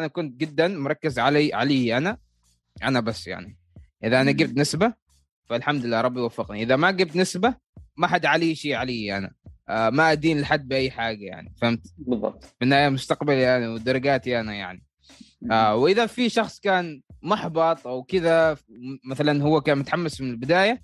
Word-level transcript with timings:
أنا 0.00 0.08
كنت 0.08 0.40
جدا 0.40 0.68
مركز 0.68 1.18
علي 1.18 1.54
علي 1.54 1.96
أنا 1.96 2.18
أنا 2.82 3.00
بس 3.00 3.26
يعني. 3.26 3.58
إذا 4.04 4.20
أنا 4.20 4.30
جبت 4.30 4.56
نسبة 4.58 4.94
فالحمد 5.48 5.86
لله 5.86 6.00
ربي 6.00 6.20
وفقني. 6.20 6.62
إذا 6.62 6.76
ما 6.76 6.90
جبت 6.90 7.16
نسبة 7.16 7.54
ما 7.96 8.06
حد 8.06 8.26
علي 8.26 8.54
شيء 8.54 8.74
علي 8.74 9.16
أنا. 9.16 9.34
آه 9.68 9.90
ما 9.90 10.12
أدين 10.12 10.40
لحد 10.40 10.68
بأي 10.68 10.90
حاجة 10.90 11.24
يعني 11.24 11.54
فهمت؟ 11.60 11.94
بالضبط. 11.98 12.44
النهاية 12.62 12.88
مستقبلي 12.88 13.40
يعني 13.40 13.66
ودرجاتي 13.66 14.40
أنا 14.40 14.54
يعني. 14.54 14.84
آه 15.50 15.76
وإذا 15.76 16.06
في 16.06 16.28
شخص 16.28 16.60
كان 16.60 17.02
محبط 17.22 17.86
أو 17.86 18.02
كذا 18.02 18.56
مثلا 19.10 19.42
هو 19.42 19.60
كان 19.60 19.78
متحمس 19.78 20.20
من 20.20 20.30
البداية 20.30 20.82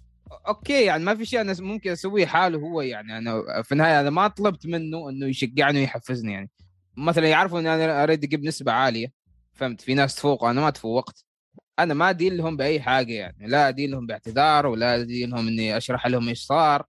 أوكي 0.48 0.84
يعني 0.84 1.04
ما 1.04 1.14
في 1.14 1.24
شيء 1.24 1.40
أنا 1.40 1.54
ممكن 1.61 1.90
أسويه 1.90 2.27
حاله 2.27 2.58
هو 2.58 2.80
يعني. 2.80 3.18
أنا 3.18 3.62
في 3.62 3.72
النهاية 3.72 4.00
أنا 4.00 4.11
ما 4.11 4.29
طلبت 4.29 4.66
منه 4.66 5.11
إنه 5.11 5.27
يشجعني 5.27 5.80
ويحفزني 5.80 6.32
يعني. 6.32 6.50
مثلا 6.96 7.29
يعرفوا 7.29 7.61
إن 7.61 7.66
أنا 7.66 8.02
أريد 8.02 8.25
أجيب 8.25 8.45
نسبة 8.45 8.73
عالية 8.73 9.12
فهمت؟ 9.52 9.80
في 9.80 9.95
ناس 9.95 10.14
تفوق 10.14 10.45
أنا 10.45 10.61
ما 10.61 10.70
تفوقت. 10.70 11.24
أنا 11.78 11.95
ما 11.95 12.10
أدين 12.10 12.37
لهم 12.37 12.56
بأي 12.56 12.80
حاجة 12.80 13.12
يعني 13.12 13.47
لا 13.47 13.69
أدين 13.69 13.91
لهم 13.91 14.06
باعتذار 14.06 14.66
ولا 14.66 14.95
أدين 15.00 15.30
لهم 15.30 15.48
إني 15.48 15.77
أشرح 15.77 16.06
لهم 16.06 16.28
إيش 16.28 16.41
صار. 16.41 16.87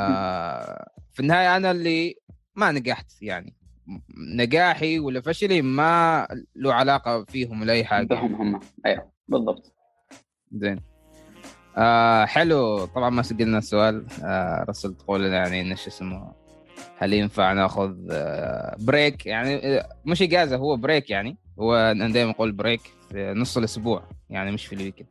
آه 0.00 0.90
في 1.12 1.20
النهاية 1.20 1.56
أنا 1.56 1.70
اللي 1.70 2.14
ما 2.54 2.72
نجحت 2.72 3.22
يعني. 3.22 3.56
نجاحي 4.36 4.98
ولا 4.98 5.20
فشلي 5.20 5.62
ما 5.62 6.28
له 6.56 6.74
علاقة 6.74 7.24
فيهم 7.24 7.60
ولا 7.60 7.72
اي 7.72 7.84
حاجة 7.84 8.06
بهم 8.06 8.34
هم. 8.34 8.60
أيوه 8.86 9.12
بالضبط. 9.28 9.74
زين. 10.52 10.80
آه 11.76 12.24
حلو. 12.24 12.84
طبعا 12.84 13.10
ما 13.10 13.22
سجلنا 13.22 13.58
السؤال. 13.58 14.06
آه 14.24 14.64
رسل 14.68 14.94
تقول 14.94 15.24
يعني 15.24 15.60
إن 15.60 15.76
شو 15.76 15.90
اسمه. 15.90 16.45
هل 16.96 17.12
ينفع 17.12 17.52
ناخذ 17.52 17.96
آه 18.10 18.76
break 18.78 19.26
يعني 19.26 19.78
آه، 19.78 19.88
مش 20.04 20.22
إجازة 20.22 20.56
هو 20.56 20.76
break 20.76 21.10
يعني 21.10 21.36
هو 21.60 21.74
أنا 21.74 22.08
دائما 22.08 22.30
أقول 22.30 22.52
break 22.52 22.80
في 23.10 23.32
نص 23.36 23.56
الأسبوع 23.56 24.08
يعني 24.30 24.52
مش 24.52 24.66
في 24.66 24.74
ال 24.74 24.78
weekend 24.78 25.08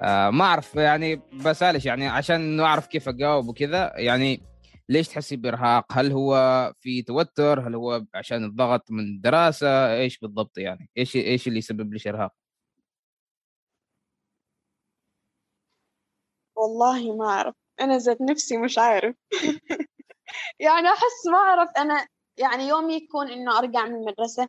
آه 0.00 0.30
ما 0.30 0.44
أعرف 0.44 0.74
يعني 0.74 1.20
بسألش 1.44 1.86
يعني 1.86 2.08
عشان 2.08 2.60
اعرف 2.60 2.86
كيف 2.86 3.08
أجاوب 3.08 3.48
وكذا 3.48 3.92
يعني 3.96 4.42
ليش 4.88 5.08
تحسي 5.08 5.36
بإرهاق؟ 5.36 5.92
هل 5.92 6.12
هو 6.12 6.72
في 6.80 7.02
توتر؟ 7.02 7.68
هل 7.68 7.74
هو 7.74 8.04
عشان 8.14 8.44
الضغط 8.44 8.90
من 8.90 9.00
الدراسة؟ 9.04 9.94
إيش 9.94 10.18
بالضبط 10.18 10.58
يعني؟ 10.58 10.90
إيش 10.98 11.16
إيش 11.16 11.48
اللي 11.48 11.58
يسبب 11.58 11.94
لك 11.94 12.06
إرهاق؟ 12.06 12.32
والله 16.56 17.16
ما 17.16 17.24
أعرف 17.24 17.54
أنا 17.80 17.98
ذات 17.98 18.20
نفسي 18.20 18.56
مش 18.56 18.78
عارف 18.78 19.16
يعني 20.58 20.88
أحس 20.88 21.26
ما 21.32 21.38
أعرف 21.38 21.68
أنا 21.78 22.06
يعني 22.36 22.68
يومي 22.68 22.94
يكون 22.94 23.30
إنه 23.30 23.58
أرجع 23.58 23.84
من 23.84 23.94
المدرسة 23.94 24.48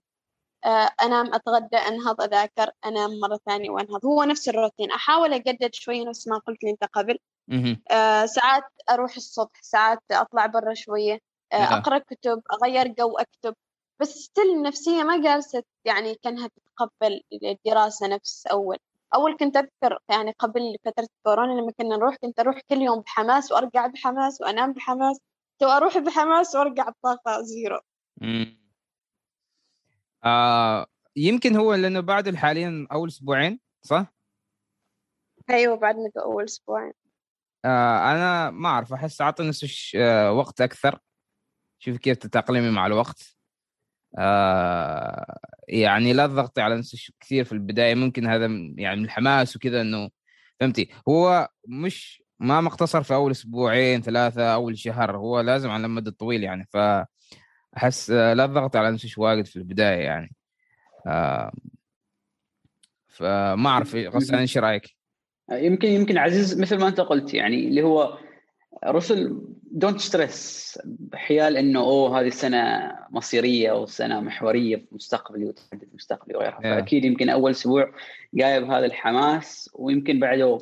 آه، 0.66 0.90
أنام 1.04 1.34
أتغدى 1.34 1.78
أنهض 1.78 2.22
أذاكر 2.22 2.72
أنام 2.86 3.20
مرة 3.20 3.40
ثانية 3.46 3.70
وأنهض. 3.70 4.06
هو 4.06 4.24
نفس 4.24 4.50
الروتين. 4.50 4.92
أحاول 4.92 5.34
أجدد 5.34 5.74
شوي 5.74 6.06
نفس 6.06 6.28
ما 6.28 6.38
قلت 6.38 6.64
لي 6.64 6.70
أنت 6.72 6.84
قبل 6.84 7.18
آه 7.92 8.26
ساعات 8.26 8.64
أروح 8.90 9.16
الصبح 9.16 9.62
ساعات 9.62 10.00
أطلع 10.12 10.46
برا 10.46 10.74
شوية. 10.74 11.20
آه 11.54 11.56
أقرأ 11.78 11.98
كتب 12.00 12.42
أغير 12.54 12.88
جو 12.88 13.18
أكتب. 13.18 13.56
بس 14.00 14.10
ستيل 14.10 14.50
النفسية 14.50 15.04
ما 15.04 15.22
جالسة 15.24 15.64
يعني 15.86 16.16
كأنها 16.16 16.48
تتقبل 16.48 17.22
الدراسة 17.44 18.08
نفس 18.08 18.48
أول. 18.48 18.78
أول 19.16 19.38
كنت 19.38 19.58
أذكر 19.58 20.00
يعني 20.10 20.34
قبل 20.40 20.78
فترة 20.86 21.08
كورونا 21.24 21.62
لما 21.62 21.72
كنا 21.72 21.96
نروح 21.98 22.16
كنت 22.16 22.40
أروح 22.40 22.60
كل 22.70 22.82
يوم 22.82 23.00
بحماس 23.02 23.52
وأرجع 23.52 23.88
بحماس 23.88 24.42
وأنام 24.42 24.74
بحماس. 24.74 25.20
تو 25.64 25.70
أروح 25.70 25.98
بحماس 25.98 26.56
وأرجع 26.56 26.90
بطاقة 26.90 27.42
zero. 27.42 27.80
آه 30.24 30.88
يمكن 31.16 31.56
هو 31.56 31.74
لأنه 31.74 32.00
بعد 32.00 32.36
حاليا 32.36 32.88
أول 32.92 33.08
أسبوعين 33.08 33.60
صح؟ 33.82 34.14
أيوة 35.50 35.76
بعد 35.76 35.96
أول 36.18 36.44
أسبوعين. 36.44 36.94
آه 37.66 38.12
أنا 38.12 38.50
ما 38.50 38.70
أعرف 38.70 38.94
أحس 38.94 39.22
أعطي 39.22 39.44
نفسي 39.44 39.92
آه 39.96 40.32
وقت 40.32 40.62
أكثر. 40.62 41.00
شوف 41.80 41.98
كيف 41.98 42.18
تتأقلمي 42.18 42.70
مع 42.70 42.86
الوقت. 42.86 43.38
آه 44.18 45.40
يعني 45.68 46.14
لا 46.14 46.28
تضغطي 46.28 46.62
على 46.62 46.78
نفسك 46.78 47.14
كثير 47.20 47.44
في 47.44 47.52
البداية 47.52 47.96
ممكن 47.96 48.28
هذا 48.28 48.46
يعني 48.76 48.98
من 49.00 49.06
الحماس 49.06 49.56
وكذا 49.56 49.82
إنه 49.82 50.10
فهمتي؟ 50.60 50.90
هو 51.10 51.50
مش 51.68 52.23
ما 52.40 52.62
مقتصر 52.62 53.04
في 53.04 53.14
أول 53.14 53.32
أسبوعين 53.32 54.02
ثلاثة 54.02 54.54
أول 54.54 54.78
شهر 54.78 55.18
هو 55.18 55.40
لازم 55.40 55.70
على 55.70 55.86
المدى 55.86 56.10
الطويل 56.10 56.44
يعني 56.44 56.66
ف 56.72 56.78
احس 57.78 58.12
آه 58.12 58.34
لا 58.34 58.48
تضغطي 58.48 58.78
على 58.78 58.92
نفسك 58.92 59.18
واجد 59.18 59.46
في 59.46 59.56
البداية 59.56 60.04
يعني 60.04 60.36
آه 61.08 61.52
فما 63.08 63.70
أعرف 63.70 63.96
غسان 63.96 64.40
إيش 64.40 64.58
رأيك؟ 64.58 64.96
يمكن 65.52 65.88
يمكن 65.88 66.18
عزيز 66.18 66.60
مثل 66.60 66.78
ما 66.78 66.88
أنت 66.88 67.02
قلت 67.02 67.34
يعني 67.34 67.68
اللي 67.68 67.82
هو 67.82 68.18
رسل 68.86 69.42
don't 69.72 70.00
stress 70.00 70.80
بحيال 70.86 71.58
إنه 71.58 71.80
أوه 71.80 72.20
هذه 72.20 72.28
السنة 72.28 72.92
مصيرية 73.10 73.72
أو 73.72 73.86
سنة 73.86 74.20
محورية 74.20 74.76
في 74.76 74.86
مستقبلي 74.92 75.46
وتحدد 75.46 75.88
مستقبلي 75.94 76.38
وغيرها 76.38 76.58
yeah. 76.58 76.62
فأكيد 76.62 77.06
يمكن 77.06 77.30
أول 77.30 77.52
أسبوع 77.52 77.92
جايب 78.34 78.64
هذا 78.64 78.86
الحماس 78.86 79.70
ويمكن 79.74 80.20
بعده 80.20 80.60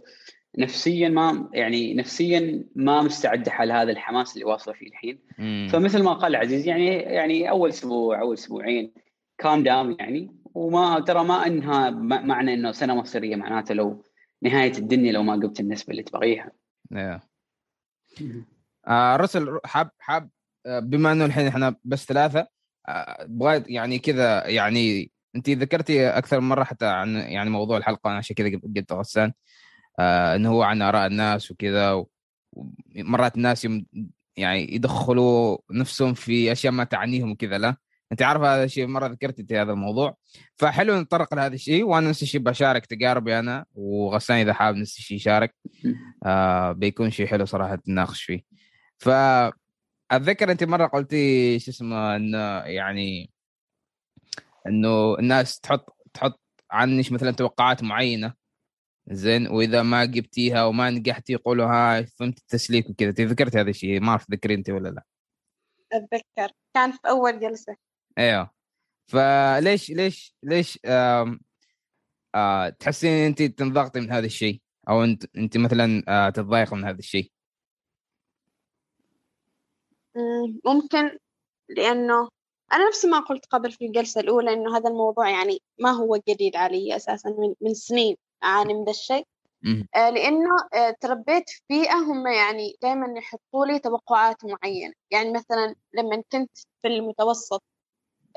نفسيا 0.58 1.10
ما 1.10 1.50
يعني 1.54 1.94
نفسيا 1.94 2.64
ما 2.76 3.02
مستعد 3.02 3.50
حال 3.50 3.72
هذا 3.72 3.92
الحماس 3.92 4.34
اللي 4.34 4.46
واصله 4.46 4.74
فيه 4.74 4.88
الحين. 4.88 5.20
mm. 5.32 5.72
فمثل 5.72 6.04
ما 6.04 6.14
قال 6.14 6.36
عزيز 6.36 6.68
يعني 6.68 6.88
يعني 6.96 7.50
أول 7.50 7.70
أسبوع 7.70 8.22
اول 8.22 8.34
أسبوعين 8.34 8.94
calm 9.38 9.64
down 9.64 9.96
يعني. 10.00 10.36
وما 10.54 11.00
ترى 11.00 11.24
ما 11.24 11.48
إنها 11.48 11.90
معنى 11.90 12.54
إنه 12.54 12.72
سنة 12.72 12.96
مصيرية 12.96 13.36
معناته 13.36 13.74
لو 13.76 14.04
نهاية 14.42 14.78
الدنيا 14.78 15.12
لو 15.12 15.24
ما 15.24 15.38
جبت 15.38 15.60
النسبة 15.60 15.92
اللي 15.92 16.04
تبغيها. 16.04 16.52
yeah. 16.94 17.20
آه 18.88 19.16
رسل 19.16 19.60
حاب 19.66 19.90
حاب 20.00 20.30
آه، 20.66 20.80
بما 20.80 21.12
إنه 21.12 21.26
الحين 21.26 21.48
إحنا 21.48 21.76
بس 21.84 22.06
ثلاثة 22.06 22.48
آه 22.88 23.26
بغيت 23.30 23.70
يعني 23.70 24.00
كذا 24.00 24.48
يعني 24.48 25.12
انت 25.36 25.50
ذكرتي 25.50 26.10
أكثر 26.10 26.40
من 26.40 26.50
مرة 26.50 26.64
حتى 26.64 26.86
عن 26.86 27.16
يعني 27.16 27.50
موضوع 27.50 27.78
الحلقة 27.78 28.10
عشان 28.10 28.36
كذا 28.36 28.60
قلت 28.76 28.92
غسان. 28.92 29.34
آه 30.02 30.36
إنه 30.36 30.50
هو 30.50 30.64
عن 30.64 30.82
آراء 30.82 31.08
الناس 31.08 31.52
وكذا 31.52 32.06
ومرات 32.54 33.36
الناس 33.36 33.66
يم 33.66 33.86
يعني 34.38 34.76
يدخلوا 34.76 35.58
نفسهم 35.72 36.14
في 36.14 36.52
أشياء 36.52 36.74
ما 36.74 36.84
تعنيهم 36.84 37.32
وكذا 37.32 37.58
لا؟ 37.58 37.76
أنت 38.12 38.22
عارف 38.22 38.42
هذا 38.42 38.64
الشيء 38.64 38.88
مرة 38.88 39.08
ذكرت 39.08 39.40
أنت 39.40 39.54
هذا 39.54 39.72
الموضوع. 39.72 40.16
فحلو 40.58 41.02
نتطرق 41.02 41.34
لهذا 41.34 41.54
الشيء 41.54 41.84
وأنا 41.84 42.10
نفس 42.10 42.24
الشيء 42.24 42.42
بشارك 42.42 42.86
تجاربي 42.86 43.40
أنا 43.40 43.66
وغسان 43.76 44.38
إذا 44.38 44.54
حابب 44.54 44.78
نفس 44.78 44.98
الشيء 44.98 45.18
يشارك. 45.18 45.56
آه 46.26 46.72
بيكون 46.72 47.12
شيء 47.12 47.28
حلو 47.28 47.46
صراحة 47.46 47.80
نناقش 47.88 48.24
فيه. 48.24 48.42
ف 49.00 49.10
أتذكر 50.12 50.52
أنت 50.52 50.64
مرة 50.64 50.88
قلتي 50.88 51.60
شو 51.60 51.72
اسمه 51.72 52.16
إنه 52.16 52.38
يعني 52.60 53.32
إنه 54.68 55.16
الناس 55.20 55.60
تحط 55.60 55.98
تحط 56.14 56.42
عنك 56.72 57.12
مثلا 57.12 57.32
توقعات 57.32 57.84
معينة. 57.84 58.41
زين 59.08 59.48
وإذا 59.48 59.84
ما 59.84 60.06
جبتيها 60.06 60.66
وما 60.66 60.90
نجحتي 60.90 61.34
يقولوا 61.34 61.66
هاي 61.66 62.06
فهمت 62.06 62.38
التسليك 62.38 62.90
وكذا. 62.90 63.12
تذكرت 63.12 63.56
هذا 63.56 63.70
الشيء؟ 63.70 64.00
ما 64.00 64.10
أعرف 64.10 64.26
تذكري 64.26 64.54
أنت 64.54 64.70
ولا 64.70 64.90
لا. 64.90 65.04
أتذكر. 65.92 66.56
كان 66.74 66.92
في 66.92 67.00
أول 67.10 67.40
جلسة. 67.40 67.76
أيوه 68.18 68.52
فليش 69.08 69.90
ليش 69.90 70.36
ليش 70.44 70.80
آه 70.86 71.38
آه 72.36 72.70
تحسين 72.70 73.12
أنت 73.12 73.42
تنضغطي 73.42 74.00
من 74.00 74.12
هذا 74.12 74.26
الشيء؟ 74.26 74.62
أو 74.90 75.04
أنت 75.04 75.26
أنت 75.38 75.58
مثلا 75.58 76.04
آه 76.08 76.30
تتضايق 76.30 76.74
من 76.74 76.84
هذا 76.86 77.00
الشيء؟ 77.00 77.32
ممكن 80.66 81.18
لأنه 81.70 82.30
أنا 82.74 82.88
نفس 82.88 83.06
ما 83.06 83.20
قلت 83.20 83.46
قبل 83.46 83.72
في 83.72 83.86
الجلسة 83.86 84.22
الأولى 84.22 84.54
إنه 84.54 84.78
هذا 84.78 84.90
الموضوع 84.90 85.30
يعني 85.30 85.62
ما 85.80 85.92
هو 85.92 86.18
جديد 86.30 86.56
علي 86.56 86.96
أساسا 86.96 87.30
من, 87.30 87.54
من 87.62 87.74
سنين. 87.74 88.16
أعاني 88.44 88.74
من 88.74 88.90
الشيء. 88.90 89.26
آه 89.96 90.10
لأنه 90.10 90.50
آه 90.74 90.96
تربيت 91.02 91.50
في 91.50 91.62
بيئة 91.70 91.96
هم 91.96 92.28
يعني 92.28 92.76
دائما 92.82 93.20
يحطوا 93.20 93.66
لي 93.66 93.80
توقعات 93.80 94.38
معينة. 94.46 94.94
يعني 95.12 95.32
مثلا 95.32 95.76
لما 95.94 96.24
كنت 96.32 96.58
في 96.82 96.88
المتوسط 96.88 97.64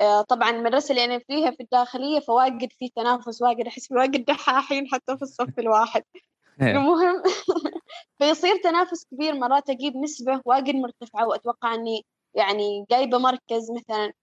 آه، 0.01 0.21
طبعا 0.21 0.49
المدرسة 0.49 0.91
اللي 0.91 1.05
أنا 1.05 1.19
فيها 1.19 1.51
في 1.51 1.63
الداخلية 1.63 2.19
فواجد 2.19 2.71
في 2.79 2.89
تنافس 2.95 3.41
واجد 3.41 3.67
أحس 3.67 3.91
واجد 3.91 4.25
دحاحين 4.25 4.87
حتى 4.87 5.17
في 5.17 5.21
الصف 5.21 5.59
الواحد. 5.59 6.03
إيه. 6.61 6.71
المهم 6.71 7.23
فيصير 8.19 8.55
تنافس 8.63 9.05
كبير 9.11 9.33
مرات 9.33 9.69
أجيب 9.69 9.95
نسبة 9.97 10.41
واجد 10.45 10.75
مرتفعة 10.75 11.27
وأتوقع 11.27 11.73
إني 11.73 12.05
يعني 12.33 12.85
جايبة 12.91 13.17
مركز 13.17 13.71
مثلا 13.71 14.13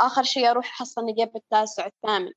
آخر 0.00 0.22
شيء 0.22 0.50
أروح 0.50 0.66
أحصل 0.66 1.00
إني 1.02 1.12
جايبة 1.12 1.36
التاسع 1.36 1.86
الثامن. 1.86 2.32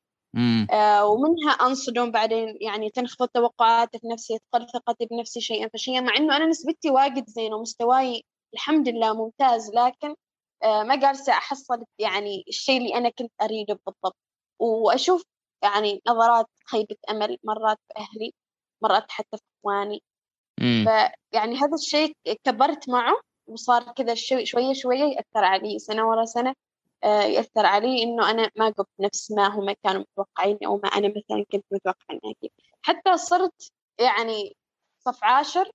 آه 0.72 1.06
ومنها 1.06 1.52
أنصدم 1.52 2.12
بعدين 2.12 2.58
يعني 2.62 2.90
تنخفض 2.90 3.28
توقعاتي 3.28 4.00
في 4.00 4.08
نفسي 4.08 4.40
تقل 4.52 4.68
ثقتي 4.74 5.06
بنفسي 5.06 5.42
شيئا 5.42 5.70
فشيئا 5.74 6.02
مع 6.02 6.18
إنه 6.18 6.38
أنا 6.38 6.46
نسبتي 6.46 6.90
واجد 6.92 7.28
زين 7.28 7.54
ومستواي 7.54 8.24
الحمد 8.54 8.90
لله 8.90 9.14
ممتاز 9.14 9.72
لكن 9.76 10.16
آه، 10.64 10.84
ما 10.84 10.96
جالسة 10.96 11.34
أحصل 11.34 11.86
يعني 12.00 12.44
الشيء 12.48 12.78
اللي 12.78 12.96
أنا 12.96 13.10
كنت 13.10 13.32
أريده 13.42 13.80
بالضبط. 13.86 14.16
وأشوف 14.60 15.24
يعني 15.64 16.02
نظرات 16.08 16.46
خيبة 16.66 16.96
أمل 17.10 17.38
مرات 17.44 17.78
في 17.88 17.94
أهلي 18.00 18.34
مرات 18.84 19.12
حتى 19.12 19.38
في 19.38 19.44
إخواني. 19.62 20.04
فيعني 20.86 21.56
هذا 21.58 21.74
الشيء 21.76 22.16
كبرت 22.44 22.90
معه 22.90 23.22
وصار 23.48 23.84
كذا 23.94 24.16
شوية 24.16 24.74
شوية 24.74 25.04
يأثر 25.04 25.44
علي 25.46 25.80
سنة 25.80 26.10
ورا 26.10 26.26
سنة. 26.26 26.50
آه، 26.50 26.56
يأثر 27.04 27.66
علي 27.66 28.04
إنه 28.04 28.30
أنا 28.32 28.52
ما 28.58 28.70
قبت 28.70 28.90
نفس 29.00 29.32
ما 29.32 29.48
هم 29.48 29.72
كانوا 29.84 30.02
متوقعين 30.02 30.58
أو 30.66 30.78
ما 30.78 30.90
أنا 30.90 31.08
مثلا 31.08 31.46
كنت 31.52 31.66
متوقع 31.72 32.06
إني 32.12 32.20
أجيب. 32.24 32.52
حتى 32.82 33.18
صرت 33.18 33.72
يعني 34.00 34.56
صف 35.00 35.24
عاشر 35.24 35.72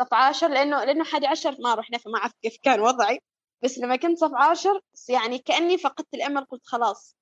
صف 0.00 0.14
عاشر 0.14 0.48
لأنه 0.48 0.84
لأنه 0.84 1.04
حادي 1.04 1.26
عشر 1.26 1.56
ما 1.60 1.74
رحنا 1.74 1.98
فما 1.98 2.18
أعرف 2.18 2.32
كيف 2.42 2.56
كان 2.62 2.80
وضعي. 2.80 3.20
بس 3.64 3.78
لما 3.78 3.96
كنت 3.96 4.18
صف 4.18 4.34
عاشر 4.34 4.80
يعني 5.08 5.38
كأني 5.38 5.78
فقدت 5.78 6.14
الأمل 6.14 6.44
قلت 6.44 6.66
خلاص 6.66 7.16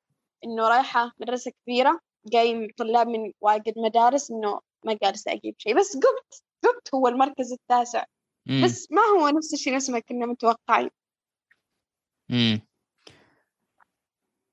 إنه 0.44 0.69
رايحة 0.69 1.12
مدرسة 1.19 1.50
كبيرة 1.50 2.00
جاي 2.26 2.69
طلاب 2.76 3.08
من 3.08 3.32
واجد 3.40 3.79
مدارس 3.79 4.31
إنه 4.31 4.61
ما 4.84 4.99
جالسة 5.02 5.32
أجيب 5.32 5.55
شيء. 5.58 5.79
بس 5.79 5.94
قمت 5.94 6.43
قمت 6.64 6.94
هو 6.94 7.08
المركز 7.08 7.52
التاسع. 7.52 8.05
مم. 8.46 8.64
بس 8.64 8.88
ما 8.90 9.02
هو 9.02 9.29
نفس 9.29 9.55
الشيء 9.55 9.75
نفس 9.75 9.90
ما 9.90 9.99
كنا 9.99 10.26
متوقعين. 10.26 10.90
امم 12.31 12.67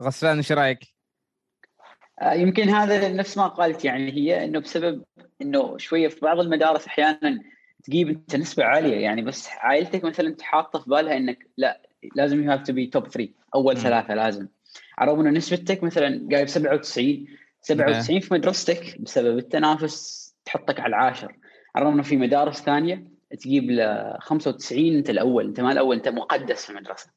غسان 0.03 0.37
إيش 0.37 0.51
رأيك؟ 0.51 0.93
آه، 2.21 2.33
يمكن 2.33 2.69
هذا 2.69 3.13
نفس 3.13 3.37
ما 3.37 3.47
قالت 3.47 3.85
يعني 3.85 4.11
هي 4.11 4.45
إنه 4.45 4.59
بسبب 4.59 5.03
إنه 5.41 5.77
شوية 5.77 6.07
في 6.07 6.19
بعض 6.19 6.39
المدارس 6.39 6.87
أحيانا 6.87 7.41
تجيب 7.83 8.09
أنت 8.09 8.35
نسبة 8.35 8.63
عالية 8.63 8.95
يعني 8.95 9.21
بس 9.21 9.49
عائلتك 9.49 10.03
مثلا 10.03 10.35
حاطة 10.41 10.79
في 10.79 10.89
بالها 10.89 11.17
إنك 11.17 11.47
لا 11.57 11.81
لازم 12.15 12.43
you 12.43 12.51
have 12.51 12.63
to 12.63 12.73
be 12.73 12.87
top 12.87 13.07
3 13.07 13.33
أول 13.55 13.77
ثلاثة 13.77 14.13
لازم. 14.13 14.47
على 14.97 15.11
الرغم 15.11 15.27
إنه 15.27 15.37
نسبتك 15.37 15.83
مثلا 15.83 16.27
جايب 16.29 16.47
97 16.47 17.25
97 17.61 18.19
في 18.19 18.33
مدرستك 18.33 19.01
بسبب 19.01 19.37
التنافس 19.37 20.23
تحطك 20.45 20.79
على 20.79 20.89
العاشر. 20.89 21.35
على 21.75 21.83
الرغم 21.83 21.93
إنه 21.93 22.03
في 22.03 22.17
مدارس 22.17 22.61
ثانية 22.61 23.03
تجيب 23.39 23.71
ل 23.71 24.13
95 24.19 24.95
أنت 24.95 25.09
الأول 25.09 25.47
أنت 25.47 25.59
ما 25.59 25.71
الأول 25.71 25.95
أنت 25.95 26.07
مقدس 26.07 26.65
في 26.65 26.69
المدرسة. 26.69 27.09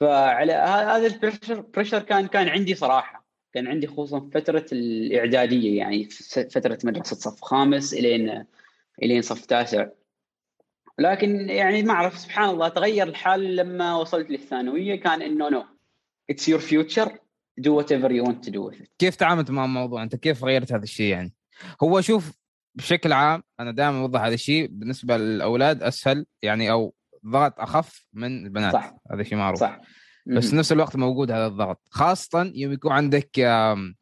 فعلى 0.00 0.52
هذا 0.52 1.06
ال 1.06 1.12
pressure 1.12 1.60
pressure 1.60 2.02
كان 2.02 2.26
كان 2.26 2.48
عندي 2.48 2.74
صراحة. 2.74 3.28
كان 3.52 3.66
عندي 3.66 3.86
خصوصا 3.86 4.30
فترة 4.34 4.66
الإعدادية 4.72 5.78
يعني 5.78 6.08
فترة 6.50 6.78
مدرسة 6.84 7.16
صف 7.16 7.40
خامس 7.40 7.94
إلين 7.94 8.44
إلين 9.02 9.22
صف 9.22 9.46
تاسع. 9.46 9.86
لكن 10.98 11.50
يعني 11.50 11.82
ما 11.82 11.92
أعرف 11.92 12.18
سبحان 12.18 12.50
الله 12.50 12.68
تغير 12.68 13.08
الحال 13.08 13.56
لما 13.56 13.96
وصلت 13.96 14.30
للثانوية 14.30 15.00
كان 15.00 15.22
إنه 15.22 15.48
no 15.48 15.64
it's 16.30 16.48
your 16.48 16.60
future 16.60 17.18
do 17.58 17.76
whatever 17.76 18.12
you 18.12 18.24
want 18.24 18.50
تو 18.50 18.70
كيف 18.98 19.16
تعاملت 19.16 19.50
مع 19.50 19.64
الموضوع؟ 19.64 20.02
أنت 20.02 20.16
كيف 20.16 20.44
غيرت 20.44 20.72
هذا 20.72 20.82
الشيء 20.82 21.10
يعني؟ 21.10 21.34
هو 21.82 22.00
شوف 22.00 22.32
بشكل 22.74 23.12
عام 23.12 23.42
أنا 23.60 23.70
دائما 23.72 24.00
أوضح 24.00 24.20
هذا 24.20 24.34
الشيء 24.34 24.66
بالنسبة 24.70 25.16
للأولاد 25.16 25.82
أسهل 25.82 26.26
يعني 26.42 26.70
أو 26.70 26.94
ضغط 27.28 27.60
أخف 27.60 28.06
من 28.12 28.46
البنات. 28.46 28.72
صح. 28.72 28.94
هذا 29.12 29.22
شيء 29.22 29.38
معروف. 29.38 29.60
صح. 29.60 29.78
بس 30.26 30.54
نفس 30.54 30.72
الوقت 30.72 30.96
موجود 30.96 31.30
هذا 31.30 31.46
الضغط. 31.46 31.80
خاصة 31.90 32.52
يوم 32.54 32.72
يكون 32.72 32.92
عندك 32.92 33.38
آم 33.38 33.94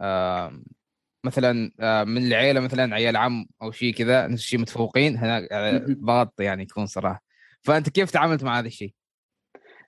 آم 0.00 0.64
مثلا 1.24 1.52
من 2.04 2.26
العيلة 2.26 2.60
مثلا 2.60 2.94
عيال 2.94 3.16
عم 3.16 3.46
أو 3.62 3.70
شيء 3.70 3.94
كذا 3.94 4.26
نفس 4.26 4.42
الشيء 4.42 4.60
متفوقين 4.60 5.16
هناك 5.16 5.48
ضغط 6.04 6.40
يعني 6.40 6.62
يكون 6.62 6.86
صراحة. 6.86 7.22
فأنت 7.62 7.88
كيف 7.88 8.10
تعاملت 8.10 8.44
مع 8.44 8.58
هذا 8.58 8.66
الشيء؟ 8.66 8.94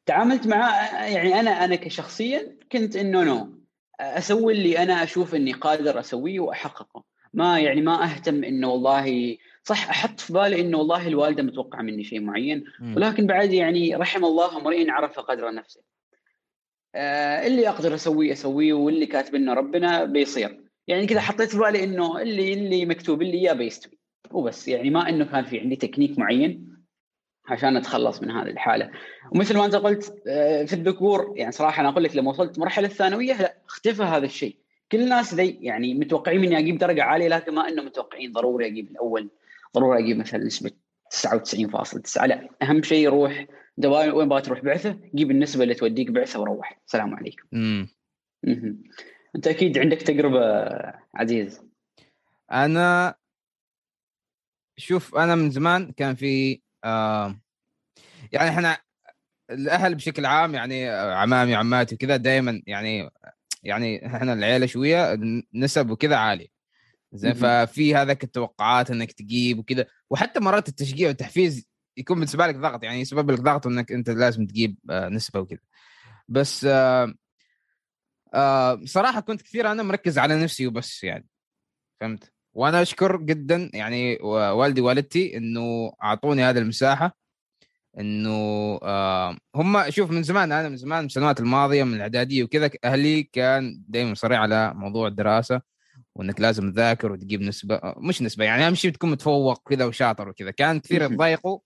تعاملت 0.06 0.46
مع 0.46 0.70
يعني 1.06 1.40
أنا 1.40 1.50
أنا 1.50 1.76
كشخصيا 1.76 2.56
كنت 2.72 2.96
إنه 2.96 3.25
نو 3.25 3.62
أسوي 4.00 4.52
اللي 4.52 4.79
أنا 4.79 5.02
أشوف 5.02 5.34
إني 5.34 5.52
قادر 5.52 6.00
أسويه 6.00 6.40
وأحققه. 6.40 7.05
ما 7.36 7.60
يعني 7.60 7.80
ما 7.80 8.04
أهتم 8.04 8.44
إنه 8.44 8.68
والله 8.68 9.36
صح 9.64 9.90
أحط 9.90 10.20
في 10.20 10.32
بالي 10.32 10.60
إنه 10.60 10.78
والله 10.78 11.08
الوالدة 11.08 11.42
متوقعة 11.42 11.82
مني 11.82 12.04
شيء 12.04 12.20
معين 12.20 12.64
ولكن 12.96 13.26
بعد 13.26 13.52
يعني 13.52 13.94
رحم 13.96 14.24
الله 14.24 14.56
امرئ 14.56 14.90
عرف 14.90 15.18
قدر 15.20 15.54
نفسه. 15.54 15.80
آه 16.94 17.46
اللي 17.46 17.68
أقدر 17.68 17.94
أسويه 17.94 18.32
أسويه 18.32 18.72
واللي 18.72 19.06
كاتب 19.06 19.34
لنا 19.34 19.54
ربنا 19.54 20.04
بيصير. 20.04 20.60
يعني 20.86 21.06
كذا 21.06 21.20
حطيت 21.20 21.50
في 21.50 21.58
بالي 21.58 21.84
إنه 21.84 22.22
اللي 22.22 22.52
اللي 22.52 22.86
مكتوب 22.86 23.22
لي 23.22 23.38
اياه 23.38 23.52
بيستوي 23.52 23.98
وبس 24.30 24.68
يعني 24.68 24.90
ما 24.90 25.08
إنه 25.08 25.24
كان 25.24 25.44
في 25.44 25.60
عندي 25.60 25.76
تكنيك 25.76 26.18
معين 26.18 26.76
عشان 27.48 27.76
أتخلص 27.76 28.22
من 28.22 28.30
هذه 28.30 28.50
الحالة 28.50 28.90
ومثل 29.32 29.56
ما 29.56 29.64
أنت 29.64 29.76
قلت 29.76 30.22
آه، 30.26 30.64
في 30.64 30.72
الذكور 30.72 31.32
يعني 31.36 31.52
صراحة 31.52 31.80
أنا 31.80 31.88
أقول 31.88 32.04
لك 32.04 32.16
لما 32.16 32.30
وصلت 32.30 32.58
مرحلة 32.58 32.86
الثانوية 32.86 33.56
اختفى 33.66 34.02
هذا 34.02 34.24
الشيء 34.24 34.56
كل 34.92 35.00
الناس 35.00 35.34
ذي 35.34 35.58
يعني 35.60 35.94
متوقعين 35.94 36.40
مني 36.40 36.58
أجيب 36.58 36.78
درجة 36.78 37.02
عالية 37.02 37.28
لكن 37.28 37.54
ما 37.54 37.68
إنه 37.68 37.82
متوقعين 37.82 38.32
ضروري 38.32 38.66
أجيب 38.66 38.90
الأول. 38.90 39.30
ضروري 39.74 39.98
أجيب 40.04 40.16
مثلا 40.16 40.44
نسبة 40.44 40.70
99.9 41.10 42.24
لا 42.24 42.48
أهم 42.62 42.82
شيء 42.82 43.08
روح 43.08 43.46
دوام 43.78 44.14
وين 44.14 44.28
باغي 44.28 44.42
تروح 44.42 44.60
بعثة؟ 44.60 44.98
جيب 45.14 45.30
النسبة 45.30 45.62
اللي 45.62 45.74
توديك 45.74 46.10
بعثة 46.10 46.40
وروح. 46.40 46.80
السلام 46.86 47.14
عليكم. 47.14 47.46
امم 47.54 47.88
أنت 49.36 49.46
أكيد 49.46 49.78
عندك 49.78 50.02
تجربة 50.02 50.40
عزيز. 51.14 51.62
أنا 52.52 53.14
شوف 54.76 55.14
أنا 55.14 55.34
من 55.34 55.50
زمان 55.50 55.92
كان 55.92 56.14
في 56.14 56.60
آه 56.84 57.36
يعني 58.32 58.48
إحنا 58.48 58.78
الأهل 59.50 59.94
بشكل 59.94 60.26
عام 60.26 60.54
يعني 60.54 60.88
عمامي 60.90 61.52
وعماتي 61.52 61.94
وكذا 61.94 62.16
دائما 62.16 62.62
يعني 62.66 63.10
يعني 63.62 64.06
إحنا 64.06 64.32
العيلة 64.32 64.67
شوية 64.67 65.19
نسب 65.55 65.91
وكذا 65.91 66.17
عاليه 66.17 66.47
زين 67.12 67.32
ففي 67.32 67.94
هذاك 67.94 68.25
التوقعات 68.25 68.91
إنك 68.91 69.12
تجيب 69.12 69.58
وكذا 69.58 69.87
وحتى 70.11 70.41
مرات 70.41 70.69
التشجيع 70.69 71.08
والتحفيز 71.08 71.67
يكون 71.97 72.17
بالنسبة 72.17 72.47
لك 72.47 72.56
ضغط 72.56 72.82
يعني 72.82 73.00
يسبب 73.00 73.31
لك 73.31 73.41
ضغط 73.41 73.67
إنك 73.67 73.93
أنت 73.93 74.11
لازم 74.11 74.47
تجيب 74.47 74.79
آه، 74.91 75.08
نسبة 75.08 75.41
وكذا 75.41 75.61
بس 76.29 76.64
آه 76.64 77.14
آه 78.35 78.81
صراحة 78.85 79.20
كنت 79.20 79.43
كثير 79.43 79.73
أنا 79.73 79.82
مركز 79.82 80.19
على 80.19 80.43
نفسي 80.43 80.67
وبس 80.67 81.05
يعني. 81.05 81.26
فهمت؟ 82.00 82.32
وأنا 82.53 82.82
أشكر 82.82 83.17
جدا 83.17 83.70
يعني 83.75 84.19
والدي 84.23 84.81
والدتي 84.81 85.37
إنه 85.37 85.93
أعطوني 86.03 86.43
هذه 86.43 86.58
المساحة. 86.58 87.17
إنه 88.00 88.31
آه 88.82 89.37
هم 89.54 89.90
شوف 89.90 90.10
من 90.10 90.22
زمان 90.22 90.52
أنا 90.52 90.69
من 90.69 90.76
زمان 90.76 91.00
من 91.00 91.06
السنوات 91.06 91.40
الماضية 91.40 91.84
من 91.84 91.94
الإعدادية 91.94 92.44
وكذا 92.44 92.70
أهلي 92.84 93.22
كان 93.22 93.82
دائما 93.88 94.14
صريح 94.14 94.40
على 94.40 94.75
موضوع 94.75 95.08
الدراسة 95.08 95.60
وإنك 96.15 96.41
لازم 96.41 96.72
تذاكر 96.72 97.12
وتجيب 97.12 97.43
نسبة 97.43 97.81
مش 97.96 98.22
نسبة 98.22 98.44
يعني 98.44 98.67
أهم 98.67 98.74
شيء 98.74 98.91
تكون 98.91 99.10
متفوق 99.10 99.69
كذا 99.69 99.84
وشاطر 99.84 100.29
وكذا. 100.29 100.50
كان 100.50 100.81
كثير 100.81 101.03
يتضايقوا 101.03 101.58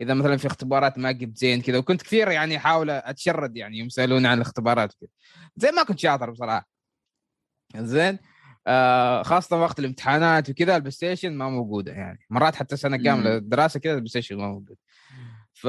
إذا 0.00 0.14
مثلا 0.14 0.36
في 0.36 0.46
اختبارات 0.46 0.98
ما 0.98 1.12
جبت 1.12 1.38
زين 1.38 1.60
كذا 1.62 1.78
وكنت 1.78 2.02
كثير 2.02 2.30
يعني 2.30 2.56
أحاول 2.56 2.90
أتشرد 2.90 3.56
يعني 3.56 3.78
يوم 3.78 3.86
يسالوني 3.86 4.28
عن 4.28 4.36
الاختبارات 4.36 4.94
كذا 5.00 5.08
زين 5.56 5.74
ما 5.74 5.82
كنت 5.82 5.98
شاطر 5.98 6.30
بصراحة. 6.30 6.68
زين 7.76 8.18
آه 8.66 9.22
خاصة 9.22 9.60
وقت 9.60 9.78
الامتحانات 9.78 10.50
وكذا 10.50 10.76
البلاي 10.76 10.90
ستيشن 10.90 11.32
ما 11.32 11.50
موجودة 11.50 11.92
يعني. 11.92 12.18
مرات 12.30 12.56
حتى 12.56 12.76
سنة 12.76 12.96
كاملة 12.96 13.36
الدراسة 13.36 13.80
كذا 13.80 13.92
البلاي 13.92 14.08
ستيشن 14.08 14.36
ما 14.36 14.48
موجود. 14.48 14.76
ف 15.60 15.66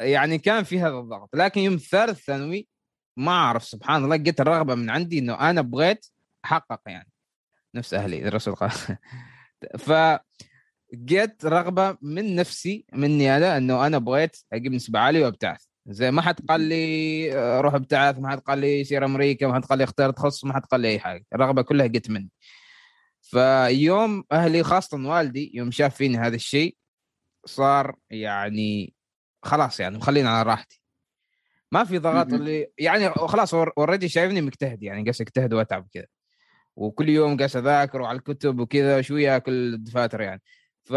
يعني 0.00 0.38
كان 0.38 0.64
في 0.64 0.80
هذا 0.80 0.98
الضغط 0.98 1.30
لكن 1.34 1.60
يوم 1.60 1.74
الثالث 1.74 2.24
ثانوي 2.24 2.68
ما 3.16 3.32
أعرف 3.32 3.64
سبحان 3.64 4.04
الله 4.04 4.16
جت 4.16 4.40
الرغبة 4.40 4.74
من 4.74 4.90
عندي 4.90 5.18
إنه 5.18 5.50
أنا 5.50 5.60
بغيت 5.60 6.06
أحقق 6.44 6.80
يعني 6.86 7.10
نفس 7.74 7.94
أهلي 7.94 8.28
الرسول 8.28 8.54
قال. 8.54 8.70
ف 9.86 9.92
جت 10.94 11.44
رغبة 11.44 11.96
من 12.02 12.36
نفسي 12.36 12.84
مني 12.92 13.36
أنا 13.36 13.56
إنه 13.56 13.86
أنا 13.86 13.98
بغيت 13.98 14.36
أجيب 14.52 14.72
نسبة 14.72 14.98
عالية 14.98 15.24
وأبتعث. 15.24 15.64
زي 15.86 16.10
ما 16.10 16.22
حد 16.22 16.40
قال 16.48 16.60
لي 16.60 17.34
آه، 17.34 17.60
روح 17.60 17.74
ابتعث 17.74 18.18
ما 18.18 18.30
حد 18.30 18.38
قال 18.38 18.58
لي 18.58 18.84
سير 18.84 19.04
أمريكا 19.04 19.46
ما 19.46 19.54
حد 19.54 19.64
قال 19.64 19.78
لي 19.78 19.84
اختار 19.84 20.10
تخصص 20.10 20.44
ما 20.44 20.54
حد 20.54 20.64
قال 20.64 20.80
لي 20.80 20.88
أي 20.88 20.98
حاجة. 20.98 21.24
الرغبة 21.34 21.62
كلها 21.62 21.86
جت 21.86 22.10
مني. 22.10 22.30
فيوم 23.22 24.24
أهلي 24.32 24.62
خاصة 24.62 25.08
والدي 25.08 25.50
يوم 25.54 25.70
شاف 25.70 25.96
فيني 25.96 26.18
هذا 26.18 26.36
الشيء 26.36 26.76
صار 27.46 27.96
يعني 28.10 28.94
خلاص 29.42 29.80
يعني 29.80 29.98
مخليني 29.98 30.28
على 30.28 30.50
راحتي. 30.50 30.80
ما 31.72 31.84
في 31.84 31.98
ضغط 31.98 32.32
اللي 32.32 32.66
يعني 32.78 33.10
خلاص 33.10 33.54
already 33.54 34.08
شايفني 34.08 34.40
مجتهد 34.40 34.82
يعني 34.82 35.02
قاعد 35.02 35.16
أجتهد 35.20 35.54
وأتعب 35.54 35.88
كذا 35.94 36.06
وكل 36.76 37.08
يوم 37.08 37.36
قاعد 37.36 37.56
أذاكر 37.56 38.00
وعلى 38.00 38.18
الكتب 38.18 38.60
وكذا 38.60 39.02
شوية 39.02 39.36
أكل 39.36 39.74
الدفاتر 39.74 40.20
يعني. 40.20 40.42
ف 40.84 40.94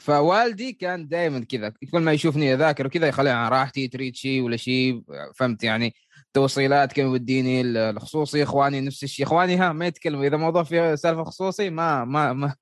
فوالدي 0.00 0.72
كان 0.72 1.08
دائما 1.08 1.44
كذا 1.44 1.72
كل 1.92 2.00
ما 2.00 2.12
يشوفني 2.12 2.54
أذاكر 2.54 2.86
وكذا 2.86 3.08
يخليني 3.08 3.36
على 3.36 3.48
راحتي 3.56 3.88
تريد 3.88 4.16
شيء 4.16 4.42
ولا 4.42 4.56
شيء 4.56 5.02
فهمت 5.34 5.64
يعني؟ 5.64 5.94
توصيلات 6.34 6.92
كم 6.92 7.02
يوديني 7.02 7.60
الخصوصي 7.60 8.42
إخواني 8.42 8.80
نفس 8.80 9.04
الشيء. 9.04 9.26
إخواني 9.26 9.56
ها 9.56 9.72
ما 9.72 9.86
يتكلموا. 9.86 10.24
إذا 10.24 10.36
موضوع 10.36 10.62
فيه 10.62 10.94
سالفة 10.94 11.24
خصوصي 11.24 11.70
ما 11.70 12.04
ما 12.04 12.32
ما 12.32 12.54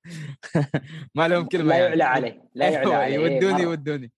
ما 1.15 1.27
لهم 1.27 1.45
كلمة 1.45 1.69
لا 1.69 1.77
يعلى 1.77 1.99
يعني. 1.99 2.03
عليه 2.03 2.49
لا 2.55 2.69
يعلى 2.69 2.95
عليه. 3.03 3.15
يودوني 3.15 3.63
يودوني 3.63 4.11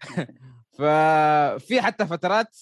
ففي 0.78 1.80
حتى 1.82 2.06
فترات 2.06 2.56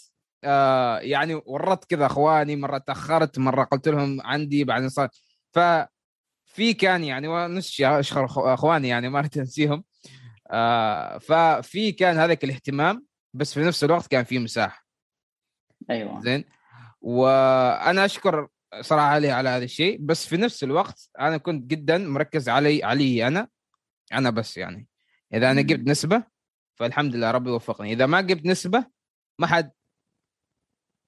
آه 0.44 0.98
يعني 0.98 1.34
ورطت 1.46 1.90
كذا 1.90 2.06
إخواني 2.06 2.56
مرة 2.56 2.78
تأخرت 2.78 3.38
مرة 3.38 3.64
قلت 3.64 3.88
لهم 3.88 4.20
عندي 4.20 4.64
بعدين 4.64 4.88
صار 4.88 5.08
ف 5.52 5.58
في 6.46 6.74
كان 6.74 7.04
يعني 7.04 7.28
ونش 7.28 7.80
اشكر 7.82 8.26
إخواني 8.54 8.88
يعني 8.88 9.08
ما 9.08 9.20
رحت 9.20 9.36
أنسيهم. 9.36 9.84
آه 10.50 11.18
ففي 11.18 11.92
كان 11.92 12.16
هذاك 12.16 12.44
الاهتمام 12.44 13.06
بس 13.34 13.54
في 13.54 13.60
نفس 13.60 13.84
الوقت 13.84 14.06
كان 14.06 14.24
في 14.24 14.38
مساحة. 14.38 14.87
أيوه. 15.90 16.20
زين. 16.20 16.44
وأنا 17.00 18.04
أشكر 18.04 18.48
صراحة 18.80 19.06
علي 19.06 19.30
على 19.30 19.48
هذا 19.48 19.64
الشيء 19.64 19.98
بس 20.00 20.26
في 20.26 20.36
نفس 20.36 20.64
الوقت 20.64 21.10
أنا 21.20 21.36
كنت 21.36 21.66
جدا 21.70 21.98
مركز 21.98 22.48
علي 22.48 22.84
علي 22.84 23.26
أنا 23.26 23.48
أنا 24.12 24.30
بس 24.30 24.56
يعني. 24.56 24.88
إذا 25.34 25.50
أنا 25.50 25.60
جبت 25.60 25.88
نسبة 25.88 26.22
فالحمد 26.74 27.16
لله 27.16 27.30
ربي 27.30 27.50
وفقني. 27.50 27.92
إذا 27.92 28.06
ما 28.06 28.20
جبت 28.20 28.46
نسبة 28.46 28.84
ما 29.38 29.46
حد 29.46 29.70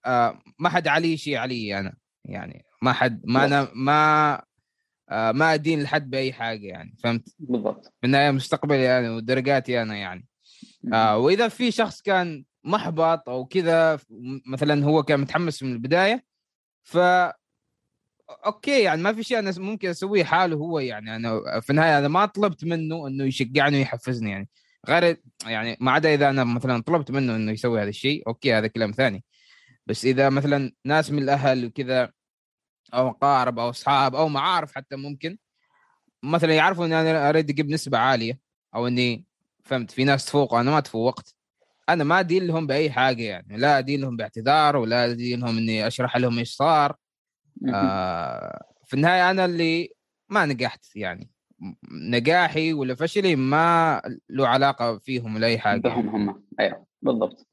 آه 0.07 0.43
ما 0.59 0.69
حد 0.69 0.89
علي 0.89 1.17
شيء 1.17 1.37
علي 1.37 1.79
أنا 1.79 1.97
يعني. 2.25 2.65
ما 2.83 2.93
حد 2.93 3.23
ما 3.25 3.45
أنا 3.45 3.71
ما 3.75 4.43
آه 5.11 5.33
ما 5.33 5.55
أدين 5.55 5.83
لحد 5.83 6.11
بأي 6.11 6.33
حاجة 6.33 6.67
يعني 6.67 6.97
فهمت؟ 7.03 7.37
بالضبط. 7.39 7.87
في 8.01 8.07
النهايه 8.07 8.31
مستقبلي 8.31 8.99
أنا 8.99 9.11
ودرجاتي 9.11 9.83
أنا 9.83 9.97
يعني. 9.97 10.27
آه 10.93 11.19
وإذا 11.19 11.49
في 11.49 11.71
شخص 11.71 12.03
كان 12.03 12.45
محبط 12.64 13.29
أو 13.29 13.45
كذا 13.47 13.99
مثلا 14.47 14.85
هو 14.85 15.02
كان 15.02 15.21
متحمس 15.21 15.62
من 15.62 15.73
البداية 15.73 16.25
ف 16.83 16.99
okay 18.47 18.83
يعني 18.83 19.02
ما 19.02 19.12
في 19.12 19.23
شيء 19.23 19.38
أنا 19.38 19.52
ممكن 19.59 19.88
أسويه 19.88 20.25
حاله 20.25 20.57
هو 20.57 20.79
يعني 20.79 21.17
أنا 21.17 21.61
في 21.61 21.71
النهاية 21.71 21.99
أنا 21.99 22.09
ما 22.09 22.26
طلبت 22.26 22.64
منه 22.64 23.07
إنه 23.07 23.25
يشجعني 23.25 23.79
ويحفزني 23.79 24.31
يعني 24.31 24.49
غير 24.88 25.17
يعني 25.47 25.76
ما 25.81 25.93
عدا 25.93 26.14
إذا 26.14 26.31
أنا 26.31 26.45
مثلا 26.45 26.83
طلبت 26.83 27.11
منه 27.11 27.37
إنه 27.37 27.52
يسوي 27.52 27.83
هذا 27.83 27.88
الشيء 27.88 28.29
okay 28.29 28.55
هذا 28.55 28.67
كلام 28.67 28.90
ثاني. 28.93 29.25
بس 29.87 30.05
إذا 30.05 30.29
مثلا 30.31 30.73
ناس 30.85 31.11
من 31.11 31.23
الأهل 31.23 31.67
وكذا 31.67 32.12
أو 32.95 33.09
أقارب 33.09 33.59
أو 33.59 33.71
أصحاب 33.71 34.14
أو 34.14 34.29
معارف 34.29 34.75
حتى 34.75 34.97
ممكن 34.97 35.38
مثلا 36.23 36.55
يعرفوا 36.55 36.87
اني 36.87 37.00
أنا 37.00 37.29
أريد 37.29 37.50
أجيب 37.50 37.71
نسبة 37.71 37.99
عالية 37.99 38.38
أو 38.75 38.87
إني 38.87 39.26
فهمت 39.64 39.90
في 39.90 40.05
ناس 40.05 40.25
تفوق 40.26 40.55
وأنا 40.55 40.71
ما 40.71 40.81
تفوقت. 40.81 41.35
أنا 41.92 42.04
ما 42.04 42.20
أدين 42.20 42.47
لهم 42.47 42.66
بأي 42.66 42.90
حاجة 42.90 43.23
يعني 43.23 43.56
لا 43.56 43.78
أدين 43.78 44.00
لهم 44.00 44.16
باعتذار 44.16 44.76
ولا 44.76 45.04
أدين 45.04 45.40
لهم 45.40 45.59
إني 45.59 45.87
أشرح 45.87 46.16
لهم 46.16 46.38
إيش 46.38 46.54
صار. 46.54 46.97
آه 47.75 48.64
في 48.85 48.94
النهاية 48.94 49.30
أنا 49.30 49.44
اللي 49.44 49.92
ما 50.28 50.47
نجحت 50.47 50.97
يعني. 50.97 51.30
نجاحي 51.90 52.73
ولا 52.73 52.94
فشلي 52.94 53.37
ما 53.37 54.02
له 54.28 54.49
علاقة 54.49 54.99
فيهم 54.99 55.35
ولا 55.35 55.47
اي 55.47 55.59
حاجة 55.59 55.80
بهم 55.80 56.09
هم. 56.09 56.44
أيوه 56.61 56.87
بالضبط. 57.02 57.47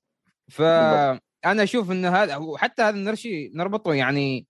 فانا 0.48 1.64
أشوف 1.64 1.92
ان 1.92 2.06
هذا 2.06 2.36
وحتى 2.36 2.84
هذا 2.84 2.98
نرشي 2.98 3.52
نربطه 3.56 3.94
يعني 3.94 4.48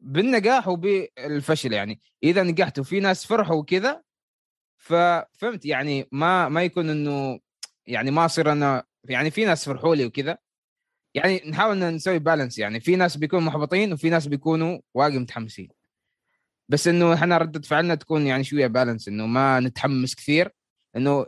بالنجاح 0.00 0.68
وبالفشل 0.68 1.72
يعني. 1.72 2.00
إذا 2.22 2.42
نجحت 2.42 2.78
وفي 2.78 3.00
ناس 3.00 3.26
فرحوا 3.26 3.56
وكذا 3.56 4.02
ففهمت 4.76 5.66
يعني 5.66 6.08
ما 6.12 6.48
ما 6.48 6.62
يكون 6.62 6.90
إنه 6.90 7.38
يعني 7.86 8.10
ما 8.10 8.24
أصير 8.24 8.52
أنا 8.52 8.84
يعني 9.04 9.30
في 9.30 9.44
ناس 9.44 9.64
فرحوا 9.64 9.94
لي 9.94 10.06
وكذا. 10.06 10.38
يعني 11.14 11.42
نحاول 11.46 11.78
نسوي 11.78 12.18
بالانس 12.18 12.58
يعني. 12.58 12.80
في 12.80 12.96
ناس 12.96 13.16
بيكونوا 13.16 13.46
محبطين 13.46 13.92
وفي 13.92 14.10
ناس 14.10 14.26
بيكونوا 14.26 14.78
واقع 14.94 15.18
متحمسين. 15.18 15.68
بس 16.68 16.88
إنه 16.88 17.14
إحنا 17.14 17.38
ردة 17.38 17.60
فعلنا 17.60 17.94
تكون 17.94 18.26
يعني 18.26 18.44
شوية 18.44 18.66
بالانس 18.66 19.08
إنه 19.08 19.26
ما 19.26 19.60
نتحمس 19.60 20.14
كثير. 20.14 20.52
إنه 20.96 21.26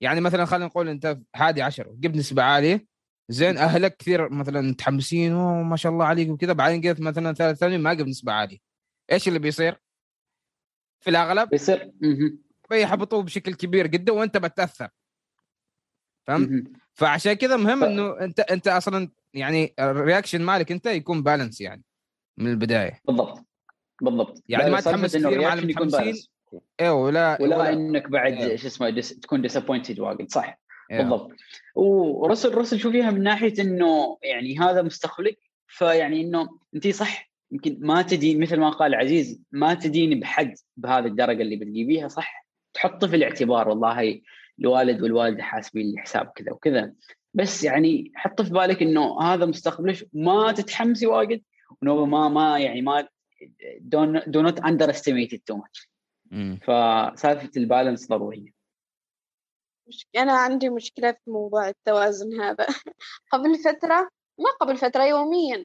يعني 0.00 0.20
مثلا 0.20 0.44
خلينا 0.44 0.66
نقول 0.66 0.88
أنت 0.88 1.18
هادي 1.36 1.62
عشرة 1.62 1.92
جبت 1.94 2.16
نسبة 2.16 2.42
عالية. 2.42 2.86
زين 3.28 3.58
أهلك 3.58 3.96
كثير 3.96 4.28
مثلا 4.28 4.60
متحمسين 4.60 5.32
ما 5.62 5.76
شاء 5.76 5.92
الله 5.92 6.04
عليك 6.04 6.28
وكذا. 6.28 6.52
بعدين 6.52 6.88
قلت 6.88 7.00
مثلا 7.00 7.34
ثالث 7.34 7.58
ثاني 7.58 7.78
ما 7.78 7.94
جبت 7.94 8.08
نسبة 8.08 8.32
عالية. 8.32 8.58
إيش 9.12 9.28
اللي 9.28 9.38
بيصير؟ 9.38 9.80
في 11.00 11.10
الأغلب 11.10 11.48
بيصير 11.48 11.92
بيحبطوه 12.70 13.22
بشكل 13.22 13.54
كبير 13.54 13.86
جدا 13.86 14.12
وأنت 14.12 14.36
بتأثر. 14.36 14.88
فهمت؟ 16.26 16.68
فعشان 16.96 17.32
كذا 17.32 17.56
مهم. 17.56 17.84
إنه 17.84 18.20
أنت 18.20 18.40
أنت 18.40 18.68
أصلا 18.68 19.08
يعني 19.34 19.74
ال 19.80 19.87
reaction 19.87 20.42
مالك 20.42 20.72
أنت 20.72 20.86
يكون 20.86 21.22
balance 21.22 21.60
يعني 21.60 21.82
من 22.38 22.50
البداية. 22.50 23.00
بالضبط. 23.04 23.46
بالضبط. 24.02 24.42
يعني 24.48 24.70
ما 24.70 24.80
تحمس 24.80 25.16
كثير 25.16 25.40
مع 25.40 25.54
المتحمسين 25.54 26.14
أيوه 26.80 26.94
ولا 26.94 27.42
ولا, 27.42 27.56
ولا. 27.56 27.72
إنك 27.72 28.10
بعد 28.10 28.32
إيه. 28.32 28.56
شو 28.56 28.66
اسمه 28.66 28.90
dis... 28.90 29.20
تكون 29.20 29.42
disappointed 29.42 30.00
واجد 30.00 30.30
صح. 30.30 30.60
إيه. 30.90 30.98
بالضبط. 30.98 31.30
ورسل 31.74 32.54
رسل 32.54 32.78
شو 32.78 32.90
فيها 32.90 33.10
من 33.10 33.22
ناحية 33.22 33.62
إنه 33.62 34.18
يعني 34.22 34.58
هذا 34.58 34.82
مستقبلك. 34.82 35.38
فيعني 35.66 36.20
إنه 36.20 36.48
أنت 36.74 36.88
صح. 36.88 37.30
يمكن 37.50 37.78
ما 37.80 38.02
تدين 38.02 38.40
مثل 38.40 38.60
ما 38.60 38.70
قال 38.70 38.94
عزيز 38.94 39.42
ما 39.52 39.74
تدين 39.74 40.20
بحد 40.20 40.54
بهذه 40.76 41.06
الدرجة 41.06 41.42
اللي 41.42 41.56
بتجيبيها 41.56 42.08
صح. 42.08 42.46
تحطه 42.74 43.06
في 43.06 43.16
الاعتبار 43.16 43.68
والله. 43.68 44.20
الوالد 44.60 45.02
والوالدة 45.02 45.42
حاسبين 45.42 45.90
الحساب 45.90 46.32
كذا 46.34 46.52
وكذا. 46.52 46.92
بس 47.34 47.64
يعني 47.64 48.12
حط 48.14 48.42
في 48.42 48.50
بالك 48.50 48.82
إنه 48.82 49.22
هذا 49.22 49.46
مستقبلك 49.46 50.08
ما 50.12 50.52
تتحمسي 50.52 51.06
واجد 51.06 51.42
ما 51.82 52.28
ما 52.28 52.58
يعني 52.58 52.82
ما 52.82 53.08
do 54.26 54.42
not 54.42 54.60
underestimate 54.60 54.90
too 54.90 55.46
much 55.46 55.56
فسالفة 55.56 55.90
ال 56.62 57.50
balance 57.56 58.08
ضرورية. 58.08 58.56
أنا 60.16 60.32
عندي 60.32 60.68
مشكلة 60.68 61.12
في 61.12 61.30
موضوع 61.30 61.68
التوازن 61.68 62.40
هذا. 62.40 62.66
قبل 63.32 63.58
فترة 63.58 64.08
ما 64.38 64.50
قبل 64.60 64.76
فترة 64.76 65.04
يوميا 65.04 65.64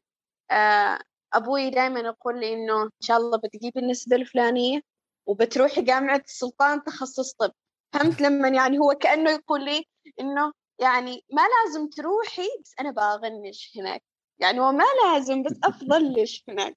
آه، 0.51 1.00
أبوي 1.33 1.69
دائما 1.69 2.00
يقول 2.00 2.39
لي 2.39 2.53
إنه 2.53 2.83
إن 2.83 2.89
شاء 3.01 3.17
الله 3.17 3.38
بتجيبي 3.38 3.79
النسبة 3.79 4.15
الفلانية 4.15 4.81
وبتروحي 5.25 5.81
جامعة 5.81 6.21
السلطان 6.25 6.83
تخصص 6.83 7.33
طب. 7.33 7.51
فهمت 7.93 8.21
لما 8.21 8.48
يعني 8.48 8.79
هو 8.79 8.89
كأنه 8.93 9.31
يقول 9.31 9.65
لي 9.65 9.86
إنه 10.19 10.53
يعني 10.79 11.25
ما 11.33 11.41
لازم 11.41 11.89
تروحي 11.89 12.48
بس 12.63 12.75
أنا 12.79 12.91
بغنش 12.91 13.77
هناك. 13.77 14.03
يعني 14.39 14.60
هو 14.60 14.71
ما 14.71 14.83
لازم 15.05 15.43
بس 15.43 15.60
أفضل 15.63 16.13
ليش 16.13 16.43
هناك. 16.50 16.75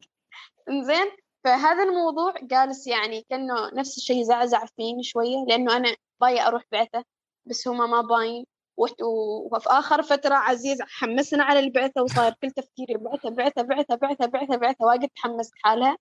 إنزين؟ 0.68 1.10
فهذا 1.44 1.82
الموضوع 1.82 2.34
جالس 2.42 2.86
يعني 2.86 3.26
كأنه 3.30 3.70
نفس 3.74 3.96
الشيء 3.96 4.22
زعزع 4.22 4.66
فيني 4.76 5.02
شوية 5.02 5.44
لأنه 5.48 5.76
أنا 5.76 5.96
باية 6.20 6.46
أروح 6.46 6.62
بعثة 6.72 7.04
بس 7.46 7.68
هما 7.68 7.86
ما 7.86 8.00
باين. 8.00 8.44
وفي 8.76 9.68
آخر 9.68 10.02
فترة 10.02 10.34
عزيز 10.34 10.78
حمسنا 10.82 11.44
على 11.44 11.58
البعثة 11.58 12.02
وصار 12.02 12.34
كل 12.42 12.50
تفكيري 12.50 12.94
بعثة 12.94 13.30
بعثة 13.30 13.62
بعثة 13.62 13.96
بعثة 13.96 14.26
بعثة 14.26 14.56
بعثة 14.56 14.84
واجد 14.84 15.08
تحمست 15.16 15.52
حالها. 15.62 15.96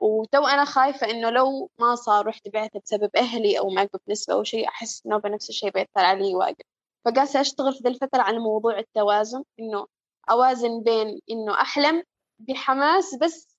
وتو 0.00 0.46
أنا 0.46 0.64
خايفة 0.64 1.10
إنه 1.10 1.30
لو 1.30 1.70
ما 1.80 1.94
صار 1.94 2.26
رحت 2.26 2.48
بعثة 2.48 2.80
بسبب 2.84 3.10
أهلي 3.16 3.58
أو 3.58 3.70
ما 3.70 3.82
قلت 3.82 4.02
نسبة 4.08 4.34
أو 4.34 4.44
شيء 4.44 4.68
أحس 4.68 5.06
إنه 5.06 5.18
بنفس 5.18 5.48
الشيء 5.48 5.70
بيأثر 5.70 6.00
علي 6.00 6.34
واجد. 6.34 6.62
فقاسة 7.04 7.40
أشتغل 7.40 7.74
في 7.74 7.78
ذي 7.82 7.88
الفترة 7.88 8.22
على 8.22 8.38
موضوع 8.38 8.78
التوازن 8.78 9.42
إنه 9.60 9.86
أوازن 10.30 10.82
بين 10.82 11.20
إنه 11.30 11.60
أحلم 11.60 12.02
بحماس 12.38 13.14
بس 13.22 13.56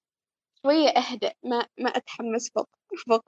شوية 0.62 0.90
أهدأ 0.90 1.34
ما 1.44 1.66
ما 1.78 1.90
أتحمس 1.90 2.52
فوق 2.56 2.70
فوق 3.08 3.24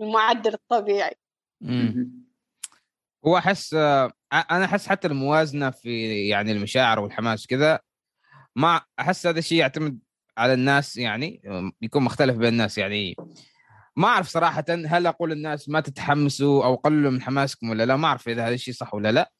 المعدل 0.00 0.54
الطبيعي. 0.54 1.14
هو 3.26 3.38
أحس 3.38 3.74
أنا 3.74 4.64
أحس 4.64 4.86
حتى 4.86 5.08
الموازنة 5.08 5.70
في 5.70 6.28
يعني 6.28 6.52
المشاعر 6.52 7.00
والحماس 7.00 7.46
كذا 7.46 7.80
ما 8.56 8.80
أحس 9.00 9.26
هذا 9.26 9.38
الشيء 9.38 9.58
يعتمد 9.58 9.98
على 10.38 10.54
الناس 10.54 10.96
يعني 10.96 11.42
يكون 11.82 12.02
مختلف 12.02 12.36
بين 12.36 12.48
الناس 12.48 12.78
يعني. 12.78 13.16
ما 13.96 14.08
أعرف 14.08 14.28
صراحة 14.28 14.64
هل 14.68 15.06
أقول 15.06 15.32
الناس 15.32 15.68
ما 15.68 15.80
تتحمسوا 15.80 16.64
أو 16.64 16.74
قللوا 16.74 17.10
من 17.10 17.22
حماسكم 17.22 17.70
ولا 17.70 17.86
لا 17.86 17.96
ما 17.96 18.08
أعرف 18.08 18.28
إذا 18.28 18.46
هذا 18.46 18.54
الشيء 18.54 18.74
صح 18.74 18.94
ولا 18.94 19.12
لا. 19.12 19.32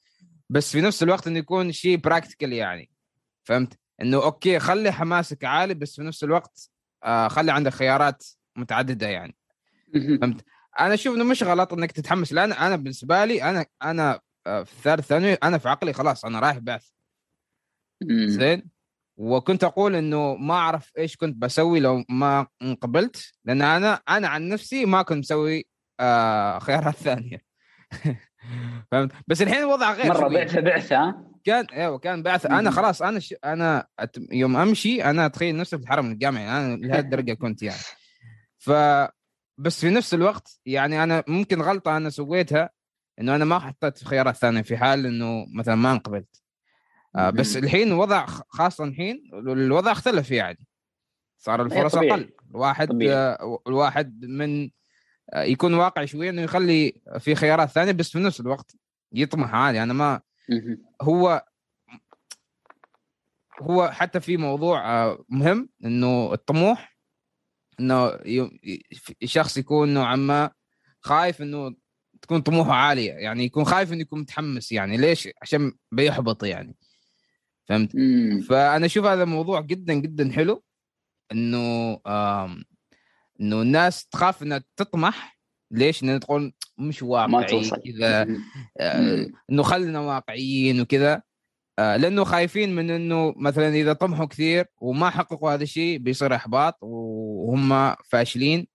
بس 0.50 0.72
في 0.72 0.80
نفس 0.80 1.02
الوقت 1.02 1.26
إنه 1.26 1.38
يكون 1.38 1.72
شيء 1.72 1.96
practical 1.96 2.52
يعني 2.52 2.90
فهمت؟ 3.44 3.78
إنه 4.02 4.24
okay 4.24 4.58
خلي 4.58 4.92
حماسك 4.92 5.44
عالي 5.44 5.74
بس 5.74 5.96
في 5.96 6.02
نفس 6.02 6.24
الوقت 6.24 6.70
آه 7.04 7.28
خلي 7.28 7.52
عندك 7.52 7.72
خيارات 7.72 8.24
متعددة 8.56 9.08
يعني. 9.08 9.36
فهمت؟ 9.94 10.44
أنا 10.80 10.94
أشوف 10.94 11.16
إنه 11.16 11.24
مش 11.24 11.42
غلط 11.42 11.72
إنك 11.72 11.92
تتحمس 11.92 12.32
لأن 12.32 12.52
أنا 12.52 12.76
بالنسبة 12.76 13.24
لي 13.24 13.42
أنا 13.42 13.66
أنا 13.82 14.20
آه، 14.46 14.62
في 14.62 14.72
الثالث 14.72 15.06
ثانوي 15.06 15.34
أنا 15.34 15.58
في 15.58 15.68
عقلي 15.68 15.92
خلاص 15.92 16.24
أنا 16.24 16.40
رايح 16.40 16.58
بعث. 16.58 16.86
زين؟ 18.26 18.73
وكنت 19.16 19.64
أقول 19.64 19.94
إنه 19.94 20.34
ما 20.34 20.54
أعرف 20.54 20.92
إيش 20.98 21.16
كنت 21.16 21.36
بسوي 21.36 21.80
لو 21.80 22.04
ما 22.08 22.46
انقبلت 22.62 23.32
لأن 23.44 23.62
أنا 23.62 23.94
أنا 24.08 24.28
عن 24.28 24.48
نفسي 24.48 24.84
ما 24.84 25.02
كنت 25.02 25.18
مسوي 25.18 25.66
آه 26.00 26.58
خيارات 26.58 26.94
ثانية. 26.94 27.42
فهمت؟ 28.90 29.12
بس 29.26 29.42
الحين 29.42 29.58
الوضع 29.58 29.92
غير 29.92 30.08
مرة 30.08 30.28
بعثة 30.28 30.60
بعثة 30.60 31.14
كان 31.44 31.64
أيوه 31.64 31.98
كان 31.98 32.22
بعثة. 32.22 32.58
أنا 32.58 32.70
خلاص 32.70 33.02
أنا 33.02 33.20
ش... 33.20 33.34
أنا 33.44 33.86
يوم 34.32 34.56
أمشي 34.56 35.04
أنا 35.04 35.26
أتخيل 35.26 35.56
نفسي 35.56 35.78
في 35.78 35.82
الحرم 35.82 36.10
الجامعي 36.10 36.48
أنا 36.48 36.76
لهذه 36.76 36.98
الدرجة 36.98 37.32
كنت 37.32 37.62
يعني. 37.62 37.80
ف 38.58 38.70
بس 39.58 39.80
في 39.80 39.90
نفس 39.90 40.14
الوقت 40.14 40.60
يعني 40.66 41.02
أنا 41.02 41.24
ممكن 41.28 41.62
غلطة 41.62 41.96
أنا 41.96 42.10
سويتها 42.10 42.70
إنه 43.20 43.36
أنا 43.36 43.44
ما 43.44 43.58
حطيت 43.58 44.04
خيارات 44.04 44.36
ثانية 44.36 44.62
في 44.62 44.76
حال 44.76 45.06
إنه 45.06 45.46
مثلا 45.54 45.74
ما 45.74 45.92
انقبلت. 45.92 46.43
بس 47.14 47.56
الحين 47.56 47.88
الوضع 47.88 48.26
خاصة 48.26 48.84
الحين 48.84 49.30
الوضع 49.32 49.92
اختلف 49.92 50.30
يعني 50.30 50.66
صار 51.38 51.62
الفرص 51.62 51.94
أقل. 51.94 52.30
الواحد 52.50 53.02
آه 53.02 53.58
الواحد 53.66 54.24
من 54.24 54.70
آه 55.32 55.42
يكون 55.42 55.74
واقعي 55.74 56.06
شوية 56.06 56.30
إنه 56.30 56.42
يخلي 56.42 57.02
في 57.18 57.34
خيارات 57.34 57.68
ثانية 57.68 57.92
بس 57.92 58.10
في 58.10 58.18
نفس 58.18 58.40
الوقت 58.40 58.76
يطمح 59.12 59.54
عادي. 59.54 59.82
أنا 59.82 59.92
ما 59.92 60.20
هو 61.02 61.44
هو 63.60 63.90
حتى 63.90 64.20
في 64.20 64.36
موضوع 64.36 64.90
آه، 64.92 65.24
مهم 65.28 65.68
إنه 65.84 66.32
الطموح 66.32 66.96
إنه 67.80 68.18
شخص 69.24 69.56
يكون 69.56 69.94
نوعا 69.94 70.16
ما 70.16 70.50
خايف 71.00 71.42
إنه 71.42 71.74
تكون 72.22 72.40
طموحه 72.40 72.72
عالية. 72.72 73.12
يعني 73.12 73.44
يكون 73.44 73.64
خايف 73.64 73.92
إنه 73.92 74.00
يكون 74.00 74.20
متحمس 74.20 74.72
يعني. 74.72 74.96
ليش؟ 74.96 75.28
عشان 75.42 75.72
بيحبط 75.92 76.44
يعني. 76.44 76.76
فهمت؟ 77.64 77.96
مم. 77.96 78.40
فأنا 78.40 78.86
أشوف 78.86 79.04
هذا 79.04 79.22
الموضوع 79.22 79.60
جدا 79.60 79.94
جدا 79.94 80.32
حلو. 80.32 80.62
إنه 81.32 82.00
إنه 83.40 83.62
الناس 83.62 84.06
تخاف 84.06 84.42
إنها 84.42 84.64
تطمح. 84.76 85.38
ليش؟ 85.70 86.02
انها 86.02 86.18
تقول 86.18 86.52
مش 86.78 87.02
واقعي 87.02 87.70
كذا. 87.70 88.26
آه 88.80 89.26
إنه 89.50 89.62
خلينا 89.62 90.00
واقعيين 90.00 90.80
وكذا. 90.80 91.22
آه 91.78 91.96
لأنه 91.96 92.24
خايفين 92.24 92.74
من 92.74 92.90
إنه 92.90 93.34
مثلا 93.36 93.68
إذا 93.68 93.92
طمحوا 93.92 94.26
كثير 94.26 94.66
وما 94.80 95.10
حققوا 95.10 95.54
هذا 95.54 95.62
الشيء 95.62 95.98
بيصير 95.98 96.34
إحباط 96.34 96.78
وهم 96.82 97.94
فاشلين. 98.08 98.66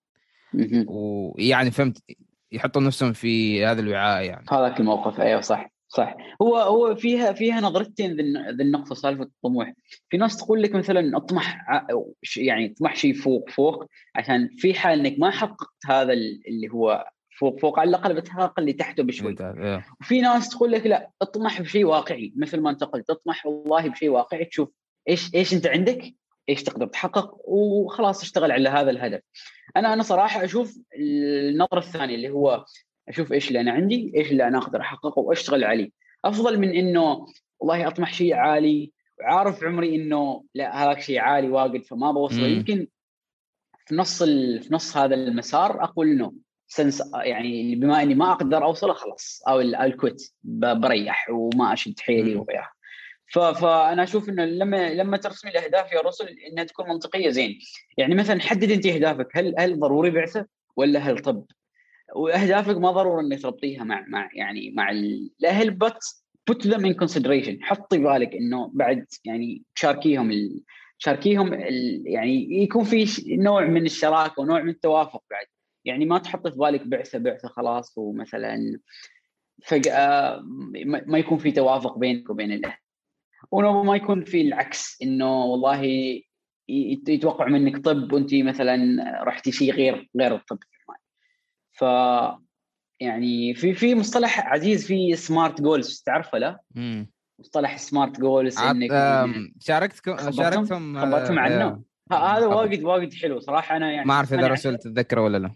ويعني 0.88 1.72
فهمت 1.72 2.04
يحطوا 2.52 2.82
نفسهم 2.82 3.14
في 3.14 3.66
هذا 3.66 3.82
الوعاء 3.82 4.24
يعني. 4.24 4.46
هذاك 4.52 4.80
الموقف 4.80 5.20
أيوه 5.20 5.42
صح. 5.42 5.72
صح. 5.90 6.18
هو 6.42 6.58
هو 6.58 6.96
فيها 6.96 7.34
فيها 7.34 7.62
نظرتين 7.62 8.16
ذي 8.16 8.64
النقطه 8.64 8.96
سالفة 8.96 9.24
الطموح. 9.24 9.74
في 10.10 10.18
ناس 10.18 10.38
تقول 10.38 10.64
لك 10.64 10.76
مثلا 10.76 11.18
اطمح 11.18 11.66
يعني 12.38 12.72
اطمح 12.72 12.96
شيء 12.96 13.14
فوق 13.14 13.50
فوق 13.50 13.86
عشان 14.16 14.50
في 14.58 14.74
حال 14.74 15.00
إنك 15.00 15.20
ما 15.20 15.30
حققت 15.30 15.86
هذا 15.86 16.14
اللي 16.14 16.70
هو 16.74 17.10
فوق 17.40 17.60
فوق 17.60 17.80
على 17.80 17.90
الأقل 17.90 18.14
بتحقق 18.14 18.60
اللي 18.60 18.74
تحته 18.74 19.04
بشوي. 19.04 19.36
إيه. 19.40 19.86
وفي 20.02 20.22
ناس 20.22 20.50
تقول 20.50 20.72
لك 20.72 20.86
لا 20.86 21.12
اطمح 21.22 21.62
بشيء 21.62 21.86
واقعي 21.86 22.34
مثل 22.36 22.60
ما 22.60 22.70
انت 22.70 22.84
قلت 22.84 23.10
اطمح 23.10 23.46
والله 23.46 23.90
بشيء 23.90 24.10
واقعي 24.10 24.46
تشوف 24.46 24.70
إيش 25.10 25.36
إيش 25.36 25.54
أنت 25.54 25.68
عندك 25.68 26.14
إيش 26.50 26.64
تقدر 26.64 26.88
تحقق 26.88 27.50
وخلاص 27.50 28.22
اشتغل 28.22 28.52
على 28.52 28.70
هذا 28.70 28.92
الهدف. 28.92 29.22
أنا 29.78 29.94
أنا 29.94 30.04
صراحة 30.04 30.44
أشوف 30.44 30.78
النظرة 31.00 31.80
الثانية 31.80 32.16
اللي 32.16 32.30
هو 32.30 32.66
أشوف 33.10 33.34
إيش 33.34 33.48
اللي 33.48 33.62
أنا 33.62 33.72
عندي 33.72 34.14
إيش 34.16 34.32
اللي 34.32 34.48
أنا 34.48 34.58
أقدر 34.58 34.82
أحققه 34.82 35.20
وأشتغل 35.20 35.64
عليه. 35.64 35.90
أفضل 36.26 36.60
من 36.60 36.70
إنه 36.76 37.26
والله 37.60 37.88
أطمح 37.88 38.14
شيء 38.14 38.34
عالي 38.34 38.92
وعارف 39.20 39.64
عمري 39.64 39.96
إنه 39.96 40.44
لا 40.56 40.84
هذاك 40.84 41.02
شيء 41.02 41.20
عالي 41.20 41.50
واجد 41.50 41.84
فما 41.84 42.12
بوصله. 42.12 42.48
يمكن 42.48 42.88
في 43.86 43.96
نص 43.96 44.22
ال... 44.22 44.62
في 44.64 44.74
نص 44.74 44.98
هذا 44.98 45.16
المسار 45.16 45.84
أقول 45.84 46.08
إنه 46.10 46.34
سنس 46.68 47.04
يعني 47.14 47.76
بما 47.76 48.02
إني 48.02 48.16
ما 48.16 48.32
أقدر 48.32 48.64
أوصله 48.64 48.94
خلاص 48.94 49.42
أو 49.48 49.62
الكويت 49.62 50.32
بريح 50.44 51.30
وما 51.30 51.74
أشد 51.74 52.00
حيلي 52.00 52.36
وغيرها 52.36 52.72
فأنا 53.34 54.04
أشوف 54.04 54.30
إنه 54.30 54.46
لما 54.46 54.94
لما 54.94 55.18
ترسمي 55.18 55.52
الاهداف 55.52 55.92
يا 55.92 56.02
رسل 56.02 56.28
إنها 56.28 56.64
تكون 56.64 56.90
منطقية 56.90 57.30
زين. 57.30 57.60
يعني 57.98 58.16
مثلا 58.16 58.42
حدد 58.42 58.72
أنت 58.72 58.86
أهدافك 58.86 59.38
هل 59.38 59.56
هل 59.58 59.80
ضروري 59.80 60.10
بعثة 60.10 60.46
ولا 60.76 61.00
هل 61.00 61.20
طب؟ 61.20 61.46
وأهدافك 62.16 62.78
ما 62.78 62.92
ضروري 62.92 63.26
إنك 63.26 63.42
تربطيها 63.42 63.84
مع 63.84 64.06
مع 64.08 64.30
يعني 64.34 64.72
مع 64.72 64.92
الاهل 64.92 65.72
بس 65.72 66.26
put 66.52 66.64
them 66.64 66.82
in 66.86 66.94
consideration. 66.94 67.62
حطي 67.62 67.98
بالك 67.98 68.36
إنه 68.36 68.72
بعد 68.74 69.06
يعني 69.26 69.64
تشاركيهم 69.76 70.32
ال... 70.32 70.64
شاركيهم 70.98 71.54
ال... 71.54 72.04
يعني 72.06 72.64
يكون 72.64 72.84
في 72.84 73.06
نوع 73.36 73.66
من 73.66 73.86
الشراكة 73.86 74.42
ونوع 74.42 74.62
من 74.62 74.70
التوافق 74.70 75.24
بعد. 75.32 75.46
يعني 75.86 76.06
ما 76.06 76.18
تحط 76.18 76.48
في 76.48 76.58
بالك 76.58 76.88
بعثة 76.88 77.20
بعثة 77.20 77.48
خلاص 77.48 77.98
ومثلا 77.98 78.80
فجأة 79.64 80.40
ما 81.06 81.18
يكون 81.18 81.38
في 81.38 81.52
توافق 81.52 81.98
بينك 81.98 82.30
وبين 82.30 82.52
الأهل. 82.52 82.78
وما 83.52 83.96
يكون 83.96 84.24
في 84.24 84.42
العكس 84.42 85.02
إنه 85.02 85.46
والله 85.46 85.84
يتوقع 87.08 87.48
منك 87.48 87.86
طب 87.86 88.14
وانت 88.14 88.36
مثلا 88.36 88.78
رحتي 89.24 89.52
شيء 89.52 89.72
غير 89.74 90.10
غير 90.20 90.36
الطب. 90.36 90.60
ف 91.80 91.84
يعني 93.00 93.54
في 93.54 93.74
في 93.74 93.96
مصطلح 93.96 94.40
عزيز 94.40 94.88
في 94.88 95.16
smart 95.16 95.62
goals 95.62 96.04
تعرفه 96.06 96.38
لا؟ 96.38 96.60
مصطلح 97.40 97.78
سمارت 97.78 98.20
جولز 98.20 98.58
إنك 98.58 98.92
شاركتكم 99.60 100.32
شاركتم 100.32 101.00
خبرتم 101.00 101.40
عنه؟ 101.40 101.84
هذا 102.12 102.46
واجد 102.46 102.84
واجد 102.84 103.14
حلو 103.14 103.40
صراحة 103.40 103.78
أنا 103.78 103.92
يعني 103.92 104.08
ما 104.08 104.14
أعرف 104.14 104.34
إذا 104.34 104.48
رسول 104.48 104.78
تتذكره 104.78 105.22
ولا 105.22 105.38
لا. 105.38 105.56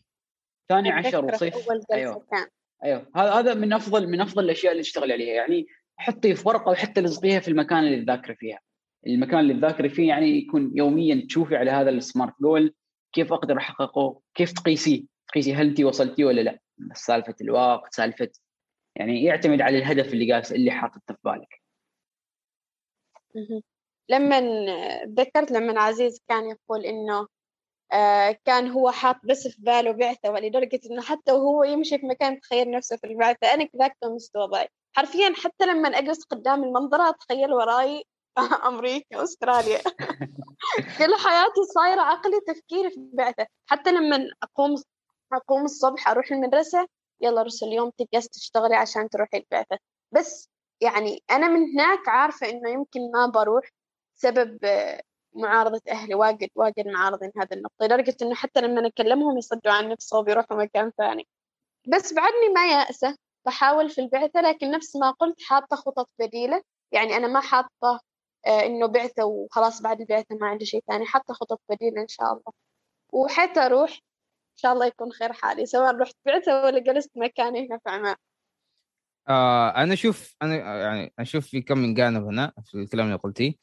ثاني 0.69 0.91
عشر 0.91 1.25
وصيف. 1.25 1.55
أيوه. 1.93 2.25
أيوه. 2.83 3.07
هذا 3.15 3.53
من 3.53 3.73
أفضل 3.73 4.07
من 4.07 4.21
أفضل 4.21 4.43
الأشياء 4.43 4.71
اللي 4.71 4.83
تشتغل 4.83 5.11
عليها 5.11 5.33
يعني 5.33 5.67
حطي 5.97 6.35
في 6.35 6.47
ورقة 6.47 6.71
وحتى 6.71 7.01
لصقيها 7.01 7.39
في 7.39 7.47
المكان 7.47 7.79
اللي 7.79 8.05
تذاكري 8.05 8.35
فيها. 8.35 8.59
المكان 9.07 9.39
اللي 9.39 9.53
تذاكري 9.53 9.89
فيه 9.89 10.07
يعني 10.07 10.37
يكون 10.37 10.71
يوميا 10.75 11.25
تشوفي 11.27 11.55
على 11.55 11.71
هذا 11.71 11.89
ال 11.89 11.97
smart 11.97 12.33
goal 12.41 12.73
كيف 13.13 13.33
أقدر 13.33 13.57
أحققه؟ 13.57 14.19
كيف 14.35 14.51
تقيسيه؟ 14.51 15.12
تقيسي 15.27 15.53
هل 15.53 15.67
انت 15.67 15.81
وصلتي 15.81 16.23
ولا 16.23 16.41
لا؟ 16.41 16.59
سالفة 16.93 17.35
الوقت 17.41 17.93
سالفة 17.93 18.29
يعني 18.95 19.23
يعتمد 19.23 19.61
على 19.61 19.77
الهدف 19.77 20.13
اللي 20.13 20.33
قاس 20.33 20.51
اللي 20.51 20.71
حاطته 20.71 21.13
في 21.13 21.19
بالك. 21.23 21.61
لما 24.09 24.39
تذكرت 25.05 25.51
لما 25.51 25.81
عزيز 25.81 26.21
كان 26.27 26.49
يقول 26.49 26.85
إنه 26.85 27.27
آه 27.93 28.37
كان 28.45 28.71
هو 28.71 28.91
حاط 28.91 29.15
بس 29.23 29.47
في 29.47 29.61
باله 29.61 29.91
بعثة 29.91 30.31
ولدرجة 30.31 30.79
إنه 30.91 31.01
حتى 31.01 31.31
وهو 31.31 31.63
يمشي 31.63 31.97
في 31.97 32.05
مكان 32.05 32.39
تخيل 32.39 32.71
نفسه 32.71 32.97
في 32.97 33.07
البعثة 33.07 33.53
أنا 33.53 33.65
كذاك 33.65 33.97
مستوى 34.03 34.43
وضعي 34.43 34.67
حرفيا 34.95 35.33
حتى 35.35 35.65
لما 35.65 35.89
أجلس 35.89 36.23
قدام 36.23 36.63
المنظرة 36.63 37.09
أتخيل 37.09 37.53
وراي 37.53 38.03
أمريكا 38.69 39.23
أستراليا. 39.23 39.81
كل 40.99 41.13
حياتي 41.25 41.63
صايرة 41.73 42.01
عقلي 42.01 42.39
تفكيري 42.47 42.89
في 42.89 43.09
بعثة. 43.13 43.47
حتى 43.69 43.91
لما 43.91 44.29
أقوم 44.43 44.75
أقوم 45.33 45.65
الصبح 45.65 46.07
أروح 46.09 46.31
المدرسة. 46.31 46.87
يلا 47.21 47.41
رسل 47.41 47.65
اليوم 47.67 47.91
تجلس 47.97 48.29
تشتغلي 48.29 48.75
عشان 48.75 49.09
تروحي 49.09 49.37
البعثة 49.37 49.77
بس 50.11 50.49
يعني 50.81 51.23
أنا 51.31 51.47
من 51.47 51.71
هناك 51.73 52.07
عارفة 52.09 52.49
إنه 52.49 52.69
يمكن 52.69 53.11
ما 53.11 53.27
بروح 53.27 53.69
سبب 54.15 54.59
معارضة 55.35 55.81
أهلي. 55.89 56.15
واجد 56.15 56.49
واجد 56.55 56.87
معارضين 56.87 57.31
هذا 57.37 57.55
النقطة. 57.57 57.85
لدرجة 57.85 58.15
إنه 58.21 58.35
حتى 58.35 58.61
لما 58.61 58.87
أكلمهم 58.87 59.37
يصدوا 59.37 59.71
عن 59.71 59.89
نفسه 59.89 60.17
وبيروحوا 60.19 60.57
مكان 60.57 60.91
ثاني. 60.97 61.27
بس 61.87 62.13
بعدني 62.13 62.49
ما 62.55 62.67
يأسة. 62.67 63.17
بحاول 63.45 63.89
في 63.89 64.01
البعثة 64.01 64.41
لكن 64.41 64.71
نفس 64.71 64.95
ما 64.95 65.11
قلت 65.11 65.41
حاطة 65.43 65.75
خطط 65.75 66.09
بديلة. 66.19 66.61
يعني 66.91 67.17
أنا 67.17 67.27
ما 67.27 67.39
حاطة 67.41 67.99
آه، 68.47 68.65
إنه 68.65 68.87
بعثة 68.87 69.25
وخلاص 69.25 69.81
بعد 69.81 70.01
البعثة 70.01 70.35
ما 70.35 70.47
عندي 70.47 70.65
شيء 70.65 70.83
ثاني. 70.87 71.05
حاطة 71.05 71.33
خطط 71.33 71.61
بديلة 71.69 72.01
إن 72.01 72.07
شاء 72.07 72.27
الله. 72.33 72.53
وحتى 73.13 73.59
أروح 73.59 73.99
شاء 74.55 74.73
الله 74.73 74.85
يكون 74.85 75.11
خير 75.11 75.33
حالي 75.33 75.65
سواء 75.65 75.95
رحت 75.95 76.15
بعثة 76.25 76.63
ولا 76.63 76.79
جلست 76.79 77.11
مكاني 77.15 77.67
هنا 77.67 77.77
في 77.83 77.89
عمان. 77.89 78.15
آه 79.29 79.69
أنا 79.69 79.93
أشوف 79.93 80.35
أنا 80.41 80.55
يعني 80.81 81.13
أشوف 81.19 81.47
في 81.47 81.61
كم 81.61 81.77
من 81.77 81.93
جانب 81.93 82.23
هنا 82.23 82.51
في 82.65 82.77
الكلام 82.77 83.05
اللي 83.05 83.17
قلتيه. 83.17 83.53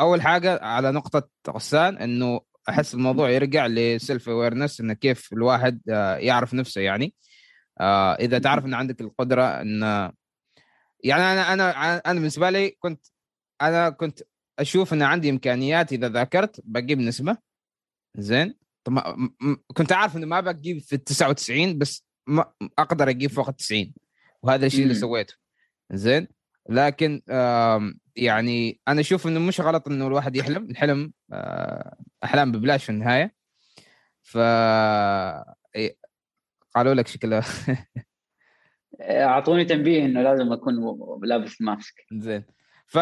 أول 0.00 0.22
حاجة 0.22 0.58
على 0.62 0.92
نقطة 0.92 1.28
غسان 1.50 1.98
إنه 1.98 2.40
أحس 2.68 2.94
الموضوع 2.94 3.30
يرجع 3.30 3.66
لسيلف 3.66 4.28
اويرنس 4.28 4.80
إنه 4.80 4.92
كيف 4.92 5.32
الواحد 5.32 5.80
آه، 5.90 6.16
يعرف 6.16 6.54
نفسه 6.54 6.80
يعني. 6.80 7.14
آه، 7.80 8.14
إذا 8.14 8.38
تعرف 8.38 8.64
ان 8.64 8.74
عندك 8.74 9.00
القدرة 9.00 9.42
إن 9.44 9.82
يعني 11.04 11.22
أنا 11.22 11.52
أنا 11.52 11.96
أنا 11.96 12.14
بالنسبة 12.14 12.50
لي 12.50 12.70
كنت 12.70 13.06
أنا 13.62 13.90
كنت 13.90 14.22
أشوف 14.58 14.92
إن 14.92 15.02
عندي 15.02 15.30
إمكانيات 15.30 15.92
إذا 15.92 16.08
ذاكرت 16.08 16.60
بجيب 16.64 16.98
نسبة. 17.00 17.36
زين؟ 18.16 18.54
طب 18.86 18.98
كنت 19.76 19.92
عارف 19.92 20.16
إنه 20.16 20.26
ما 20.26 20.40
بجيب 20.40 20.78
في 20.78 20.92
ال 20.92 21.04
99 21.04 21.78
بس 21.78 22.06
ما 22.26 22.52
أقدر 22.78 23.10
أجيب 23.10 23.30
فوق 23.30 23.48
ال 23.48 23.56
90 23.56 23.92
وهذا 24.42 24.66
الشيء 24.66 24.82
اللي 24.82 24.94
سويته. 24.94 25.34
زين؟ 25.92 26.28
لكن 26.68 27.22
يعني 28.16 28.80
أنا 28.88 29.00
أشوف 29.00 29.26
إنه 29.26 29.40
مش 29.40 29.60
غلط 29.60 29.88
إنه 29.88 30.06
الواحد 30.06 30.36
يحلم. 30.36 30.70
الحلم 30.70 31.12
آه، 31.32 31.96
أحلام 32.24 32.52
ببلاش 32.52 32.84
في 32.84 32.90
النهاية. 32.90 33.34
ف 34.22 34.38
قالوا 36.74 36.94
لك 36.94 37.06
شكله. 37.06 37.44
أعطوني 39.00 39.64
تنبيه 39.64 40.04
إنه 40.04 40.22
لازم 40.22 40.52
أكون 40.52 40.74
لابس 41.22 41.60
ماسك. 41.60 41.94
زين. 42.12 42.44
ف 42.86 42.98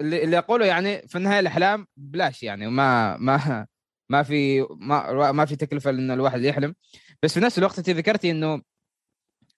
اللي 0.00 0.38
أقوله 0.38 0.66
يعني 0.66 1.08
في 1.08 1.18
النهاية 1.18 1.40
الأحلام 1.40 1.86
بلاش 1.96 2.42
يعني 2.42 2.70
ما 2.70 3.16
ما 3.16 3.66
ما 4.12 4.22
في 4.22 4.66
ما 4.70 5.32
ما 5.32 5.44
في 5.44 5.56
تكلفة 5.56 5.90
إن 5.90 6.10
الواحد 6.10 6.42
يحلم. 6.42 6.74
بس 7.22 7.34
في 7.34 7.40
نفس 7.40 7.58
الوقت 7.58 7.78
أنت 7.78 7.90
ذكرتي 7.90 8.30
إنه 8.30 8.62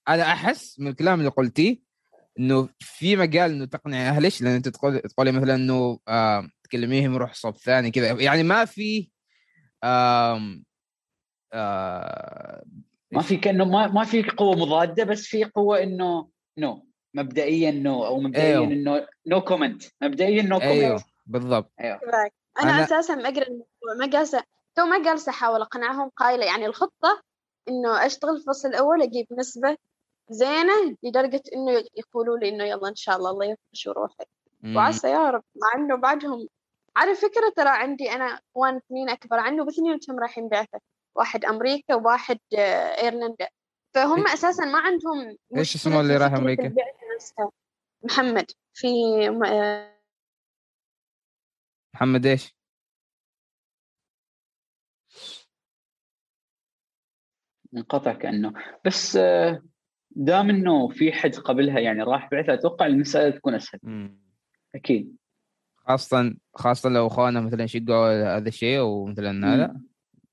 أنا 0.08 0.22
أحس 0.22 0.80
من 0.80 0.88
الكلام 0.88 1.18
اللي 1.18 1.30
قلتيه 1.30 1.78
إنه 2.38 2.68
في 2.78 3.16
مجال 3.16 3.50
إنه 3.50 3.64
تقنعي 3.64 4.08
أهلك 4.08 4.42
لأن 4.42 4.54
أنت 4.54 4.68
تقول 4.68 5.00
تقولي 5.00 5.32
مثلا 5.32 5.54
إنه 5.54 5.98
آه 6.08 6.48
تكلميهم 6.64 7.14
يروح 7.14 7.34
صوب 7.34 7.56
ثاني 7.56 7.90
كذا. 7.90 8.10
يعني 8.10 8.42
ما 8.42 8.64
في 8.64 9.10
آم 9.84 10.64
آه 11.52 12.64
ما 13.12 13.22
في 13.22 13.36
كأنه 13.36 13.64
ما 13.64 13.86
ما 13.86 14.04
في 14.04 14.22
قوة 14.22 14.56
مضادة 14.56 15.04
بس 15.04 15.26
في 15.26 15.44
قوة 15.44 15.82
إنه 15.82 16.28
no 16.58 16.86
مبدئيا 17.14 17.70
no 17.70 18.06
أو 18.06 18.20
مبدئيا 18.20 18.58
أيوه. 18.58 18.66
إنه 18.66 19.06
no 19.26 19.40
comment 19.40 19.82
مبدئيا 20.02 20.42
no 20.42 20.58
comment 20.58 20.72
أيوه 20.72 21.04
بالضبط. 21.26 21.72
أيوه. 21.80 22.00
أنا, 22.60 22.70
أنا... 22.70 22.84
أساسا 22.84 23.14
اقرا 23.14 23.46
ما 23.98 24.06
جالسه 24.06 24.44
تو 24.74 24.84
ما 24.84 25.02
جالسة 25.02 25.30
أحاول 25.30 25.60
أقنعهم 25.60 26.08
قايلة 26.16 26.46
يعني 26.46 26.66
الخطة 26.66 27.22
إنه 27.68 28.06
أشتغل 28.06 28.36
في 28.36 28.42
الفصل 28.42 28.68
الأول 28.68 29.02
أجيب 29.02 29.26
نسبة 29.32 29.76
زينة 30.28 30.96
لدرجة 31.02 31.42
إنه 31.54 31.84
يقولوا 31.96 32.38
لي 32.38 32.48
إنه 32.48 32.64
يلا 32.64 32.88
إن 32.88 32.94
شاء 32.94 33.16
الله 33.16 33.30
الله 33.30 33.44
يفرش 33.44 33.86
وروحك 33.86 34.28
وعسى 34.64 35.08
يا 35.08 35.30
رب 35.30 35.42
مع 35.56 35.80
إنه 35.80 35.96
بعدهم 35.96 36.48
على 36.96 37.14
فكرة 37.14 37.52
ترى 37.56 37.68
عندي 37.68 38.12
أنا 38.12 38.24
اخوان 38.24 38.76
اثنين 38.76 39.08
أكبر 39.10 39.38
عنه 39.38 39.64
باثنين 39.64 39.98
كم 39.98 40.18
رايحين 40.18 40.48
بعثة. 40.48 40.80
واحد 41.14 41.44
أمريكا 41.44 41.94
وواحد 41.94 42.38
إيرلندا. 42.52 43.48
فهم 43.94 44.26
أساسا 44.26 44.64
ما 44.64 44.78
عندهم 44.78 45.36
إيش 45.56 45.74
اسمه 45.74 46.00
اللي 46.00 46.16
راح 46.16 46.32
أمريكا؟ 46.32 46.74
محمد 48.02 48.50
في 48.74 48.88
آه، 49.46 49.94
محمد 51.94 52.26
إيش؟ 52.26 52.53
انقطع 57.76 58.12
كأنه. 58.12 58.52
بس 58.84 59.16
آه، 59.16 59.62
دام 60.10 60.50
إنه 60.50 60.88
في 60.88 61.12
حد 61.12 61.34
قبلها 61.34 61.78
يعني 61.78 62.02
راح 62.02 62.28
بعثه 62.30 62.54
أتوقع 62.54 62.86
المسألة 62.86 63.36
تكون 63.36 63.54
أسهل. 63.54 63.80
مم. 63.82 64.20
أكيد. 64.74 65.16
خاصة 65.76 66.34
خاصة 66.54 66.88
لو 66.88 67.06
اخوانا 67.06 67.40
مثلا 67.40 67.66
شقوا 67.66 68.36
هذا 68.36 68.48
الشيء 68.48 68.80
ومثلا 68.80 69.54
هذا. 69.54 69.80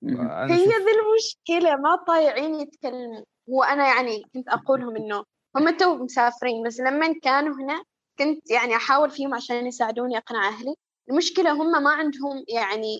هي 0.03 0.65
ذي 0.65 0.91
المشكلة 1.01 1.75
ما 1.75 1.95
طايعين 2.07 2.55
يتكلموا 2.55 3.23
وأنا 3.47 3.87
يعني 3.87 4.23
كنت 4.33 4.47
أقول 4.47 4.81
لهم 4.81 4.95
إنه 4.95 5.23
هم 5.55 5.77
تو 5.77 6.03
مسافرين 6.03 6.67
بس 6.67 6.79
لما 6.79 7.19
كانوا 7.23 7.55
هنا 7.55 7.83
كنت 8.19 8.51
يعني 8.51 8.75
أحاول 8.75 9.09
فيهم 9.09 9.33
عشان 9.33 9.67
يساعدوني 9.67 10.17
أقنع 10.17 10.47
أهلي. 10.47 10.75
المشكلة 11.09 11.51
هم 11.51 11.83
ما 11.83 11.91
عندهم 11.91 12.43
يعني 12.47 12.99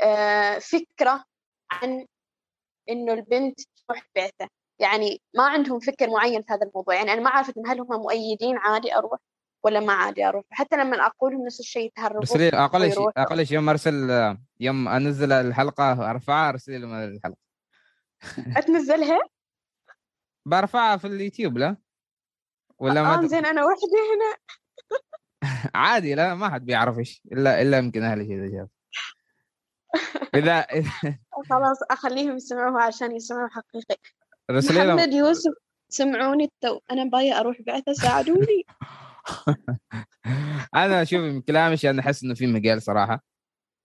آه، 0.00 0.58
فكرة 0.58 1.24
عن 1.70 2.06
إنه 2.88 3.12
البنت 3.12 3.60
تروح 3.60 4.06
بعثة 4.16 4.48
يعني 4.78 5.20
ما 5.34 5.44
عندهم 5.44 5.80
فكر 5.80 6.10
معين 6.10 6.42
في 6.42 6.52
هذا 6.52 6.66
الموضوع. 6.66 6.94
يعني 6.94 7.12
أنا 7.12 7.20
ما 7.20 7.30
عرفت 7.30 7.54
هل 7.66 7.80
هم 7.80 8.00
مؤيدين 8.02 8.58
عادي 8.58 8.96
أروح 8.96 9.18
ولا 9.64 9.80
ما 9.80 9.92
عادي 9.92 10.28
أروح. 10.28 10.44
حتى 10.50 10.76
لما 10.76 11.06
أقول 11.06 11.32
لهم 11.32 11.46
نفس 11.46 11.60
الشيء 11.60 11.86
يتهربوا 11.86 12.20
بس 12.20 12.36
لي 12.36 12.48
أقل 12.48 12.92
شيء 12.92 13.08
أقل 13.16 13.46
شيء 13.46 13.56
يوم 13.56 13.68
أرسل 13.68 14.10
يوم 14.60 14.88
أنزل 14.88 15.32
الحلقة 15.32 16.10
أرفعها 16.10 16.48
أرسل 16.48 16.80
لهم 16.80 16.94
الحلقة. 16.94 17.38
أتنزلها؟ 18.58 19.20
برفعها 20.46 20.96
في 20.96 21.06
اليوتيوب 21.06 21.58
لا؟ 21.58 21.76
ولا 22.78 23.02
ما 23.02 23.18
آه 23.18 23.26
زين 23.26 23.46
أنا 23.46 23.64
وحدي 23.64 23.96
هنا. 24.14 24.36
عادي 25.74 26.14
لا 26.14 26.34
ما 26.34 26.50
حد 26.50 26.64
بيعرف 26.64 26.98
إيش 26.98 27.22
إلا 27.32 27.62
إلا 27.62 27.78
يمكن 27.78 28.02
أهلي 28.02 28.22
اذا 28.22 28.50
شاف 28.50 28.68
إذا 30.34 30.66
خلاص 31.50 31.78
أخليهم 31.90 32.36
يسمعوها 32.36 32.82
عشان 32.82 33.16
يسمعوا 33.16 33.48
حقيقي. 33.48 33.96
محمد 34.50 35.12
يوسف 35.12 35.52
سمعوني 35.88 36.44
التو 36.44 36.80
أنا 36.90 37.04
باية 37.04 37.40
أروح 37.40 37.56
بعثة 37.66 37.92
ساعدوني. 37.92 38.64
أنا 40.74 41.04
شوف 41.04 41.20
من 41.20 41.40
كلامك 41.40 41.86
أنا 41.86 42.00
أحس 42.00 42.24
إنه 42.24 42.34
في 42.34 42.46
مجال 42.46 42.82
صراحة. 42.82 43.24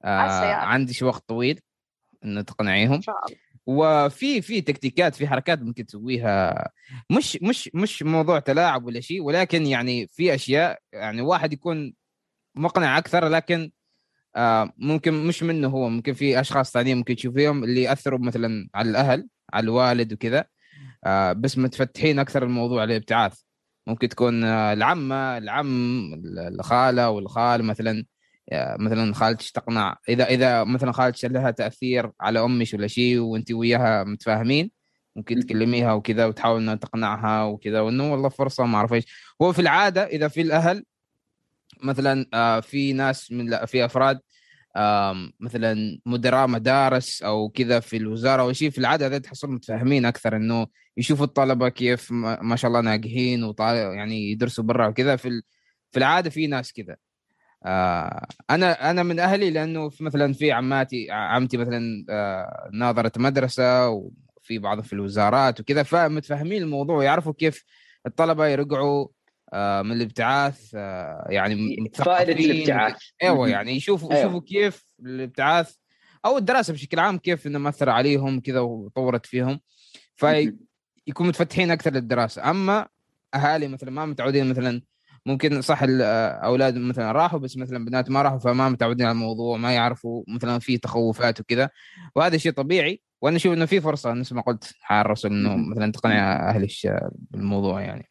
آه 0.03 0.53
عندي 0.53 1.05
وقت 1.05 1.23
طويل 1.27 1.59
إنه 2.23 2.41
تقنعيهم. 2.41 2.93
إن 2.93 3.01
شاء 3.01 3.15
الله. 3.25 3.39
وفي 3.65 4.41
في 4.41 4.61
تكتيكات 4.61 5.15
في 5.15 5.27
حركات 5.27 5.61
ممكن 5.61 5.85
تسويها. 5.85 6.69
مش 7.11 7.37
مش 7.41 7.69
مش 7.73 8.03
موضوع 8.03 8.39
تلاعب 8.39 8.85
ولا 8.85 8.99
شيء 8.99 9.21
ولكن 9.21 9.65
يعني 9.65 10.07
في 10.07 10.35
أشياء 10.35 10.79
يعني 10.93 11.21
واحد 11.21 11.53
يكون 11.53 11.93
مقنع 12.55 12.97
أكثر 12.97 13.27
لكن 13.27 13.71
آه 14.35 14.73
ممكن 14.77 15.13
مش 15.13 15.43
منه 15.43 15.67
هو 15.67 15.89
ممكن 15.89 16.13
في 16.13 16.39
أشخاص 16.39 16.71
ثانيين 16.71 16.97
ممكن 16.97 17.15
تشوفيهم 17.15 17.63
اللي 17.63 17.83
يأثروا 17.83 18.19
مثلا 18.19 18.69
على 18.75 18.89
الأهل 18.89 19.27
على 19.53 19.63
الوالد 19.63 20.13
وكذا. 20.13 20.45
آه 21.05 21.33
بس 21.33 21.57
متفتحين 21.57 22.19
أكثر 22.19 22.43
الموضوع 22.43 22.83
الابتعاث 22.83 23.41
ممكن 23.87 24.09
تكون 24.09 24.43
آه، 24.43 24.73
العمة 24.73 25.37
العم 25.37 26.13
الخالة 26.37 27.09
والخال 27.09 27.63
مثلا. 27.63 28.05
آه، 28.51 28.77
مثلا 28.79 29.13
خالتك 29.13 29.49
تقنع. 29.51 29.97
إذا 30.09 30.25
إذا 30.25 30.63
مثلا 30.63 30.91
خالتك 30.91 31.25
لها 31.25 31.51
تأثير 31.51 32.11
على 32.21 32.39
أمك 32.39 32.67
ولا 32.73 32.87
شيء 32.87 33.19
وانت 33.19 33.51
وياها 33.51 34.03
متفاهمين 34.03 34.71
ممكن 35.15 35.39
تكلميها 35.39 35.93
وكذا 35.93 36.25
وتحاول 36.25 36.61
إنها 36.61 36.75
تقنعها 36.75 37.43
وكذا. 37.43 37.81
وإنه 37.81 38.11
والله 38.11 38.29
فرصة 38.29 38.65
ما 38.65 38.77
أعرف 38.77 38.93
إيش. 38.93 39.05
هو 39.41 39.53
في 39.53 39.59
العادة 39.61 40.03
إذا 40.05 40.27
في 40.27 40.41
الأهل 40.41 40.85
مثلا 41.83 42.25
آه، 42.33 42.59
في 42.59 42.93
ناس 42.93 43.31
من 43.31 43.65
في 43.65 43.85
أفراد 43.85 44.19
مثلا 45.39 45.99
مدراء 46.05 46.47
مدارس 46.47 47.23
أو 47.23 47.49
كذا 47.49 47.79
في 47.79 47.97
الوزارة 47.97 48.41
أو 48.41 48.53
شيء 48.53 48.69
في 48.69 48.77
العادة 48.77 49.05
هذا 49.05 49.17
تحصل 49.17 49.51
متفاهمين 49.51 50.05
أكثر 50.05 50.35
إنه 50.35 50.67
يشوفوا 50.97 51.25
الطلبة 51.25 51.69
كيف 51.69 52.11
ما 52.11 52.55
شاء 52.55 52.69
الله 52.69 52.81
ناجحين 52.81 53.53
يعني 53.59 54.31
يدرسوا 54.31 54.63
برا 54.63 54.87
وكذا. 54.87 55.15
في 55.15 55.41
في 55.91 55.97
العادة 55.99 56.29
في 56.29 56.47
ناس 56.47 56.73
كذا. 56.73 56.95
آه 57.65 58.27
أنا 58.49 58.91
أنا 58.91 59.03
من 59.03 59.19
أهلي 59.19 59.51
لأنه 59.51 59.89
في 59.89 60.03
مثلا 60.03 60.33
في 60.33 60.51
عماتي 60.51 61.11
عمتي 61.11 61.57
مثلا 61.57 62.05
آه 62.09 62.69
ناظرة 62.73 63.11
مدرسة 63.17 63.89
وفي 63.89 64.59
بعض 64.59 64.81
في 64.81 64.93
الوزارات 64.93 65.59
وكذا 65.59 65.83
فمتفاهمين 65.83 66.63
الموضوع 66.63 67.03
يعرفوا 67.03 67.33
كيف 67.33 67.65
الطلبة 68.05 68.47
يرجعوا 68.47 69.07
من 69.53 69.91
الابتعاث 69.91 70.71
آه 70.75 71.27
يعني 71.29 71.89
فائده 71.93 72.33
الابتعاث. 72.33 72.95
أيوه 73.23 73.49
يعني 73.49 73.71
يشوفوا 73.75 74.11
أيوة. 74.11 74.21
يشوفوا 74.21 74.41
كيف 74.41 74.85
الابتعاث 74.99 75.75
أو 76.25 76.37
الدراسة 76.37 76.73
بشكل 76.73 76.99
عام 76.99 77.17
كيف 77.17 77.47
إنه 77.47 77.59
مأثر 77.59 77.89
عليهم 77.89 78.39
كذا 78.39 78.59
وطورت 78.59 79.25
فيهم. 79.25 79.59
فيكونوا 80.15 81.29
متفتحين 81.29 81.71
أكثر 81.71 81.93
للدراسة. 81.93 82.49
أما 82.49 82.87
أهالي 83.35 83.67
مثلا 83.67 83.91
ما 83.91 84.05
متعودين 84.05 84.49
مثلا 84.49 84.81
ممكن 85.25 85.61
صح 85.61 85.83
الاولاد 85.83 86.77
مثلا 86.77 87.11
راحوا 87.11 87.39
بس 87.39 87.57
مثلا 87.57 87.85
بنات 87.85 88.09
ما 88.09 88.21
راحوا 88.21 88.39
فما 88.39 88.69
متعودين 88.69 89.05
على 89.05 89.13
الموضوع 89.13 89.57
ما 89.57 89.73
يعرفوا 89.73 90.23
مثلا 90.27 90.59
في 90.59 90.77
تخوفات 90.77 91.39
وكذا. 91.39 91.69
وهذا 92.15 92.37
شيء 92.37 92.51
طبيعي 92.51 93.01
وأنا 93.21 93.35
أشوف 93.35 93.53
إنه 93.53 93.65
في 93.65 93.81
فرصة 93.81 94.13
نفس 94.13 94.33
ما 94.33 94.41
قلت 94.41 94.73
حال 94.81 95.05
الرسول 95.05 95.31
إنه 95.31 95.55
مثلا 95.55 95.91
تقنع 95.91 96.49
أهل 96.49 96.67
بالموضوع 97.31 97.81
يعني. 97.81 98.08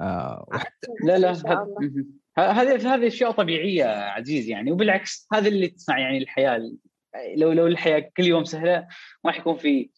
آه 0.00 0.46
وحتى 0.48 0.86
لا 1.04 1.18
لا 1.18 1.32
هذه 2.38 2.94
هذه 2.94 3.06
أشياء 3.06 3.30
طبيعية 3.30 3.84
عزيز 3.84 4.48
يعني 4.48 4.72
وبالعكس 4.72 5.28
هذا 5.32 5.48
اللي 5.48 5.68
تصنع 5.68 5.98
يعني 5.98 6.18
الحياة 6.18 6.72
لو 7.36 7.52
لو 7.52 7.66
الحياة 7.66 8.10
كل 8.16 8.24
يوم 8.24 8.44
سهلة 8.44 8.88
ما 9.24 9.32
حيكون 9.32 9.56
في 9.56 9.90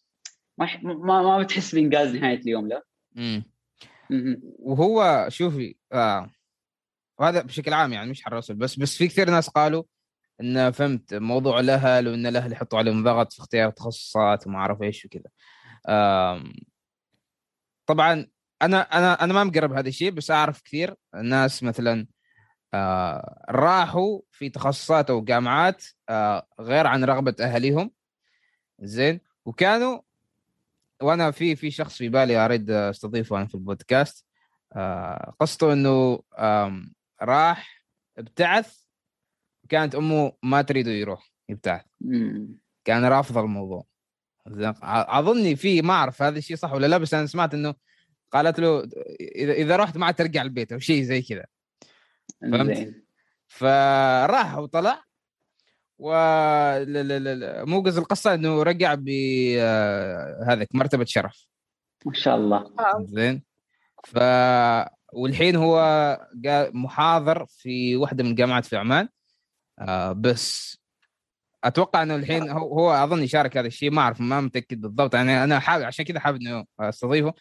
ما 0.57 0.67
ما, 0.83 1.21
ما 1.21 1.43
بتحس 1.43 1.75
بإنجاز 1.75 2.15
نهاية 2.15 2.39
اليوم 2.39 2.67
لا. 2.67 2.83
امم 3.17 3.43
وهو 4.59 5.25
شوفي 5.29 5.75
آه 5.93 6.29
وهذا 7.19 7.41
بشكل 7.41 7.73
عام 7.73 7.93
يعني 7.93 8.09
مش 8.09 8.23
حرصل 8.23 8.53
بس 8.53 8.79
بس 8.79 8.97
في 8.97 9.07
كثير 9.07 9.29
ناس 9.29 9.49
قالوا 9.49 9.83
إن 10.41 10.71
فهمت 10.71 11.13
موضوع 11.13 11.59
الأهل 11.59 12.07
وإن 12.07 12.25
الأهل 12.25 12.51
يحطوا 12.51 12.79
عليهم 12.79 13.03
ضغط 13.03 13.33
في 13.33 13.39
اختيار 13.39 13.69
تخصصات 13.69 14.47
وما 14.47 14.57
أعرف 14.57 14.81
إيش 14.81 15.05
وكذا. 15.05 15.29
طبعا 17.85 18.27
أنا 18.65 18.81
أنا 18.81 19.23
أنا 19.23 19.33
ما 19.33 19.43
مقرب 19.43 19.73
هذا 19.73 19.89
الشيء 19.89 20.11
بس 20.11 20.31
أعرف 20.31 20.61
كثير 20.61 20.95
ناس 21.23 21.63
مثلا 21.63 22.07
آه 22.73 23.45
راحوا 23.49 24.19
في 24.31 24.49
تخصصات 24.49 25.09
أو 25.09 25.23
جامعات 25.23 25.83
آه 26.09 26.47
غير 26.59 26.87
عن 26.87 27.03
رغبة 27.03 27.35
اهاليهم 27.39 27.91
زين؟ 28.81 29.19
وكانوا 29.45 29.99
وأنا 31.01 31.31
في 31.31 31.55
في 31.55 31.71
شخص 31.71 31.97
في 31.97 32.09
بالي 32.09 32.45
أريد 32.45 32.71
أستضيفه 32.71 33.37
أنا 33.37 33.47
في 33.47 33.55
البودكاست 33.55 34.25
آه 34.73 35.33
قصته 35.39 35.73
إنه 35.73 36.19
راح 37.21 37.85
ابتعث 38.17 38.77
كانت 39.69 39.95
أمه 39.95 40.33
ما 40.43 40.61
تريده 40.61 40.91
يروح 40.91 41.31
يبتعث. 41.49 41.85
كان 42.85 43.05
رافض 43.05 43.37
الموضوع. 43.37 43.85
أظني 44.87 45.55
في 45.55 45.81
ما 45.81 45.93
أعرف 45.93 46.21
هذا 46.21 46.37
الشيء 46.37 46.57
صح 46.57 46.73
ولا 46.73 46.87
لا 46.87 46.97
بس 46.97 47.13
أنا 47.13 47.25
سمعت 47.25 47.53
إنه 47.53 47.75
قالت 48.33 48.59
له 48.59 48.89
اذا 49.19 49.53
إذا 49.53 49.75
رحت 49.75 49.97
ما 49.97 50.11
ترجع 50.11 50.41
البيت 50.41 50.71
أو 50.71 50.79
شيء 50.79 51.03
زي 51.03 51.21
كذا. 51.21 51.45
فهمت؟ 52.41 52.93
فراح 53.47 54.57
وطلع. 54.57 55.03
و 55.99 56.13
موجز 57.65 57.97
القصة 57.97 58.33
إنه 58.33 58.63
رجع 58.63 58.93
بهذاك 58.93 60.67
آه، 60.73 60.77
مرتبة 60.77 61.05
شرف. 61.05 61.47
ما 62.05 62.13
شاء 62.13 62.35
الله. 62.35 62.73
زين. 63.01 63.43
ف 64.03 64.17
والحين 65.13 65.55
هو 65.55 65.77
محاضر 66.73 67.45
في 67.45 67.95
واحدة 67.95 68.23
من 68.23 68.29
الجامعات 68.29 68.65
في 68.65 68.77
عمان. 68.77 69.09
آه 69.79 70.11
بس 70.11 70.77
أتوقع 71.63 72.03
إنه 72.03 72.15
الحين 72.15 72.49
هو, 72.49 72.79
هو 72.79 72.91
أظن 72.91 73.23
يشارك 73.23 73.57
هذا 73.57 73.67
الشيء. 73.67 73.91
ما 73.91 74.01
أعرف 74.01 74.21
ما 74.21 74.41
متأكد 74.41 74.81
بالضبط. 74.81 75.15
يعني 75.15 75.43
أنا 75.43 75.59
حابب 75.59 75.83
عشان 75.83 76.05
كذا 76.05 76.19
حابب 76.19 76.41
إنه 76.41 76.65
أستضيفه. 76.79 77.33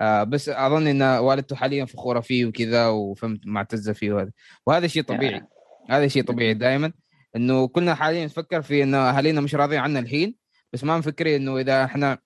آه 0.00 0.22
بس 0.24 0.48
أظن 0.48 0.86
إن 0.86 1.02
والدته 1.02 1.56
حاليا 1.56 1.84
فخورة 1.84 2.20
فيه 2.20 2.46
وكذا 2.46 2.88
وفهمت 2.88 3.46
معتزة 3.46 3.92
فيه 3.92 4.12
وهذا. 4.12 4.30
وهذا 4.66 4.86
شيء 4.86 5.02
طبيعي. 5.02 5.42
هذا 5.90 6.08
شيء 6.08 6.24
طبيعي 6.24 6.54
دائما. 6.54 6.92
إنه 7.36 7.68
كلنا 7.68 7.94
حاليا 7.94 8.24
نفكر 8.24 8.62
في 8.62 8.82
انه 8.82 8.98
أهالينا 8.98 9.40
مش 9.40 9.54
راضيين 9.54 9.80
عنا 9.80 9.98
الحين. 9.98 10.34
بس 10.72 10.84
ما 10.84 10.98
مفكرين 10.98 11.34
إنه 11.34 11.58
إذا 11.58 11.84
إحنا 11.84 12.18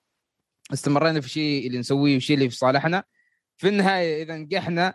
استمرينا 0.73 1.21
في 1.21 1.27
الشيء 1.27 1.67
اللي 1.67 1.79
نسويه 1.79 2.15
والشيء 2.15 2.37
اللي 2.37 2.51
في 2.51 2.57
صالحنا 2.57 3.05
في 3.57 3.69
النهاية 3.69 4.23
إذا 4.23 4.37
نجحنا 4.37 4.95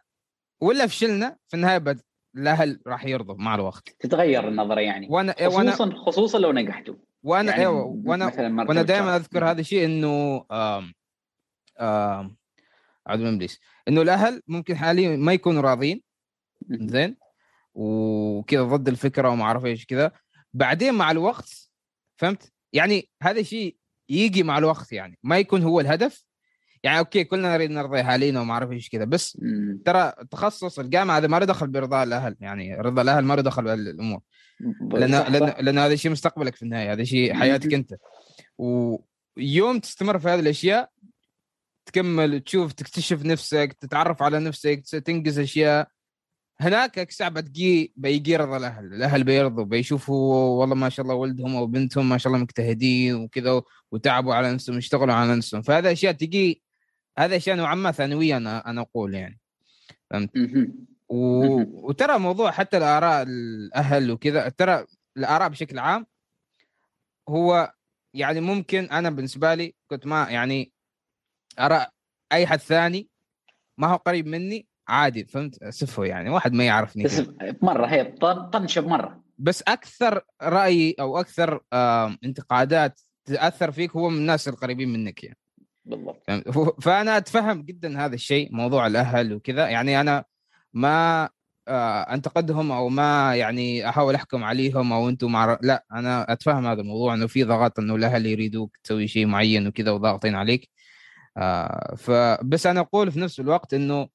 ولا 0.62 0.88
فشلنا 0.88 1.38
في 1.48 1.54
النهاية 1.54 1.78
بد... 1.78 2.02
الأهل 2.36 2.80
راح 2.88 3.06
يرضوا 3.06 3.36
مع 3.36 3.56
الوقت. 3.56 3.96
تتغير 4.00 4.48
النظرة 4.48 4.82
يعني. 4.82 5.08
وأنا 5.10 5.34
خصوصا 5.34 5.86
وأنا... 5.86 6.06
خصوصا 6.06 6.40
لو 6.40 6.52
نجحتوا. 6.52 6.96
وأنا 7.24 7.52
يعني 7.52 7.62
أيوه. 7.62 8.02
وأنا 8.06 8.26
وأنا 8.70 8.82
دائما 8.82 9.16
أذكر 9.16 9.52
هذا 9.52 9.62
الشيء 9.62 9.86
إنه 9.86 10.46
آم... 10.52 10.94
آم... 11.80 12.36
من 13.10 13.34
ابليس 13.34 13.60
إنه 13.88 14.02
الأهل 14.02 14.42
ممكن 14.48 14.78
حاليا 14.78 15.18
ما 15.18 15.34
يكونوا 15.34 15.62
راضين 15.62 16.02
زين. 16.70 17.18
وكذا 17.74 18.64
ضد 18.64 18.88
الفكرة 18.88 19.30
وما 19.30 19.44
أعرف 19.44 19.66
إيش 19.66 19.86
كذا. 19.86 20.12
بعدين 20.54 20.94
مع 20.94 21.12
الوقت 21.12 21.70
فهمت؟ 22.18 22.52
يعني 22.74 23.10
هذا 23.24 23.40
الشيء 23.40 23.78
يجي 24.10 24.44
مع 24.44 24.58
الوقت 24.58 24.92
يعني. 24.92 25.20
ما 25.24 25.38
يكون 25.38 25.64
هو 25.64 25.80
الهدف. 25.80 26.26
يعني 26.84 27.00
أوكي 27.00 27.24
كلنا 27.24 27.54
نريد 27.54 27.72
نرضي 27.72 28.00
أهالينا 28.00 28.42
وما 28.42 28.54
أعرف 28.54 28.72
إيش 28.72 28.90
كذا. 28.90 29.04
بس 29.04 29.42
ترى 29.86 30.14
تخصص 30.32 30.80
الجامعة 30.80 31.18
هذا 31.18 31.28
ما 31.28 31.40
له 31.40 31.46
دخل 31.46 31.68
برضاء 31.68 32.04
الأهل. 32.04 32.36
يعني 32.40 32.76
رضا 32.76 33.02
الأهل 33.02 33.24
ما 33.26 33.34
له 33.34 33.42
دخل 33.42 33.64
بالامور 33.64 34.20
لأن 34.92 35.12
لأن 35.12 35.54
لأن 35.66 35.78
هذا 35.78 35.96
شيء 35.96 36.12
مستقبلك 36.12 36.56
في 36.56 36.64
النهاية. 36.64 36.92
هذا 36.92 37.04
شيء 37.04 37.34
حياتك 37.34 37.74
أنت. 37.74 37.96
ويوم 38.58 39.80
تستمر 39.80 40.20
في 40.20 40.30
هذه 40.30 40.40
الأشياء 40.40 40.90
تكمل 41.86 42.40
تشوف 42.40 42.74
تكتشف 42.74 43.26
نفسك 43.26 43.78
تتعرف 43.80 44.24
على 44.24 44.40
نفسك 44.40 44.82
تنجز 45.06 45.40
أشياء. 45.40 45.88
هناك 46.60 47.12
ساعة 47.12 47.30
بتجي 47.30 47.94
بيجي 47.96 48.36
رضا 48.36 48.58
الأهل، 48.58 48.94
الأهل 48.94 49.24
بيرضوا 49.24 49.64
بيشوفوا 49.64 50.60
والله 50.60 50.76
ما 50.76 50.90
شاء 50.90 51.04
الله 51.04 51.16
ولدهم 51.16 51.56
أو 51.56 51.68
بنتهم 51.68 52.10
ما 52.10 52.18
شاء 52.18 52.34
الله 52.34 52.44
مجتهدين 52.44 53.16
وكذا 53.16 53.62
وتعبوا 53.92 54.36
على 54.36 54.54
نفسهم 54.54 54.78
يشتغلوا 54.78 55.14
على 55.14 55.36
نفسهم، 55.36 55.62
فهذا 55.62 55.92
أشياء 55.92 56.14
تجي 56.14 56.64
هذا 57.18 57.36
أشياء 57.36 57.56
نوعا 57.56 57.76
ما 57.76 57.92
ثانوية 57.92 58.38
أنا 58.38 58.70
أنا 58.70 58.82
أقول 58.82 59.14
يعني. 59.14 59.40
فهمت؟ 60.10 60.32
و... 61.10 61.46
وترى 61.90 62.20
موضوع 62.20 62.52
حتى 62.52 62.78
الآراء 62.78 63.24
الأهل 63.24 64.12
وكذا 64.12 64.50
ترى 64.50 64.86
الآراء 65.18 65.50
بشكل 65.50 65.80
عام 65.80 66.06
هو 67.30 67.74
يعني 68.14 68.42
ممكن 68.42 68.84
أنا 68.84 69.10
بالنسبة 69.10 69.54
لي 69.54 69.76
كنت 69.88 70.08
ما 70.08 70.30
يعني 70.30 70.75
اراء 71.60 71.90
أي 72.32 72.48
حد 72.48 72.60
ثاني 72.60 73.10
ما 73.78 73.88
هو 73.88 73.96
قريب 73.96 74.28
مني؟ 74.28 74.68
عادي 74.88 75.26
فهمت؟ 75.26 75.70
سفه 75.70 76.06
يعني 76.06 76.30
واحد 76.30 76.54
ما 76.54 76.64
يعرفني 76.64 77.04
بس 77.04 77.22
مرة 77.62 77.86
هي 77.86 78.04
طنشه 78.54 78.82
بمره 78.82 79.24
بس 79.38 79.64
أكثر 79.68 80.22
رأي 80.42 80.96
أو 81.00 81.20
أكثر 81.20 81.60
انتقادات 82.24 83.02
تأثر 83.26 83.72
فيك 83.72 83.92
هو 83.92 84.10
من 84.10 84.18
الناس 84.18 84.48
القريبين 84.48 84.94
منك 84.94 85.24
يعني. 85.24 85.38
بالضبط. 85.86 86.32
فأنا 86.82 87.18
أتفهم 87.18 87.62
جدا 87.62 88.06
هذا 88.06 88.16
الشيء 88.16 88.50
موضوع 88.52 88.88
الأهل 88.88 89.34
وكذا. 89.34 89.68
يعني 89.68 90.02
أنا 90.02 90.24
ما 90.74 91.30
آه 91.68 92.02
أنتقدهم 92.02 92.72
أو 92.72 92.90
ما 92.90 93.36
يعني 93.36 93.90
أحاول 93.90 94.16
أحكم 94.16 94.44
عليهم 94.44 94.94
أو 94.94 95.10
أنتم 95.10 95.32
مع 95.32 95.60
لا 95.62 95.86
أنا 95.92 96.34
أتفهم 96.34 96.68
هذا 96.68 96.82
الموضوع 96.82 97.14
إنه 97.14 97.28
في 97.28 97.44
ضغط 97.44 97.80
إنه 97.80 97.96
الأهل 97.96 98.26
يريدوك 98.26 98.78
تسوي 98.84 99.08
شيء 99.08 99.26
معين 99.26 99.68
وكذا 99.68 99.92
وضاغطين 99.92 100.36
عليك. 100.36 100.70
آه 101.38 101.96
فبس 101.96 102.68
أنا 102.68 102.80
أقول 102.80 103.12
في 103.12 103.20
نفس 103.20 103.40
الوقت 103.40 103.74
إنه 103.74 104.10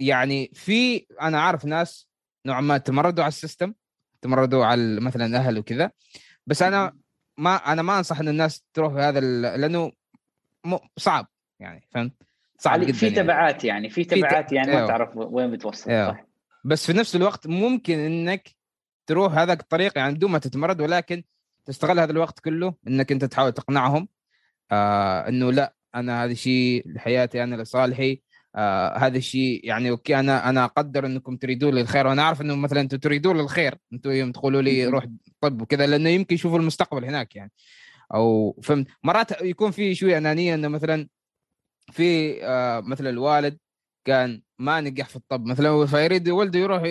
يعني 0.00 0.50
في 0.54 1.06
أنا 1.20 1.40
عارف 1.40 1.64
ناس 1.64 2.08
نوعا 2.46 2.60
ما 2.60 2.78
تمردوا 2.78 3.24
على 3.24 3.28
السيستم 3.28 3.74
تمردوا 4.22 4.64
على 4.64 5.00
مثلا 5.00 5.26
الأهل 5.26 5.58
وكذا 5.58 5.90
بس 6.46 6.62
أنا 6.62 6.96
ما 7.38 7.56
أنا 7.56 7.82
ما 7.82 7.98
أنصح 7.98 8.20
إن 8.20 8.28
الناس 8.28 8.64
تروح 8.74 8.92
في 8.92 8.98
هذا 8.98 9.20
لأنه 9.56 9.92
صعب 10.96 11.26
يعني 11.60 11.88
فهمت؟ 11.90 12.12
صعب 12.58 12.80
جدا 12.80 12.92
في 12.92 13.06
يعني. 13.06 13.16
تبعات 13.16 13.64
يعني 13.64 13.90
في 13.90 14.04
تبعات 14.04 14.52
يعني 14.52 14.72
ما 14.72 14.76
أيوه. 14.76 14.88
تعرف 14.88 15.10
وين 15.16 15.50
بتوصل 15.50 15.90
أيوه. 15.90 16.12
صح 16.12 16.24
بس 16.64 16.86
في 16.86 16.92
نفس 16.92 17.16
الوقت 17.16 17.46
ممكن 17.46 17.98
إنك 17.98 18.48
تروح 19.06 19.32
هذاك 19.32 19.60
الطريق 19.60 19.98
يعني 19.98 20.14
بدون 20.14 20.30
ما 20.30 20.38
تتمرد 20.38 20.80
ولكن 20.80 21.24
تستغل 21.64 22.00
هذا 22.00 22.12
الوقت 22.12 22.40
كله 22.40 22.74
إنك 22.88 23.12
أنت 23.12 23.24
تحاول 23.24 23.52
تقنعهم 23.52 24.08
آه 24.72 25.28
إنه 25.28 25.52
لا 25.52 25.74
أنا 25.94 26.24
هذا 26.24 26.34
شيء 26.34 26.82
لحياتي 26.86 27.42
أنا 27.42 27.62
لصالحي. 27.62 28.22
آه 28.56 28.98
هذا 28.98 29.18
الشيء 29.18 29.60
يعني 29.64 29.90
okay 29.90 30.20
أنا 30.20 30.48
أنا 30.48 30.64
أقدر 30.64 31.06
إنكم 31.06 31.36
تريدون 31.36 31.74
لي 31.74 31.80
الخير. 31.80 32.06
وأنا 32.06 32.22
أعرف 32.22 32.40
إنه 32.40 32.56
مثلا 32.56 32.80
أنتم 32.80 32.96
تريدون 32.98 33.36
لي 33.36 33.42
الخير. 33.42 33.74
أنتم 33.92 34.10
يوم 34.10 34.32
تقولوا 34.32 34.62
لي 34.62 34.86
روح 34.86 35.06
طب 35.40 35.62
وكذا 35.62 35.86
لأنه 35.86 36.08
يمكن 36.08 36.34
يشوفوا 36.34 36.58
المستقبل 36.58 37.04
هناك 37.04 37.36
يعني. 37.36 37.52
أو 38.14 38.60
فهمت؟ 38.62 38.86
مرات 39.02 39.42
يكون 39.42 39.70
في 39.70 39.94
شوية 39.94 40.18
أنانية 40.18 40.54
إنه 40.54 40.68
مثلا 40.68 41.08
في 41.92 42.38
آه 42.44 42.80
مثلا 42.80 43.10
الوالد 43.10 43.58
كان 44.04 44.42
ما 44.58 44.80
نجح 44.80 45.08
في 45.08 45.16
الطب 45.16 45.46
مثلا 45.46 45.86
فيريد 45.86 46.28
ولده 46.28 46.58
يروح 46.58 46.82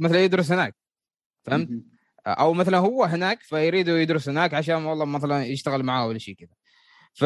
مثلا 0.00 0.24
يدرس 0.24 0.52
هناك. 0.52 0.76
فهمت؟ 1.44 1.68
أو 2.26 2.52
مثلا 2.54 2.78
هو 2.78 3.04
هناك 3.04 3.42
فيريد 3.42 3.88
يدرس 3.88 4.28
هناك 4.28 4.54
عشان 4.54 4.84
والله 4.84 5.04
مثلا 5.04 5.44
يشتغل 5.46 5.82
معاه 5.82 6.06
ولا 6.06 6.18
شيء 6.18 6.34
كذا. 6.34 6.59
ف 7.14 7.24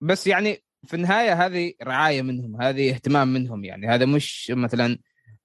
بس 0.00 0.26
يعني 0.26 0.64
في 0.86 0.94
النهاية 0.94 1.46
هذه 1.46 1.72
رعاية 1.82 2.22
منهم 2.22 2.62
هذه 2.62 2.90
اهتمام 2.90 3.28
منهم 3.32 3.64
يعني. 3.64 3.88
هذا 3.88 4.06
مش 4.06 4.52
مثلا 4.54 4.98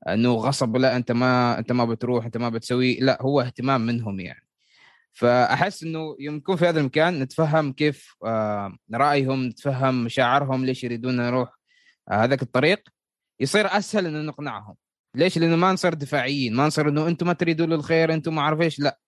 إنه 0.10 0.34
غصب 0.34 0.78
لا 0.78 0.96
أنت 0.96 1.12
ما 1.12 1.60
أنت 1.60 1.72
ما 1.72 1.86
بتروح 1.86 2.26
أنت 2.26 2.38
ما 2.38 2.50
بتسوي 2.50 3.00
لا 3.00 3.22
هو 3.22 3.42
اهتمام 3.42 3.82
منهم 3.82 4.20
يعني. 4.20 4.48
فأحس 5.14 5.84
إنه 5.84 6.16
يوم 6.20 6.36
نكون 6.36 6.56
في 6.56 6.66
هذا 6.66 6.80
المكان 6.80 7.20
نتفهم 7.20 7.74
كيف 7.74 8.16
آه 8.26 8.78
رأيهم 8.94 9.44
نتفهم 9.46 10.04
مشاعرهم 10.04 10.66
ليش 10.66 10.84
يريدون 10.84 11.16
نروح 11.18 11.50
آه 12.12 12.24
هذاك 12.24 12.42
الطريق. 12.42 12.90
يصير 13.40 13.68
أسهل 13.78 14.06
إنه 14.08 14.22
نقنعهم. 14.22 14.76
ليش؟ 15.16 15.38
لإنه 15.38 15.56
ما 15.56 15.72
نصير 15.74 15.94
دفاعيين 15.94 16.56
ما 16.56 16.68
نصير 16.68 16.90
إنه 16.90 17.08
أنتم 17.08 17.28
ما 17.28 17.34
تريدون 17.34 17.74
الخير 17.74 18.14
أنتم 18.14 18.36
ما 18.36 18.42
أعرف 18.42 18.62
إيش 18.62 18.80
لا. 18.80 19.00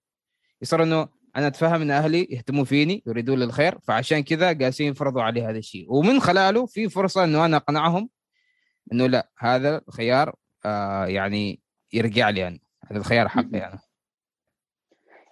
يصير 0.61 0.83
إنه 0.83 1.07
أنا 1.37 1.47
أتفهم 1.47 1.81
إن 1.81 1.91
أهلي 1.91 2.27
يهتموا 2.29 2.65
فيني 2.65 3.03
يريدون 3.07 3.39
لي 3.39 3.45
الخير 3.45 3.79
فعشان 3.79 4.23
كذا 4.23 4.51
جالسين 4.51 4.91
يفرضوا 4.91 5.21
علي 5.21 5.41
هذا 5.41 5.57
الشيء. 5.57 5.93
ومن 5.93 6.19
خلاله 6.19 6.65
في 6.65 6.89
فرصة 6.89 7.23
إنه 7.23 7.45
أنا 7.45 7.57
أقنعهم 7.57 8.09
إنه 8.93 9.07
لا 9.07 9.29
هذا 9.37 9.81
الخيار 9.87 10.35
آه 10.65 11.05
يعني 11.05 11.59
يرجع 11.93 12.29
لي 12.29 12.47
أنا. 12.47 12.59
هذا 12.91 12.99
الخيار 12.99 13.27
حقي 13.27 13.57
أنا. 13.57 13.79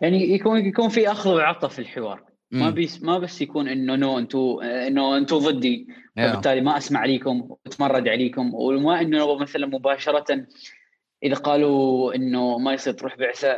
يعني 0.01 0.33
يكون 0.33 0.65
يكون 0.65 0.89
في 0.89 1.11
أخذ 1.11 1.29
وعطاء 1.29 1.69
في 1.69 1.79
الحوار. 1.79 2.23
ما 2.51 2.69
بيس 2.69 3.03
ما 3.03 3.19
بس 3.19 3.41
يكون 3.41 3.67
إنه 3.67 3.95
no 3.95 4.19
أنتم 4.19 4.59
إنه 4.63 5.17
أنتم 5.17 5.37
ضدي 5.37 5.87
فبالتالي 6.17 6.61
ما 6.61 6.77
أسمع 6.77 6.99
عليكم 6.99 7.47
وأتمرد 7.49 8.07
عليكم. 8.07 8.53
وما 8.53 9.01
إنه 9.01 9.35
مثلا 9.37 9.67
مباشرة 9.67 10.45
إذا 11.23 11.35
قالوا 11.35 12.15
إنه 12.15 12.57
ما 12.57 12.73
يصير 12.73 12.93
تروح 12.93 13.17
بعثة 13.17 13.55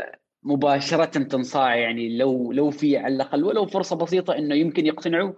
مباشرة 0.48 1.06
تنصاع 1.06 1.76
يعني 1.76 2.18
لو 2.18 2.52
لو 2.52 2.70
في 2.70 2.98
على 2.98 3.16
الأقل 3.16 3.44
ولو 3.44 3.66
فرصة 3.66 3.96
بسيطة 3.96 4.38
إنه 4.38 4.56
يمكن 4.56 4.86
يقتنعوا 4.86 5.34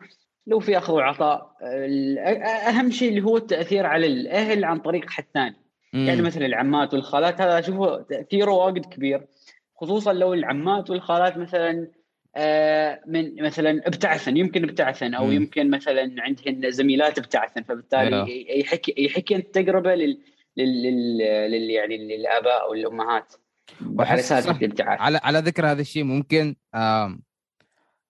لو 0.47 0.59
في 0.59 0.77
اخذ 0.77 0.93
وعطاء 0.93 1.55
أهم 2.69 2.91
شيء 2.91 3.09
اللي 3.09 3.21
هو 3.21 3.37
التأثير 3.37 3.85
على 3.85 4.07
الأهل 4.07 4.63
عن 4.65 4.79
طريق 4.79 5.09
حد 5.09 5.25
ثاني. 5.33 5.55
يعني 5.93 6.21
مثل 6.21 6.43
العمات 6.43 6.93
والخالات 6.93 7.41
هذا 7.41 7.59
اشوفه 7.59 8.01
تأثيره 8.01 8.51
واجد 8.51 8.85
كبير 8.85 9.27
خصوصا 9.75 10.13
لو 10.13 10.33
العمات 10.33 10.89
والخالات 10.89 11.37
مثلا 11.37 11.87
آه، 12.35 13.01
من 13.07 13.43
مثلا 13.43 13.81
ابتعثن 13.87 14.37
يمكن 14.37 14.63
ابتعثن 14.63 15.13
أو 15.13 15.31
يمكن 15.31 15.69
مثلا 15.69 16.15
عندهن 16.17 16.71
زميلات 16.71 17.17
ابتعثن 17.17 17.63
فبالتالي 17.63 18.45
يحكي 18.59 18.93
يحكي 18.97 19.41
تجربه 19.41 19.95
لل 19.95 20.19
لل 20.57 21.69
يعني 21.69 21.97
للآباء 21.97 22.63
أو 22.63 22.73
الابتعاث 23.81 25.01
على 25.01 25.19
على 25.23 25.39
ذكر 25.39 25.71
هذا 25.71 25.81
الشيء 25.81 26.03
ممكن 26.03 26.55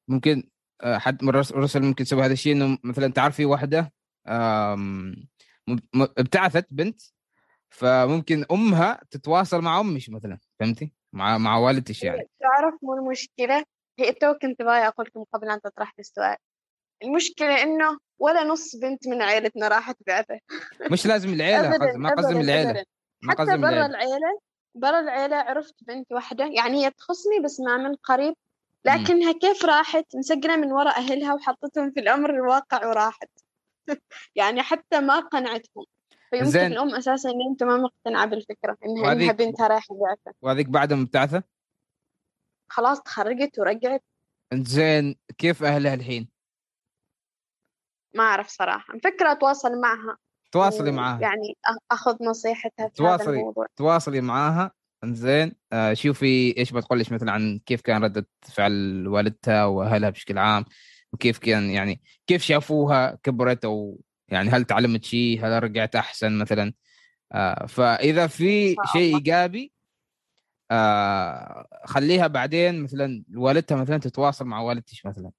ممكن 0.08 0.50
آه 0.82 0.98
حد 0.98 1.24
من 1.24 1.30
الرسل 1.30 1.82
ممكن 1.82 2.04
يسوي 2.04 2.26
هذا 2.26 2.34
الشيء 2.34 2.54
إنه 2.54 2.78
مثلا 2.84 3.12
تعرف 3.14 3.36
في 3.36 3.46
واحدة 3.46 3.94
ابتعثت 6.18 6.68
بنت 6.72 7.02
فممكن 7.70 8.46
أمها 8.52 9.02
تتواصل 9.12 9.62
مع 9.62 9.80
امش 9.80 10.10
مثلا 10.10 10.40
فهمتي؟ 10.60 10.94
مع 11.14 11.38
مع 11.38 11.58
والدتش 11.58 12.04
يعني. 12.04 12.30
تعرف 12.40 12.74
مو 12.84 12.94
المشكلة؟ 12.94 13.64
هي 14.00 14.14
تو 14.14 14.34
كنت 14.34 14.62
باغي 14.62 14.88
أقول 14.88 15.06
لكم 15.06 15.24
قبل 15.34 15.50
أن 15.50 15.62
تطرحت 15.62 16.00
السؤال. 16.00 16.36
المشكلة 17.04 17.64
إنه 17.64 17.98
ولا 18.20 18.44
نص 18.44 18.76
بنت 18.76 19.08
من 19.08 19.22
عائلتنا 19.22 19.68
راحت 19.68 19.96
بعثة. 20.08 20.40
مش 20.92 21.06
لازم 21.06 21.34
العيلة 21.34 21.60
أبداً، 21.76 21.98
ما 21.98 22.10
قصدي. 22.10 22.34
ما 23.24 23.32
حتى 23.32 23.58
برا 23.58 23.86
العيلة 23.86 24.40
برا 24.80 25.00
العيلة 25.00 25.36
عرفت 25.36 25.76
بنت 25.84 26.12
واحدة 26.12 26.46
يعني 26.46 26.86
هي 26.86 26.92
تخصني 26.92 27.40
بس 27.44 27.60
ما 27.60 27.78
من 27.78 27.96
قريب 27.96 28.34
لكنها 28.86 29.32
كيف 29.32 29.66
راحت؟ 29.66 30.06
مسجلة 30.16 30.56
من 30.56 30.72
وراء 30.72 30.98
أهلها 30.98 31.34
وحطتهم 31.34 31.92
في 31.92 32.00
الأمر 32.00 32.30
الواقع 32.30 32.88
وراحت. 32.88 33.30
يعني 34.36 34.62
حتى 34.62 35.00
ما 35.00 35.20
قنعتهم. 35.20 35.86
فيمكن 36.30 36.46
زين. 36.46 36.72
الأم 36.72 36.96
أساسا 36.96 37.30
إن 37.30 37.42
أنت 37.52 37.64
ما 37.64 37.78
مقتنعة 37.78 38.26
بالفكرة 38.26 38.78
إنها 38.86 39.14
إنها 39.14 39.28
وهذيك- 39.28 39.36
بنتها 39.36 39.68
رايحة 39.68 39.96
بعثة. 39.96 40.34
وهذيك 40.42 40.68
بعد 40.70 40.94
مبتعثة؟ 40.94 41.44
خلاص 42.70 43.02
تخرجت 43.02 43.60
ورجعت. 43.60 44.04
زين 44.54 45.16
كيف 45.38 45.64
أهلها 45.64 45.94
الحين؟ 45.94 46.30
ما 48.16 48.24
أعرف 48.24 48.48
صراحة. 48.48 48.96
مفكرة 48.96 49.32
أتواصل 49.32 49.82
معها. 49.82 50.18
تواصلي 50.52 50.92
معاها. 50.92 51.22
يعني 51.22 51.58
أخذ 51.92 52.24
نصيحتها 52.24 52.88
في 52.88 52.94
تواصلي. 52.96 53.24
هذا 53.24 53.32
الموضوع. 53.32 53.66
تواصلي 53.76 54.22
معاها. 54.22 54.72
إنزين 55.04 55.56
آه 55.74 55.94
شوفي 55.94 56.58
إيش 56.58 56.72
بتقول 56.72 57.00
لك 57.00 57.12
مثلا 57.12 57.32
عن 57.32 57.60
كيف 57.66 57.82
كان 57.82 58.04
ردة 58.04 58.28
فعل 58.42 59.08
والدتها 59.08 59.66
وأهلها 59.66 60.10
بشكل 60.10 60.38
عام 60.38 60.66
وكيف 61.14 61.38
كان 61.38 61.70
يعني 61.70 62.02
كيف 62.28 62.42
شافوها 62.42 63.18
كبرت 63.24 63.66
أو 63.66 64.02
يعني 64.30 64.50
هل 64.50 64.64
تعلمت 64.64 65.04
شيء 65.04 65.46
هل 65.46 65.64
رجعت 65.64 65.96
أحسن 65.96 66.38
مثلا. 66.38 66.74
آه 67.32 67.66
فإذا 67.66 68.28
في 68.28 68.76
شيء 68.94 69.16
إيجابي 69.16 69.74
آه 70.72 71.68
خليها 71.86 72.28
بعدين 72.28 72.84
مثلا 72.84 73.24
والدتها 73.36 73.76
مثلا 73.76 73.98
تتواصل 73.98 74.46
مع 74.46 74.62
والدتك 74.62 75.06
مثلا. 75.06 75.32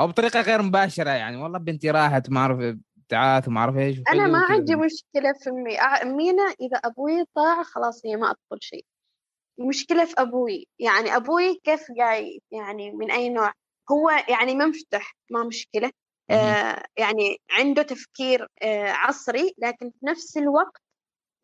أو 0.00 0.06
بطريقة 0.06 0.40
غير 0.40 0.62
مباشرة 0.62 1.10
يعني 1.10 1.36
والله 1.36 1.58
بنتي 1.58 1.90
راحت 1.90 2.30
ما 2.30 2.40
أعرف 2.40 2.76
ابتعاث 3.12 3.48
وما 3.48 3.60
أعرف 3.60 3.76
إيش 3.76 4.02
أنا 4.12 4.26
ما 4.26 4.46
عندي 4.50 4.74
بنت. 4.74 4.84
مشكلة 4.84 5.32
في 5.32 5.50
أمي 5.50 5.76
أع- 5.76 6.02
أمينة 6.02 6.42
إذا 6.60 6.76
أبوي 6.76 7.24
طاع 7.34 7.62
خلاص 7.62 8.06
هي 8.06 8.16
ما 8.16 8.30
أطول 8.30 8.58
شيء 8.60 8.84
المشكلة 9.60 10.04
في 10.04 10.14
أبوي 10.18 10.66
يعني 10.78 11.16
أبوي 11.16 11.60
كيف 11.64 11.80
جاي 11.98 12.42
يعني 12.50 12.90
من 12.90 13.10
أي 13.10 13.28
نوع 13.28 13.52
هو 13.90 14.10
يعني 14.28 14.54
مفتح 14.54 15.16
ما 15.30 15.44
مشكلة 15.44 15.90
مهم. 16.30 16.40
آه 16.40 16.84
يعني 16.96 17.40
عنده 17.50 17.82
تفكير 17.82 18.48
آه 18.62 18.90
عصري 18.90 19.54
لكن 19.58 19.90
في 19.90 20.06
نفس 20.06 20.36
الوقت 20.36 20.82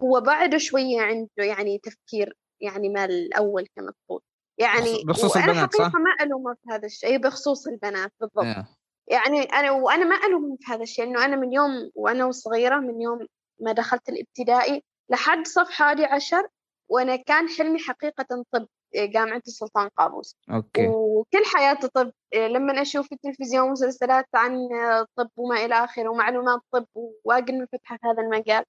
هو 0.03 0.21
بعده 0.21 0.59
شوية 0.59 1.01
عنده 1.01 1.29
يعني 1.39 1.79
تفكير 1.79 2.37
يعني 2.61 2.89
ما 2.89 3.05
الأول 3.05 3.67
كما 3.77 3.93
تقول 4.05 4.21
يعني 4.59 5.05
بخصوص 5.05 5.37
البنات، 5.37 5.75
صح؟ 5.77 5.93
ما 5.95 6.25
ألومه 6.25 6.55
في 6.55 6.71
هذا 6.71 6.87
الشيء 6.87 7.19
بخصوص 7.19 7.67
البنات 7.67 8.13
بالضبط 8.21 8.45
آه. 8.45 8.78
يعني 9.11 9.43
أنا 9.43 9.71
وأنا 9.71 10.05
ما 10.05 10.17
ألومهم 10.27 10.57
في 10.61 10.73
هذا 10.73 10.83
الشيء 10.83 11.05
إنه 11.05 11.25
أنا 11.25 11.37
من 11.37 11.53
يوم 11.53 11.91
وأنا 11.95 12.25
وصغيرة 12.25 12.77
من 12.77 13.01
يوم 13.01 13.27
ما 13.61 13.73
دخلت 13.73 14.09
الابتدائي 14.09 14.85
لحد 15.11 15.47
صف 15.47 15.71
حادي 15.71 16.05
عشر 16.05 16.49
وأنا 16.89 17.17
كان 17.17 17.49
حلمي 17.49 17.79
حقيقة 17.79 18.45
طب 18.53 18.69
إيه، 18.95 19.07
جامعة 19.13 19.43
السلطان 19.47 19.89
قابوس. 19.89 20.37
أوكي. 20.51 20.87
وكل 20.89 21.45
حياتي 21.55 21.89
طب 21.89 22.13
إيه، 22.33 22.47
لما 22.47 22.83
أشوف 22.83 23.07
في 23.07 23.15
التلفزيون 23.15 23.71
مسلسلات 23.71 24.27
عن 24.35 24.69
طب 25.17 25.31
وما 25.37 25.65
إلى 25.65 25.75
آخره 25.75 26.09
ومعلومات 26.09 26.61
طب 26.73 26.87
وواجد 26.95 27.51
منفتحة 27.51 27.97
في 27.97 28.07
هذا 28.07 28.23
المجال. 28.23 28.65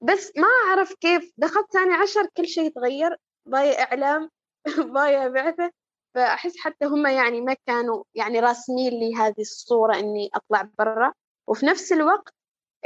بس 0.00 0.32
ما 0.36 0.46
أعرف 0.68 0.94
كيف 1.00 1.32
دخلت 1.36 1.72
ثاني 1.72 1.94
عشر 1.94 2.26
كل 2.36 2.48
شيء 2.48 2.70
تغير 2.74 3.16
ضايع 3.48 3.82
إعلام 3.82 4.30
ضايع 4.94 5.28
بعثة. 5.28 5.70
فأحس 6.14 6.58
حتى 6.58 6.84
هم 6.86 7.06
يعني 7.06 7.40
ما 7.40 7.56
كانوا 7.66 8.04
يعني 8.14 8.40
راسمين 8.40 8.92
لي 8.92 9.14
هذه 9.14 9.40
الصورة 9.40 9.96
إني 9.98 10.30
أطلع 10.34 10.68
برا. 10.78 11.12
وفي 11.48 11.66
نفس 11.66 11.92
الوقت 11.92 12.34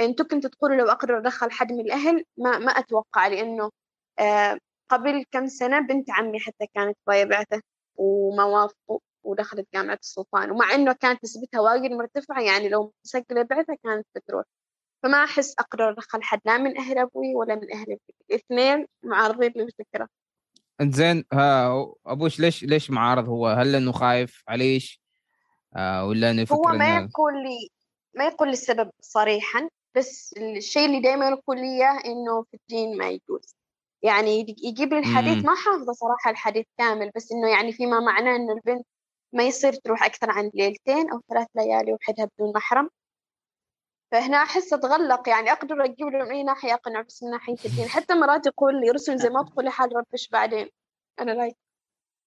أنتوا 0.00 0.26
كنتوا 0.26 0.50
تقولوا 0.50 0.76
لو 0.76 0.90
أقدر 0.92 1.18
أدخل 1.18 1.50
حد 1.50 1.72
من 1.72 1.80
الأهل 1.80 2.24
ما 2.38 2.58
ما 2.58 2.72
أتوقع 2.72 3.26
لأنه 3.28 3.70
آه 4.18 4.58
قبل 4.90 5.24
كم 5.30 5.46
سنة 5.46 5.80
بنت 5.80 6.10
عمي 6.10 6.40
حتى 6.40 6.66
كانت 6.74 6.98
ضايع 7.08 7.24
بعثة 7.24 7.62
وما 7.96 8.44
وافقوا 8.44 9.00
ودخلت 9.24 9.68
جامعة 9.74 9.98
السلطان. 10.02 10.50
ومع 10.50 10.74
إنه 10.74 10.92
كانت 10.92 11.24
نسبتها 11.24 11.60
واجد 11.60 11.90
مرتفعة 11.90 12.40
يعني 12.42 12.68
لو 12.68 12.94
مسجلة 13.04 13.42
بعثة 13.42 13.76
كانت 13.84 14.06
بتروح. 14.16 14.44
فما 15.02 15.24
أحس 15.24 15.54
أقدر 15.58 15.90
أدخل 15.90 16.22
حد 16.22 16.40
لا 16.46 16.58
من 16.58 16.78
أهل 16.78 16.98
أبوي 16.98 17.34
ولا 17.34 17.54
من 17.54 17.72
أهل 17.72 17.82
أبوي 17.92 18.14
الاثنين 18.30 18.86
معارضين 19.04 19.52
للفكرة. 19.56 20.08
انت 20.80 20.94
زين 20.94 21.24
ها 21.32 21.86
أبوش 22.06 22.40
ليش 22.40 22.64
ليش 22.64 22.90
معارض 22.90 23.28
هو؟ 23.28 23.48
هل 23.48 23.74
إنه 23.74 23.92
خايف 23.92 24.42
عليش؟ 24.48 25.00
آه 25.76 26.06
ولا 26.06 26.30
إنه 26.30 26.46
هو 26.52 26.62
ما 26.62 26.74
إنه 26.74 27.08
يقول 27.08 27.42
لي 27.42 27.68
ما 28.14 28.24
يقول 28.26 28.48
لي 28.48 28.52
السبب 28.52 28.90
صريحا 29.00 29.68
بس 29.96 30.34
الشيء 30.38 30.86
اللي 30.86 31.00
دائما 31.00 31.28
يقول 31.28 31.56
لي 31.56 31.76
إياه 31.76 32.00
إنه 32.04 32.42
في 32.50 32.56
الدين 32.56 32.98
ما 32.98 33.08
يجوز. 33.08 33.56
يعني 34.02 34.56
يجيب 34.62 34.92
لي 34.92 34.98
الحديث. 34.98 35.44
ما 35.44 35.54
حافظة 35.54 35.92
صراحة 35.92 36.30
الحديث 36.30 36.66
كامل 36.78 37.10
بس 37.16 37.32
إنه 37.32 37.48
يعني 37.48 37.72
فيما 37.72 38.00
معناه 38.00 38.36
إنه 38.36 38.52
البنت 38.52 38.86
ما 39.32 39.44
يصير 39.44 39.72
تروح 39.72 40.04
أكثر 40.04 40.30
عن 40.30 40.50
ليلتين 40.54 41.10
أو 41.10 41.20
ثلاث 41.28 41.46
ليالي 41.54 41.92
وحدها 41.92 42.28
بدون 42.38 42.52
محرم. 42.54 42.90
فهنا 44.12 44.36
أحس 44.36 44.72
أتغلق 44.72 45.28
يعني 45.28 45.52
أقدر 45.52 45.84
أجيب 45.84 46.06
له 46.06 46.24
من 46.24 46.30
أي 46.30 46.42
ناحية 46.42 46.74
أقنع 46.74 47.00
بس 47.00 47.22
من 47.22 47.30
ناحية 47.30 47.56
الدين. 47.64 47.88
حتى 47.88 48.14
مرات 48.14 48.46
يقول 48.46 48.80
لي 48.80 48.90
رسل 48.90 49.18
زي 49.18 49.28
ما 49.28 49.42
تقول 49.42 49.64
لحال 49.64 49.96
ربش 49.96 50.28
بعدين. 50.28 50.70
أنا 51.20 51.30
لايك 51.30 51.56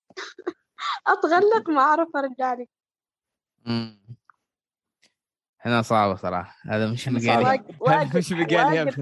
أتغلق 1.07 1.69
ما 1.69 1.81
أعرف 1.81 2.07
أرجع 2.15 2.53
لك. 2.53 2.69
هنا 5.59 5.81
صعبة 5.81 6.15
صراحة. 6.15 6.55
هذا 6.69 6.91
مش 6.91 7.07
مقالي 7.07 7.63
هذا 7.89 8.13
مش 8.13 8.31
مقالي 8.31 8.89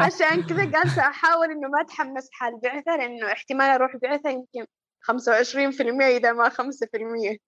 عشان 0.00 0.42
كذا 0.42 0.64
جالسة 0.64 1.02
أحاول 1.02 1.50
إنه 1.50 1.68
ما 1.68 1.80
أتحمس 1.80 2.28
حال 2.32 2.60
بعثة 2.60 2.96
لأنه 2.96 3.32
احتمال 3.32 3.66
أروح 3.70 3.96
بعثة 3.96 4.30
يمكن 4.30 4.66
25% 5.02 6.02
إذا 6.02 6.32
ما 6.32 6.48
5% 6.48 7.38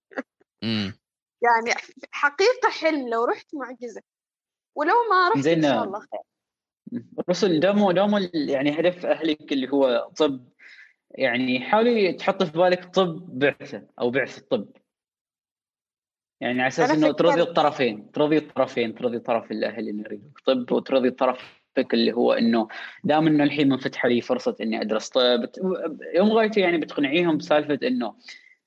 مم. 0.62 1.03
يعني 1.44 1.80
حقيقة 2.12 2.68
حلم 2.80 3.08
لو 3.08 3.24
رحت 3.24 3.54
معجزة 3.54 4.00
ولو 4.74 4.92
ما 5.10 5.28
رحت. 5.28 5.46
إن 5.46 5.62
شاء 5.62 5.84
الله 5.84 6.00
خير 6.00 6.20
رسل 7.30 7.60
دامو 7.60 7.92
دامو 7.92 8.16
ال- 8.16 8.50
يعني 8.50 8.80
هدف 8.80 9.06
أهلك 9.06 9.52
اللي 9.52 9.72
هو 9.72 10.10
طب 10.16 10.48
يعني 11.10 11.60
حاولي 11.60 12.12
تحط 12.12 12.42
في 12.42 12.58
بالك 12.58 12.84
طب 12.94 13.38
بعثة 13.38 13.86
أو 14.00 14.10
بعثه 14.10 14.42
طب 14.50 14.68
يعني 16.40 16.60
على 16.60 16.68
أساس 16.68 16.90
إنه. 16.90 17.12
ترضي 17.12 17.42
الطرفين 17.42 18.10
ترضي 18.10 18.36
الطرفين 18.38 18.94
ترضي 18.94 19.18
طرف 19.18 19.50
الاهل 19.50 19.88
اللي 19.88 20.02
يريدوك 20.02 20.40
طب 20.46 20.72
وترضي 20.72 21.10
طرفك 21.10 21.94
اللي 21.94 22.12
هو 22.12 22.32
إنه 22.32 22.68
دام 23.04 23.26
إنه 23.26 23.44
الحين 23.44 23.68
منفتحه 23.68 24.08
لي 24.08 24.20
فرصة 24.20 24.56
إني 24.60 24.80
أدرس 24.80 25.08
طب 25.08 25.50
يوم 26.14 26.28
غايته 26.32 26.60
يعني 26.60 26.78
بتقنعيهم 26.78 27.36
بسالفة 27.36 27.78
إنه 27.86 28.14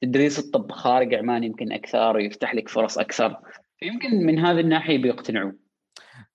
تدريس 0.02 0.40
الطب 0.40 0.72
خارج 0.72 1.14
عمان 1.14 1.44
يمكن 1.44 1.72
أكثر 1.72 2.16
ويفتح 2.16 2.56
لك 2.56 2.70
فرص 2.70 2.98
أكثر 2.98 3.38
فيمكن 3.80 4.26
من 4.26 4.40
هذه 4.40 4.60
الناحية 4.60 4.98
بيقتنعوا 4.98 5.52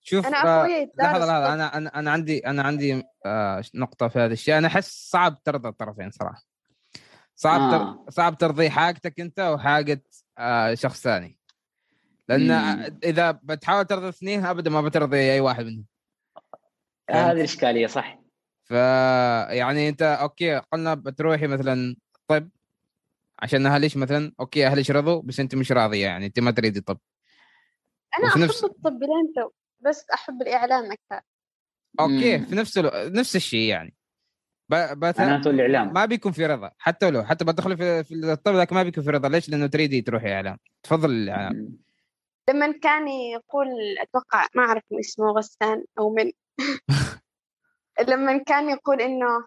شوف 0.01 0.27
أنا 0.27 0.63
آه، 0.63 0.89
لحظة 0.97 1.25
طب. 1.25 1.51
أنا 1.51 1.77
أنا 1.77 1.99
أنا 1.99 2.11
عندي 2.11 2.47
أنا 2.47 2.63
عندي 2.63 3.03
آه 3.25 3.63
نقطة 3.75 4.07
في 4.07 4.19
هذا 4.19 4.33
الشيء 4.33 4.57
أنا 4.57 4.67
أحس 4.67 5.09
صعب 5.09 5.43
ترضى 5.43 5.69
الطرفين 5.69 6.11
صراحة 6.11 6.43
صعب 7.35 7.61
آه. 7.61 7.71
تر... 7.71 8.11
صعب 8.11 8.37
ترضي 8.37 8.69
حاجتك 8.69 9.19
أنت 9.19 9.39
وحاجة 9.39 10.03
آه 10.37 10.73
شخص 10.73 11.01
ثاني 11.01 11.37
لأن 12.29 12.47
مم. 12.47 12.99
إذا 13.03 13.31
بتحاول 13.31 13.85
ترضي 13.85 14.09
اثنين 14.09 14.45
أبدا 14.45 14.71
ما 14.71 14.81
بترضي 14.81 15.17
أي 15.17 15.39
واحد 15.39 15.65
منهم؟ 15.65 15.85
هذه 17.09 17.31
الاشكاليه 17.31 17.87
صح 17.87 18.19
ف 18.63 18.71
يعني 19.51 19.89
أنت 19.89 20.01
أوكي 20.01 20.57
قلنا 20.57 20.93
بتروحي 20.93 21.47
مثلا 21.47 21.95
طب 22.27 22.49
عشان 23.43 23.65
اهلش 23.65 23.97
مثلا 23.97 24.31
okay 24.39 24.67
اهلش 24.67 24.91
رضوا 24.91 25.21
بس 25.21 25.39
أنت 25.39 25.55
مش 25.55 25.71
راضية 25.71 26.05
يعني 26.05 26.25
أنت 26.25 26.39
ما 26.39 26.51
تريدي 26.51 26.81
طب. 26.81 26.99
أنا 28.19 28.27
وفي 28.27 28.33
أحب 28.35 28.43
نفس- 28.43 28.63
الطب 28.63 28.99
لين 29.03 29.33
تو 29.35 29.49
بس 29.79 30.05
أحب 30.13 30.41
الإعلام 30.41 30.83
أكثر. 30.91 31.21
okay 31.99 32.37
مم. 32.37 32.45
في 32.45 32.55
نفس 32.55 32.77
ألو... 32.77 32.89
نفس 32.93 33.35
الشيء 33.35 33.69
يعني. 33.69 33.93
ب... 34.69 34.75
بت... 34.75 35.19
معناته 35.19 35.49
الاعلام 35.49 35.93
ما 35.93 36.05
بيكون 36.05 36.31
في 36.31 36.45
رضا. 36.45 36.71
حتى 36.77 37.09
لو 37.09 37.23
حتى 37.23 37.45
بتدخلي 37.45 37.77
في, 37.77 38.03
في 38.03 38.13
الطب 38.15 38.53
لكن 38.55 38.75
ما 38.75 38.83
بيكون 38.83 39.03
في 39.03 39.09
رضا. 39.09 39.29
ليش؟ 39.29 39.49
لأنه 39.49 39.67
تريدي 39.67 40.01
تروحي 40.01 40.33
إعلام. 40.33 40.57
تفضل 40.83 41.11
الإعلام. 41.11 41.77
لما 42.49 42.71
كان 42.79 43.07
يقول 43.07 43.67
أتوقع 44.01 44.47
ما 44.55 44.63
أعرف 44.63 44.83
من 44.91 44.99
اسمه 44.99 45.25
غسان 45.31 45.83
أو 45.99 46.13
من. 46.15 46.31
لما 48.09 48.37
كان 48.37 48.69
يقول 48.69 49.01
إنه 49.01 49.25
آه 49.25 49.45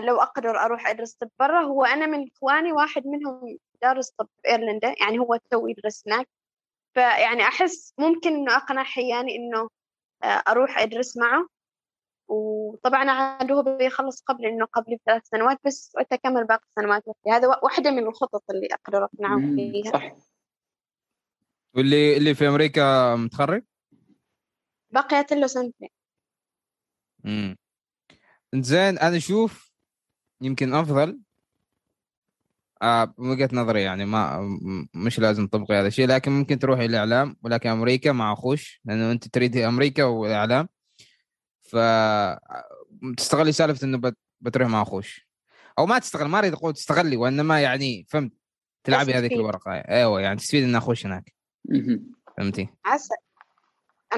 لو 0.00 0.20
أقدر 0.20 0.50
أروح 0.50 0.86
أدرس 0.86 1.14
طب 1.14 1.30
برا 1.38 1.60
هو 1.60 1.84
أنا 1.84 2.06
من 2.06 2.28
إخواني 2.36 2.72
واحد 2.72 3.06
منهم 3.06 3.58
دارس 3.82 4.10
طب 4.10 4.28
في 4.42 4.48
إيرلندا 4.48 4.94
يعني 5.00 5.18
هو 5.18 5.38
تو 5.50 5.66
يدرس 5.66 6.02
هناك. 6.06 6.28
فيعني 6.94 7.42
أحس 7.42 7.94
ممكن 7.98 8.34
إنه 8.34 8.56
أقنع 8.56 8.82
حياني 8.82 9.36
إنه 9.36 9.68
آه 10.24 10.42
أروح 10.48 10.78
أدرس 10.78 11.16
معه. 11.16 11.48
وطبعا 12.28 13.10
عاد 13.10 13.52
هو 13.52 13.62
بيخلص 13.62 14.22
قبل 14.22 14.46
إنه 14.46 14.64
قبل 14.64 14.96
بثلاث 14.96 15.22
سنوات 15.24 15.58
بس 15.64 15.92
وأتكمل 15.96 16.44
باقي 16.44 16.64
السنوات. 16.70 17.04
هذا 17.28 17.48
واحدة 17.62 17.90
من 17.90 18.06
الخطط 18.06 18.50
اللي 18.50 18.68
أقدر 18.72 19.04
أقنعه. 19.04 19.38
فيها. 19.38 19.92
صح. 19.92 20.12
واللي 21.74 22.16
اللي 22.16 22.34
في 22.34 22.48
أمريكا 22.48 23.16
متخرج؟ 23.16 23.62
بقيت 24.90 25.32
له 25.32 25.46
سنتين. 25.46 25.88
زين 28.54 28.98
أنا 28.98 29.16
أشوف 29.16 29.72
يمكن 30.40 30.74
أفضل 30.74 31.20
آه 32.82 33.14
من 33.18 33.30
وجهة 33.30 33.48
نظري 33.52 33.82
يعني 33.82 34.04
ما 34.04 34.40
مش 34.94 35.18
لازم 35.18 35.46
تطبقي 35.46 35.74
هذا 35.74 35.86
الشيء 35.86 36.06
لكن 36.06 36.30
ممكن 36.32 36.58
تروحي 36.58 36.84
الإعلام 36.84 37.36
ولكن 37.42 37.70
أمريكا 37.70 38.12
مع 38.12 38.34
خوش 38.34 38.80
لأنه 38.84 39.12
أنت 39.12 39.28
تريدي 39.28 39.66
أمريكا 39.66 40.04
والإعلام. 40.04 40.68
ف 41.62 41.76
تستغلي 43.16 43.52
سالفة 43.52 43.84
إنه 43.84 44.12
بتروح 44.40 44.68
مع 44.68 44.84
خوش. 44.84 45.28
أو 45.78 45.86
ما 45.86 45.98
تستغل 45.98 46.28
ما 46.28 46.38
أريد 46.38 46.52
أقول 46.52 46.72
تستغلي 46.72 47.16
وإنما 47.16 47.60
يعني 47.60 48.06
فهمت 48.08 48.32
تلعبي 48.84 49.14
هذيك 49.14 49.32
الورقة. 49.32 49.72
أيوه 49.72 50.20
يعني 50.20 50.36
تستفيد 50.36 50.64
اني 50.64 50.78
اخش 50.78 51.06
هناك. 51.06 51.34
فهمتي؟ 52.36 52.68
عسل 52.84 53.14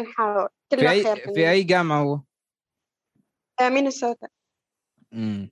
نحاول 0.01 0.49
في 0.71 0.91
أي 0.91 1.17
في 1.35 1.51
أي 1.51 1.63
جامعة 1.63 2.03
هو؟ 2.03 2.21
مينيسوتا. 3.69 4.29
امم 5.13 5.51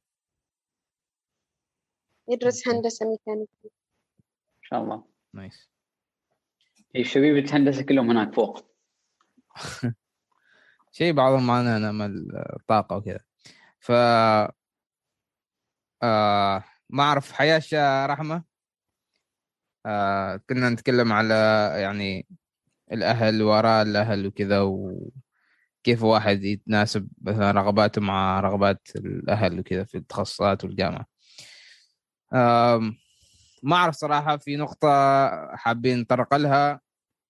يدرس 2.29 2.69
هندسة 2.69 3.07
ميكانيكية. 3.11 3.65
إن 3.65 4.63
شاء 4.63 4.83
الله. 4.83 5.05
nice. 5.35 5.71
اي 6.97 7.05
شبيبة 7.05 7.57
هندسة 7.57 7.83
كلهم 7.83 8.11
هناك 8.11 8.35
فوق. 8.35 8.75
شيء 10.93 11.13
بعضهم 11.13 11.47
معنا 11.47 11.79
نعمل 11.79 12.45
طاقة 12.69 12.97
وكذا. 12.97 13.21
ف 13.81 13.93
آه 16.03 16.65
ما 16.91 17.03
أعرف 17.03 17.33
حياة 17.33 18.07
رحمة؟ 18.07 18.45
آه 19.87 20.37
كنا 20.37 20.71
نتكلم 20.71 21.13
على 21.13 21.35
يعني 21.77 22.27
الأهل 22.93 23.43
وراء 23.43 23.83
الأهل 23.83 24.27
وكذا 24.27 24.61
وكيف 25.79 26.03
واحد 26.03 26.45
يتناسب 26.45 27.09
مثلا 27.23 27.51
رغباته 27.51 28.01
مع 28.01 28.41
رغبات 28.41 28.89
الأهل 28.97 29.61
وكذا 29.61 29.85
في 29.85 29.97
التخصصات 29.99 30.65
والجامعة. 30.65 31.07
ما 33.63 33.77
أعرف 33.77 33.95
صراحة 33.95 34.37
في 34.37 34.57
نقطة 34.57 34.89
حابين 35.57 36.01
نطرق 36.01 36.35
لها. 36.35 36.81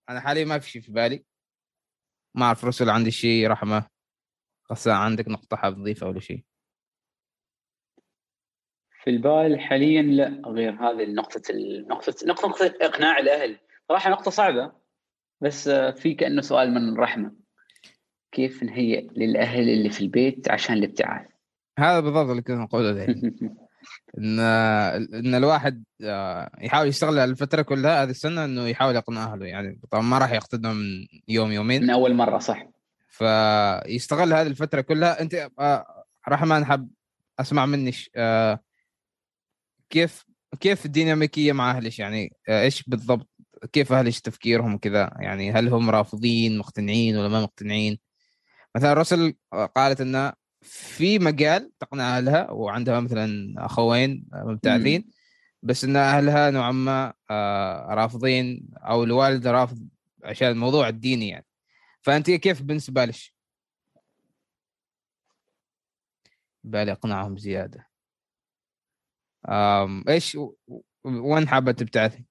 أنا 0.09 0.21
حاليا 0.21 0.45
ما 0.45 0.59
في 0.59 0.71
شيء 0.71 0.83
في 0.83 0.93
بالي. 0.93 1.25
ما 2.35 2.45
أعرف 2.45 2.65
رسل 2.65 2.91
عندي 2.91 3.11
شيء 3.11 3.49
رحمة؟ 3.49 3.87
خاصة 4.65 4.93
عندك 4.93 5.29
نقطة 5.29 5.57
حاب 5.57 5.75
تضيفها 5.75 6.09
ولا 6.09 6.21
شيء؟ 6.21 6.45
في 9.05 9.11
البال 9.11 9.61
حاليا 9.61 10.03
لا 10.03 10.43
غير 10.47 10.73
هذه 10.73 11.05
النقطة 11.05 11.43
نقطة 11.89 12.15
نقطة 12.27 12.75
إقناع 12.81 13.19
الأهل. 13.19 13.59
صراحة 13.89 14.11
نقطة 14.11 14.31
صعبة 14.31 14.73
بس 15.41 15.69
في 15.69 16.15
كأنه 16.15 16.43
سؤال 16.43 16.75
من 16.75 16.99
رحمة. 16.99 17.38
كيف 18.33 18.63
نهيئ 18.63 19.09
للأهل 19.17 19.69
اللي 19.69 19.91
في 19.91 20.01
البيت 20.01 20.51
عشان 20.51 20.77
الابتعاث 20.77 21.27
هذا 21.79 22.01
بالضبط 22.01 22.31
اللي 22.31 22.43
كنا 22.43 22.57
نقوله 22.57 23.07
إن 24.19 24.41
إن 25.15 25.35
الواحد 25.35 25.85
آه، 26.03 26.51
يحاول 26.61 26.89
يشتغل 26.89 27.19
الفترة 27.19 27.63
كلها 27.63 28.03
هذه 28.03 28.11
السنة 28.11 28.45
إنه 28.45 28.67
يحاول 28.67 28.97
يقنع 28.97 29.33
أهله. 29.33 29.47
يعني 29.47 29.81
طبعا 29.91 30.03
ما 30.03 30.19
راح 30.19 30.33
يقتدهم 30.33 30.77
من 30.77 31.07
يوم 31.29 31.53
يومين. 31.53 31.83
من 31.83 31.91
أول 31.91 32.15
مرة 32.15 32.39
صح. 32.39 32.67
فيستغل 33.09 34.33
هذه 34.33 34.47
الفترة 34.47 34.81
كلها. 34.81 35.21
أنت 35.21 35.49
آه، 35.59 36.05
رحمن 36.29 36.65
حاب 36.65 36.89
أسمع 37.41 37.67
منك 37.67 37.95
آه، 38.17 38.61
كيف 39.91 40.25
كيف 40.61 40.87
الديناميكية 40.87 41.53
مع 41.53 41.71
أهلك؟ 41.71 41.99
يعني 41.99 42.33
إيش 42.49 42.83
بالضبط 42.83 43.29
كيف 43.73 43.93
أهلك 43.93 44.19
تفكيرهم 44.19 44.79
كذا 44.79 45.11
يعني 45.21 45.53
هل 45.53 45.69
هم 45.69 45.91
رافضين 45.91 46.59
مقتنعين 46.59 47.17
ولا 47.17 47.29
ما 47.29 47.43
مقتنعين؟ 47.43 47.99
مثلا 48.77 48.95
رسل 48.95 49.35
قالت 49.77 50.01
انه 50.01 50.33
في 50.63 51.19
مجال 51.19 51.73
تقنع 51.81 52.17
أهلها 52.17 52.51
وعندها 52.51 53.01
مثلا 53.01 53.55
أخوين 53.67 54.29
مبتعثين 54.33 55.11
بس 55.63 55.85
إن 55.85 55.97
أهلها 55.97 56.51
نوعا 56.51 56.73
ما 56.73 57.15
آه، 57.31 57.95
رافضين 57.95 58.69
أو 58.77 59.05
الوالد 59.05 59.47
رافض 59.47 59.89
عشان 60.25 60.49
الموضوع 60.49 60.89
الديني 60.89 61.29
يعني. 61.29 61.47
فأنت 62.03 62.31
كيف 62.31 62.63
بالنسبة 62.63 63.05
لك؟ 63.05 63.15
بالي 66.65 66.93
أقنعهم 66.93 67.37
زيادة. 67.39 67.89
أم 69.49 70.05
إيش 70.09 70.39
وين 71.05 71.49
حابة 71.49 71.73
تبتعثي؟ 71.73 72.25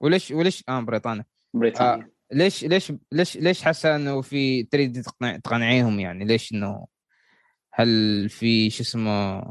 وليش 0.00 0.30
وليش؟ 0.30 0.64
آه 0.68 0.80
بريطانيا. 0.80 1.24
بريطانيا 1.58 2.04
آه 2.04 2.10
ليش 2.32 2.64
ليش 2.64 2.92
ليش 3.12 3.36
ليش 3.36 3.62
حاسه 3.62 3.96
انه 3.96 4.22
في 4.22 4.62
تريد 4.62 5.02
تقنع 5.02 5.36
تقنعيهم 5.36 6.00
يعني؟ 6.00 6.24
ليش 6.24 6.52
انه 6.52 6.86
هل 7.72 8.28
في 8.28 8.70
شو 8.70 8.82
اسمه 8.82 9.42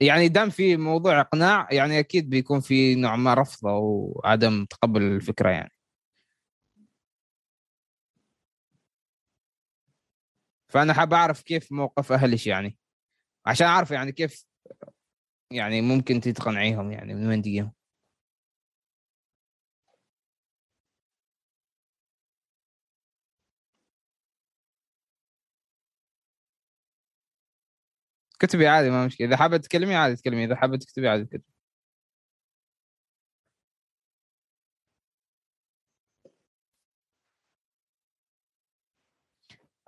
يعني 0.00 0.28
دام 0.28 0.50
في 0.50 0.76
موضوع 0.76 1.20
اقناع 1.20 1.68
يعني 1.72 1.98
أكيد 1.98 2.30
بيكون 2.30 2.60
في 2.60 2.94
نوع 2.94 3.16
ما 3.16 3.34
رفض 3.34 3.66
أو 3.66 4.20
عدم 4.24 4.64
تقبل 4.64 5.02
الفكرة 5.02 5.50
يعني. 5.50 5.72
فأنا 10.68 10.92
حاب 10.92 11.14
أعرف 11.14 11.42
كيف 11.42 11.72
موقف 11.72 12.12
اهلش 12.12 12.46
يعني؟ 12.46 12.78
عشان 13.46 13.66
أعرف 13.66 13.90
يعني 13.90 14.12
كيف 14.12 14.44
يعني 15.50 15.80
ممكن 15.80 16.20
تقنعيهم 16.20 16.92
يعني 16.92 17.14
من 17.14 17.26
وين 17.26 17.42
تجيهم؟ 17.42 17.77
كتبي 28.38 28.68
عادي 28.68 28.90
ما 28.90 29.06
مشكلة. 29.06 29.26
إذا 29.26 29.36
حابة 29.36 29.56
تتكلمي 29.56 29.94
عادي 29.94 30.16
تكلمي 30.16 30.44
إذا 30.44 30.56
حابة 30.56 30.76
تكتبي 30.76 31.08
عادي 31.08 31.24
تكتبي. 31.24 31.44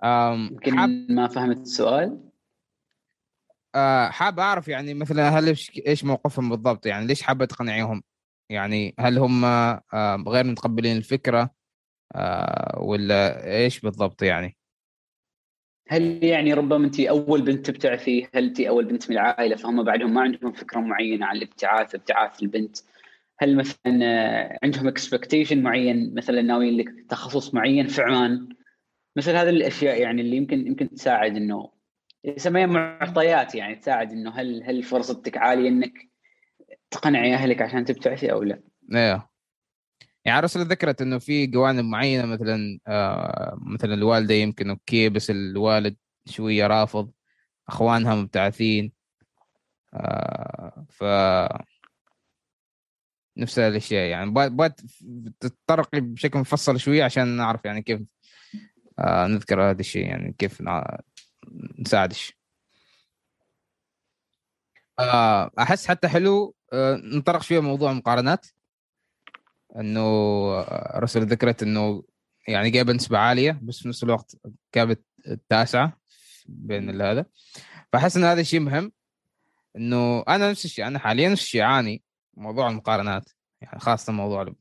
يمكن 0.03 0.77
حاب... 0.77 0.89
ما 1.09 1.27
فهمت 1.27 1.57
السؤال؟ 1.57 2.31
آه 3.75 4.09
حاب 4.09 4.39
أعرف 4.39 4.67
يعني 4.67 4.93
مثلا 4.93 5.29
هل 5.29 5.47
إيش 5.87 6.03
موقفهم 6.03 6.49
بالضبط؟ 6.49 6.85
يعني 6.85 7.07
ليش 7.07 7.21
حابة 7.21 7.45
تقنعيهم؟ 7.45 8.03
يعني 8.49 8.95
هل 8.99 9.17
هم 9.17 9.45
آه 9.45 10.23
غير 10.27 10.43
متقبلين 10.45 10.97
الفكرة؟ 10.97 11.51
آه 12.15 12.79
ولا 12.79 13.45
إيش 13.45 13.79
بالضبط 13.79 14.21
يعني؟ 14.21 14.57
هل 15.91 16.23
يعني 16.23 16.53
ربما 16.53 16.85
انت 16.85 16.99
أول 16.99 17.41
بنت 17.41 17.65
تبتعثي؟ 17.65 18.27
هل 18.35 18.43
انت 18.43 18.59
أول 18.59 18.85
بنت 18.85 19.09
من 19.09 19.15
العائلة؟ 19.17 19.55
فهم 19.55 19.83
بعدهم 19.83 20.13
ما 20.13 20.21
عندهم 20.21 20.51
فكرة 20.51 20.79
معينة 20.79 21.25
عن 21.25 21.35
الابتعاث 21.35 21.95
ابتعاث 21.95 22.43
البنت. 22.43 22.77
هل 23.39 23.55
مثلا 23.55 24.59
عندهم 24.63 24.87
اكسبكتيشن 24.87 25.61
معين؟ 25.63 26.13
مثلا 26.13 26.41
ناويين 26.41 26.77
لك 26.77 27.05
تخصص 27.09 27.53
معين 27.53 27.87
في 27.87 28.01
عمان 28.01 28.49
مثل 29.15 29.31
هذه 29.31 29.49
الأشياء 29.49 30.01
يعني 30.01 30.21
اللي 30.21 30.37
يمكن 30.37 30.67
يمكن 30.67 30.89
تساعد 30.89 31.35
إنه 31.35 31.71
يسميها 32.23 32.65
معطيات 32.65 33.55
يعني 33.55 33.75
تساعد 33.75 34.11
إنه 34.11 34.29
هل 34.29 34.63
هل 34.63 34.83
فرصتك 34.83 35.37
عالية 35.37 35.69
إنك 35.69 36.09
تقنعي 36.91 37.33
أهلك 37.33 37.61
عشان 37.61 37.85
تبتعثي 37.85 38.31
أو 38.31 38.43
لا؟ 38.43 38.59
أيوه 38.93 39.30
يعني 40.25 40.39
الرسالة 40.39 40.65
ذكرت 40.65 41.01
إنه 41.01 41.19
في 41.19 41.47
جوانب 41.47 41.85
معينة 41.85 42.25
مثلا 42.25 42.79
آه 42.87 43.57
مثلا 43.61 43.93
الوالدة 43.93 44.33
يمكن 44.33 44.69
أوكي 44.69 45.09
بس 45.09 45.29
الوالد 45.29 45.95
شوية 46.25 46.67
رافض 46.67 47.11
أخوانها 47.67 48.15
مبتعثين 48.15 48.91
آه 49.93 50.85
ف 50.89 51.03
نفس 53.37 53.59
الأشياء 53.59 54.05
يعني. 54.09 54.31
بغيت 54.31 54.81
تتطرقي 55.39 55.99
بشكل 56.01 56.39
مفصل 56.39 56.79
شوية 56.79 57.03
عشان 57.03 57.27
نعرف 57.27 57.65
يعني 57.65 57.81
كيف 57.81 58.01
آه 58.99 59.27
نذكر 59.27 59.61
هذا 59.71 59.79
الشيء 59.79 60.05
يعني 60.07 60.35
كيف 60.37 60.63
نساعدش 61.79 62.33
آه 64.99 65.51
أحس 65.59 65.87
حتى 65.87 66.07
حلو 66.07 66.55
آه 66.73 66.95
نطرق 67.03 67.41
شوية 67.41 67.59
موضوع 67.59 67.91
المقارنات. 67.91 68.45
إنه 69.79 70.61
رسل 70.99 71.25
ذكرت 71.25 71.63
إنه 71.63 72.03
يعني 72.47 72.69
جايبة 72.69 72.93
نسبة 72.93 73.17
عالية 73.17 73.59
بس 73.63 73.79
في 73.79 73.87
نفس 73.87 74.03
الوقت 74.03 74.35
جابت 74.75 75.03
التاسعة 75.27 75.97
بين 76.45 77.01
هذا. 77.01 77.25
فاحس 77.93 78.17
إن 78.17 78.23
هذا 78.23 78.41
الشيء 78.41 78.59
مهم 78.59 78.91
إنه 79.75 80.23
أنا 80.27 80.51
نفس 80.51 80.65
الشيء 80.65 80.87
أنا 80.87 80.99
حاليا 80.99 81.29
نفس 81.29 81.43
الشيء 81.43 81.61
اعاني 81.61 82.03
موضوع 82.33 82.69
المقارنات 82.69 83.29
يعني 83.61 83.79
خاصة 83.79 84.13
موضوع 84.13 84.53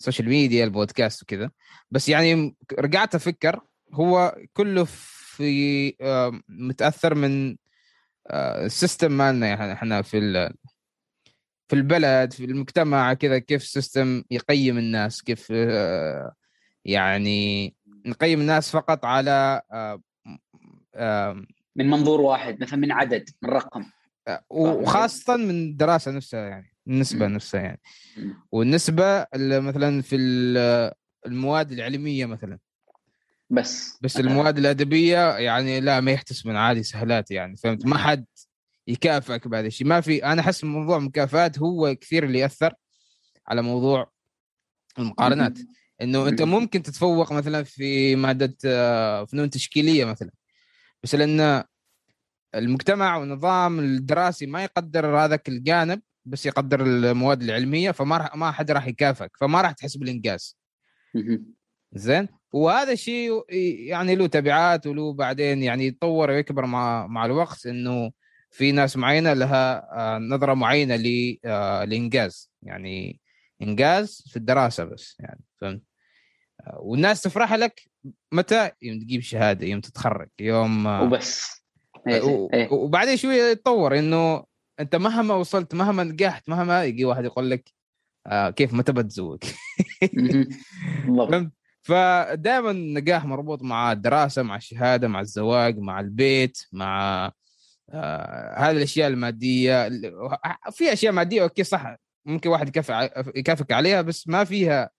ال 0.00 0.04
social 0.04 0.28
media 0.28 0.64
ال 0.64 0.71
podcast 0.71 1.22
وكذا. 1.22 1.50
بس 1.90 2.08
يعني 2.08 2.56
رجعت 2.78 3.14
أفكر 3.14 3.60
هو 3.92 4.36
كله 4.52 4.84
في 4.84 5.94
متأثر 6.48 7.14
من 7.14 7.56
ال 8.30 8.42
system 8.42 9.12
مالنا 9.12 9.46
يعني 9.46 9.72
إحنا 9.72 10.02
في 10.02 10.52
في 11.72 11.78
البلد 11.78 12.32
في 12.32 12.44
المجتمع 12.44 13.14
كذا 13.14 13.38
كيف 13.38 13.64
system 13.64 14.24
يقيم 14.30 14.78
الناس 14.78 15.22
كيف 15.22 15.48
آه، 15.50 16.32
يعني 16.84 17.74
نقيم 18.06 18.40
الناس 18.40 18.70
فقط 18.70 19.04
على 19.04 19.62
من 21.76 21.90
منظور 21.90 22.20
واحد 22.20 22.60
مثلا 22.60 22.78
من 22.78 22.92
عدد 22.92 23.30
من 23.42 23.50
رقم. 23.50 23.84
وخاصة 24.50 25.36
من 25.36 25.50
الدراسة 25.50 26.10
نفسها 26.10 26.48
يعني 26.48 26.74
النسبة 26.86 27.26
نفسها 27.26 27.60
يعني. 27.60 27.80
والنسبة 28.52 29.26
مثلا 29.36 30.02
في 30.02 30.16
المواد 31.26 31.72
العلمية 31.72 32.26
مثلا. 32.26 32.58
بس 33.50 33.98
بس 34.02 34.20
المواد 34.20 34.58
الأدبية 34.58 35.36
يعني 35.36 35.80
لا 35.80 36.00
ما 36.00 36.10
يحتسب 36.10 36.48
من 36.48 36.56
عادي 36.56 36.82
سهلات 36.82 37.30
يعني 37.30 37.56
فهمت؟ 37.56 37.86
ما 37.86 37.98
حد 37.98 38.24
يكافئك 38.86 39.48
بهذا 39.48 39.66
الشيء 39.66 39.86
ما 39.86 40.00
في 40.00 40.24
أنا 40.24 40.40
أحس 40.40 40.64
موضوع 40.64 40.96
المكافآت 40.96 41.58
هو 41.58 41.94
كثير 41.94 42.24
اللي 42.24 42.38
يأثر 42.38 42.74
على 43.48 43.62
موضوع 43.62 44.10
المقارنات. 44.98 45.58
إنه 46.02 46.28
أنت 46.28 46.42
ممكن 46.42 46.82
تتفوق 46.82 47.32
مثلا 47.32 47.62
في 47.62 48.16
مادة 48.16 48.56
آه، 48.66 49.24
فنون 49.24 49.50
تشكيلية 49.50 50.04
مثلا. 50.04 50.30
بس 51.02 51.14
لأن 51.14 51.64
المجتمع 52.54 53.16
والنظام 53.16 53.78
الدراسي 53.78 54.46
ما 54.46 54.64
يقدر 54.64 55.16
هذاك 55.16 55.48
الجانب 55.48 56.02
بس 56.24 56.46
يقدر 56.46 56.86
المواد 56.86 57.42
العلمية 57.42 57.90
فما 57.90 58.16
راح 58.16 58.36
ما 58.36 58.50
حد 58.50 58.70
راح 58.70 58.86
يكافئك 58.86 59.30
فما 59.40 59.60
راح 59.60 59.72
تحس 59.72 59.96
بالإنجاز. 59.96 60.56
زين؟ 61.92 62.28
وهذا 62.52 62.92
الشيء 62.92 63.44
يعني 63.88 64.14
له 64.14 64.26
تبعات 64.26 64.86
وله 64.86 65.12
بعدين 65.12 65.62
يعني 65.62 65.86
يتطور 65.86 66.30
ويكبر 66.30 66.66
مع 66.66 67.06
مع 67.06 67.24
الوقت 67.24 67.66
إنه 67.66 68.10
في 68.52 68.72
ناس 68.72 68.96
معينة 68.96 69.32
لها 69.32 69.88
آه، 69.92 70.18
نظرة 70.18 70.54
معينة 70.54 70.96
للانجاز 70.96 72.50
آه، 72.52 72.68
يعني 72.68 73.20
إنجاز 73.62 74.24
في 74.28 74.36
الدراسة 74.36 74.84
بس 74.84 75.16
يعني 75.20 75.40
فهمت؟ 75.60 75.82
آه، 76.60 76.78
والناس 76.80 77.22
تفرح 77.22 77.54
لك 77.54 77.82
متى؟ 78.32 78.70
يوم 78.82 78.98
تجيب 78.98 79.20
شهادة 79.20 79.66
يوم 79.66 79.80
تتخرج 79.80 80.28
يوم 80.40 80.86
وبس. 80.86 81.62
إيه، 82.08 82.48
إيه. 82.54 82.72
وبعدين 82.72 83.16
شوية 83.16 83.42
يتطور 83.42 83.98
إنه 83.98 84.44
أنت 84.80 84.96
مهما 84.96 85.34
وصلت 85.34 85.74
مهما 85.74 86.04
نجحت 86.04 86.48
مهما 86.48 86.84
يجي 86.84 87.04
واحد 87.04 87.24
يقول 87.24 87.50
لك 87.50 87.72
كيف 88.56 88.74
متى 88.74 88.92
بتزوج؟ 88.92 89.38
فهمت؟ 91.30 91.52
فدائما 91.82 92.70
النجاح 92.70 93.24
مربوط 93.24 93.62
مع 93.62 93.92
الدراسة 93.92 94.42
مع 94.42 94.56
الشهادة 94.56 95.08
مع 95.08 95.20
الزواج 95.20 95.78
مع 95.78 96.00
البيت 96.00 96.58
مع 96.72 97.32
آه 97.92 98.58
هذه 98.58 98.76
الأشياء 98.76 99.08
المادية 99.08 99.88
في 100.70 100.92
أشياء 100.92 101.12
مادية 101.12 101.42
أوكي 101.42 101.64
صح. 101.64 101.96
ممكن 102.26 102.50
واحد 102.50 102.68
يكافئ 102.68 102.94
يكافئك 103.38 103.72
عليها 103.72 104.02
بس 104.02 104.28
ما 104.28 104.44
فيها 104.44 104.90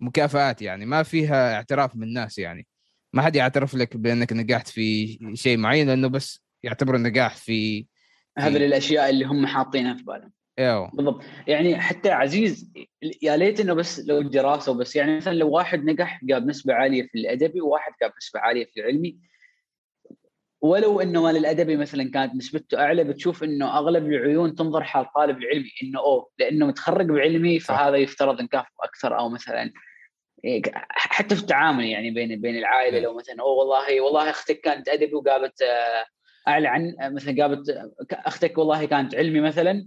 مكافآت 0.00 0.62
يعني 0.62 0.86
ما 0.86 1.02
فيها 1.02 1.54
اعتراف 1.54 1.96
من 1.96 2.02
الناس 2.02 2.38
يعني. 2.38 2.66
ما 3.12 3.22
حد 3.22 3.36
يعترف 3.36 3.74
لك 3.74 3.96
بأنك 3.96 4.32
نجحت 4.32 4.68
في 4.68 5.18
شيء 5.34 5.56
معين 5.56 5.86
لأنه 5.86 6.08
بس 6.08 6.42
يعتبر 6.62 6.94
النجاح 6.96 7.36
في, 7.36 7.82
في... 7.82 7.86
هذه 8.38 8.56
الاشياء 8.56 9.10
اللي 9.10 9.24
هم 9.24 9.46
حاطينها 9.46 9.94
في 9.94 10.02
بالهم. 10.02 10.32
إيوه. 10.58 10.90
بالضبط. 10.90 11.22
يعني 11.46 11.80
حتى 11.80 12.10
عزيز 12.10 12.72
يا 13.22 13.36
ليت 13.36 13.60
إنه 13.60 13.74
بس 13.74 14.00
لو 14.00 14.18
الدراسة 14.18 14.72
وبس 14.72 14.96
يعني 14.96 15.16
مثلا 15.16 15.34
لو 15.34 15.50
واحد 15.50 15.84
نجح 15.84 16.24
جاب 16.24 16.46
نسبة 16.46 16.74
عالية 16.74 17.02
في 17.02 17.18
الأدبي 17.18 17.60
وواحد 17.60 17.92
جاب 18.02 18.12
نسبة 18.20 18.40
عالية 18.40 18.64
في 18.64 18.80
العلمي 18.80 19.18
ولو 20.60 21.00
إنه 21.00 21.22
مال 21.22 21.36
الأدبي 21.36 21.76
مثلا 21.76 22.10
كانت 22.10 22.34
نسبته 22.34 22.78
أعلى 22.78 23.04
بتشوف 23.04 23.44
إنه 23.44 23.78
أغلب 23.78 24.06
العيون 24.06 24.54
تنظر 24.54 24.84
حال 24.84 25.06
طالب 25.14 25.38
العلمي 25.38 25.70
إنه 25.82 26.00
أوه 26.00 26.30
لأنه 26.38 26.66
متخرج 26.66 27.06
بعلمي 27.06 27.60
فهذا 27.60 27.96
يفترض 27.96 28.42
نكافئه 28.42 28.74
أكثر 28.84 29.18
أو 29.18 29.28
مثلا 29.28 29.72
إيه، 30.44 30.62
حتى 30.90 31.36
في 31.36 31.42
التعامل 31.42 31.84
يعني 31.84 32.10
بين 32.10 32.40
بين 32.40 32.58
العائلة 32.58 32.98
لو 32.98 33.16
مثلا 33.16 33.36
أوه 33.40 33.52
والله 33.52 34.00
والله 34.00 34.30
أختك 34.30 34.60
كانت 34.60 34.88
أدبي 34.88 35.14
وقابت 35.14 35.62
آه، 35.62 36.06
أعلى 36.48 36.68
عن 36.68 36.94
مثلا 37.00 37.42
قابت 37.42 37.90
أختك 38.12 38.58
والله 38.58 38.84
كانت 38.84 39.14
علمي 39.14 39.40
مثلا 39.40 39.86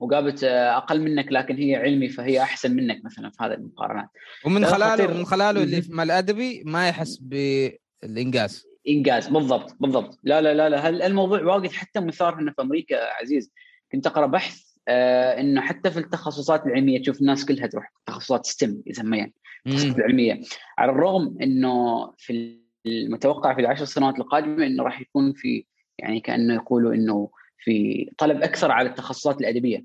وقابت 0.00 0.44
آه، 0.44 0.76
أقل 0.76 1.00
منك 1.00 1.32
لكن 1.32 1.56
هي 1.56 1.76
علمي 1.76 2.08
فهي 2.08 2.42
أحسن 2.42 2.76
منك 2.76 3.04
مثلا 3.04 3.30
في 3.30 3.44
هذه 3.44 3.52
المقارنات. 3.52 4.08
ومن 4.44 4.66
خلاله 4.66 5.06
من 5.18 5.24
خلاله 5.24 5.62
اللي 5.62 5.82
في 5.82 6.02
الادبي 6.02 6.62
ما 6.66 6.88
يحس 6.88 7.16
بالإنجاز. 7.16 8.71
إنجاز. 8.88 9.28
بالضبط 9.28 9.76
بالضبط. 9.80 10.18
لا 10.24 10.40
لا 10.40 10.54
لا 10.54 10.68
لا. 10.68 11.06
الموضوع 11.06 11.42
واجد 11.42 11.72
حتى 11.72 12.00
مثار 12.00 12.34
هنا 12.34 12.52
في 12.52 12.62
أمريكا 12.62 12.96
عزيز. 13.20 13.52
كنت 13.92 14.06
أقرأ 14.06 14.26
بحث 14.26 14.60
آه 14.88 15.40
إنه 15.40 15.60
حتى 15.60 15.90
في 15.90 15.98
التخصصات 15.98 16.66
العلمية 16.66 17.02
تشوف 17.02 17.20
الناس 17.20 17.44
كلها 17.44 17.66
تروح 17.66 17.92
تخصصات 18.06 18.46
STEM 18.46 18.82
يسميها 18.86 19.32
التخصصات 19.66 19.98
العلميه 19.98 20.40
على 20.78 20.92
الرغم 20.92 21.36
إنه 21.42 22.06
في 22.18 22.58
المتوقع 22.86 23.54
في 23.54 23.60
العشر 23.60 23.84
سنوات 23.84 24.18
القادمة 24.18 24.66
إنه 24.66 24.82
راح 24.82 25.00
يكون 25.00 25.32
في 25.32 25.64
يعني 25.98 26.20
كأنه 26.20 26.54
يقولوا 26.54 26.94
إنه 26.94 27.30
في 27.58 28.08
طلب 28.18 28.42
أكثر 28.42 28.70
على 28.70 28.88
التخصصات 28.88 29.40
الأدبية. 29.40 29.84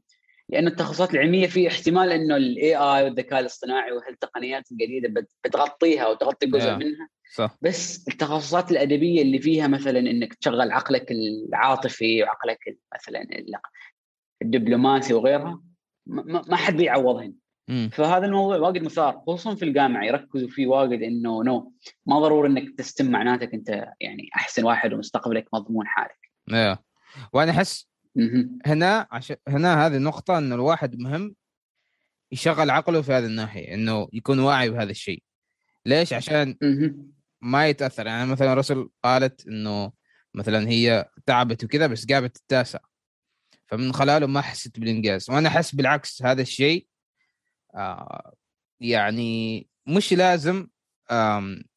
لأنه 0.49 0.69
التخصصات 0.69 1.13
العلمية 1.13 1.47
في 1.47 1.67
احتمال 1.67 2.11
إنه 2.11 2.35
ال 2.37 2.75
AI 2.75 3.03
والذكاء 3.03 3.39
الاصطناعي 3.39 3.91
وهالتقنيات 3.91 4.71
الجديدة 4.71 5.27
بتغطيها 5.45 6.07
وتغطي 6.07 6.47
جزء 6.47 6.69
yeah. 6.69 6.77
منها. 6.77 7.09
صح. 7.35 7.57
بس 7.61 8.07
التخصصات 8.07 8.71
الأدبية 8.71 9.21
اللي 9.21 9.39
فيها 9.39 9.67
مثلا 9.67 9.99
إنك 9.99 10.33
تشغل 10.33 10.71
عقلك 10.71 11.11
العاطفي 11.11 12.23
وعقلك 12.23 12.77
مثلا 12.95 13.27
الدبلوماسي 14.41 15.13
وغيرها 15.13 15.61
ما 16.47 16.55
حد 16.55 16.77
بيعوضهن. 16.77 17.33
فهذا 17.91 18.25
الموضوع 18.25 18.57
واجد 18.57 18.83
مثار 18.83 19.21
خصوصا 19.27 19.55
في 19.55 19.65
الجامعة 19.65 20.03
يركزوا 20.03 20.49
فيه 20.49 20.67
واجد 20.67 21.01
إنه 21.01 21.43
نو 21.43 21.73
ما 22.05 22.19
ضروري 22.19 22.49
إنك 22.49 22.77
تستم 22.77 23.11
معناتك 23.11 23.53
أنت 23.53 23.69
يعني 23.99 24.29
أحسن 24.35 24.65
واحد 24.65 24.93
ومستقبلك 24.93 25.47
مضمون 25.53 25.87
حالك. 25.87 26.31
إيه 26.53 26.79
وأنا 27.33 27.51
أحس 27.51 27.87
هنا 28.65 29.07
عشان 29.11 29.35
هنا 29.47 29.85
هذه 29.85 29.97
النقطه 29.97 30.37
إنه 30.37 30.55
الواحد 30.55 30.99
مهم 30.99 31.35
يشغل 32.31 32.69
عقله 32.69 33.01
في 33.01 33.13
هذه 33.13 33.25
الناحية 33.25 33.73
إنه 33.73 34.07
يكون 34.13 34.39
واعي 34.39 34.69
بهذا 34.69 34.91
الشيء. 34.91 35.23
ليش؟ 35.85 36.13
عشان 36.13 36.55
ما 37.41 37.67
يتأثر. 37.67 38.07
يعني 38.07 38.31
مثلا 38.31 38.53
رسل 38.53 38.89
قالت 39.03 39.47
إنه 39.47 39.91
مثلا 40.33 40.69
هي 40.69 41.09
تعبت 41.25 41.63
وكذا 41.63 41.87
بس 41.87 42.05
جابت 42.05 42.37
التاسع. 42.37 42.79
فمن 43.67 43.93
خلاله 43.93 44.27
ما 44.27 44.41
حست 44.41 44.79
بالإنجاز. 44.79 45.29
وأنا 45.29 45.49
أحس 45.49 45.75
بالعكس 45.75 46.23
هذا 46.23 46.41
الشيء 46.41 46.87
آه 47.75 48.33
يعني 48.79 49.67
مش 49.87 50.13
لازم 50.13 50.67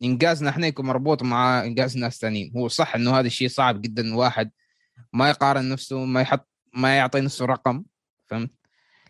إنجازنا 0.02 0.50
إحنا 0.50 0.66
يكون 0.66 0.86
مربوط 0.86 1.22
مع 1.22 1.64
إنجاز 1.64 1.96
ناس 1.96 2.18
ثانيين 2.18 2.52
هو 2.56 2.68
صح 2.68 2.94
إنه 2.94 3.18
هذا 3.18 3.26
الشيء 3.26 3.48
صعب 3.48 3.80
جدا 3.80 4.16
واحد 4.16 4.50
ما 5.12 5.28
يقارن 5.30 5.68
نفسه 5.68 6.04
ما 6.04 6.20
يحط 6.20 6.48
ما 6.74 6.96
يعطي 6.96 7.20
نفسه 7.20 7.44
رقم 7.44 7.84
فهمت؟ 8.26 8.50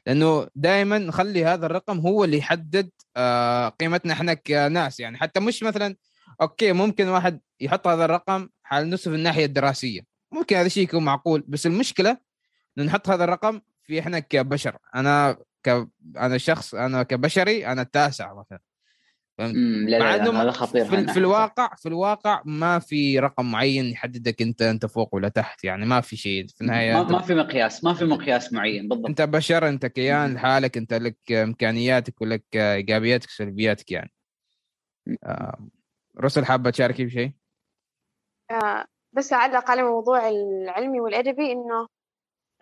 لأنه 0.06 0.48
دائما 0.54 0.98
نخلي 0.98 1.44
هذا 1.44 1.66
الرقم 1.66 1.98
هو 1.98 2.24
اللي 2.24 2.38
يحدد 2.38 2.90
آه 3.16 3.68
قيمتنا 3.68 4.12
إحنا 4.12 4.34
كناس 4.34 5.00
يعني. 5.00 5.18
حتى 5.18 5.40
مش 5.40 5.62
مثلا 5.62 5.96
أوكي 6.40 6.72
ممكن 6.72 7.08
واحد 7.08 7.40
يحط 7.60 7.86
هذا 7.86 8.04
الرقم 8.04 8.48
على 8.66 8.90
نفسه 8.90 9.10
في 9.10 9.16
الناحية 9.16 9.44
الدراسية. 9.44 10.00
ممكن 10.32 10.56
هذا 10.56 10.66
الشيء 10.66 10.82
يكون 10.82 11.04
معقول 11.04 11.44
بس 11.48 11.66
المشكلة 11.66 12.18
إنه 12.78 12.86
نحط 12.86 13.08
هذا 13.08 13.24
الرقم 13.24 13.60
في 13.84 14.00
إحنا 14.00 14.18
كبشر. 14.18 14.78
أنا 14.94 15.36
ك 15.62 15.88
أنا 16.16 16.38
شخص 16.38 16.74
أنا 16.74 17.02
كبشري 17.02 17.66
أنا 17.66 17.82
التاسع 17.82 18.34
مثلا. 18.34 18.60
لا 19.46 19.98
مع 19.98 20.14
إنه 20.14 20.42
هذا 20.42 20.50
خطير 20.50 20.84
في, 20.84 21.06
في 21.06 21.18
الواقع 21.18 21.74
في 21.74 21.88
الواقع 21.88 22.42
ما 22.44 22.78
في 22.78 23.18
رقم 23.18 23.50
معين 23.50 23.84
يحددك 23.84 24.42
انت 24.42 24.62
انت 24.62 24.86
فوق 24.86 25.14
ولا 25.14 25.28
تحت 25.28 25.64
يعني 25.64 25.86
ما 25.86 26.00
في 26.00 26.16
شيء. 26.16 26.46
في 26.46 26.60
النهاية 26.60 26.92
ما, 26.92 27.02
ما 27.02 27.20
في 27.20 27.34
مقياس 27.34 27.84
ما 27.84 27.94
في 27.94 28.04
مقياس 28.04 28.52
معين 28.52 28.88
بالضبط. 28.88 29.06
انت 29.06 29.22
بشر 29.22 29.68
انت 29.68 29.86
كيان 29.86 30.34
لحالك 30.34 30.76
انت 30.76 30.94
لك 30.94 31.32
امكانياتك 31.32 32.20
ولك 32.22 32.44
ايجابياتك 32.54 33.28
وسلبياتك 33.28 33.92
يعني. 33.92 34.12
آه 35.24 35.68
رسل 36.20 36.44
حابة 36.44 36.70
تشاركي 36.70 37.04
بشيء؟ 37.04 37.32
آه 38.50 38.84
بس 39.12 39.32
اعلق 39.32 39.70
على 39.70 39.82
موضوع 39.82 40.28
العلمي 40.28 41.00
والأدبي 41.00 41.52
إنه 41.52 41.86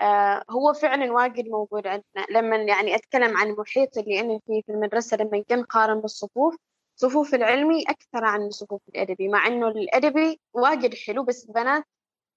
آه 0.00 0.42
هو 0.50 0.72
فعلا 0.72 1.12
واجد 1.12 1.44
موجود 1.48 1.86
عندنا. 1.86 2.26
لما 2.30 2.56
يعني 2.56 2.94
أتكلم 2.94 3.36
عن 3.36 3.50
المحيط 3.50 3.98
اللي 3.98 4.20
أنا 4.20 4.40
فيه 4.46 4.62
في 4.66 4.72
المدرسة 4.72 5.16
لما 5.16 5.38
كنت 5.38 5.52
نقارن 5.52 6.00
بالصفوف 6.00 6.56
صفوف 7.00 7.34
العلمي 7.34 7.82
أكثر 7.82 8.24
عن 8.24 8.50
صفوف 8.50 8.80
الأدبي 8.88 9.28
مع 9.28 9.46
إنه 9.46 9.68
الأدبي 9.68 10.40
واجد 10.54 10.94
حلو 10.94 11.24
بس 11.24 11.44
البنات 11.48 11.84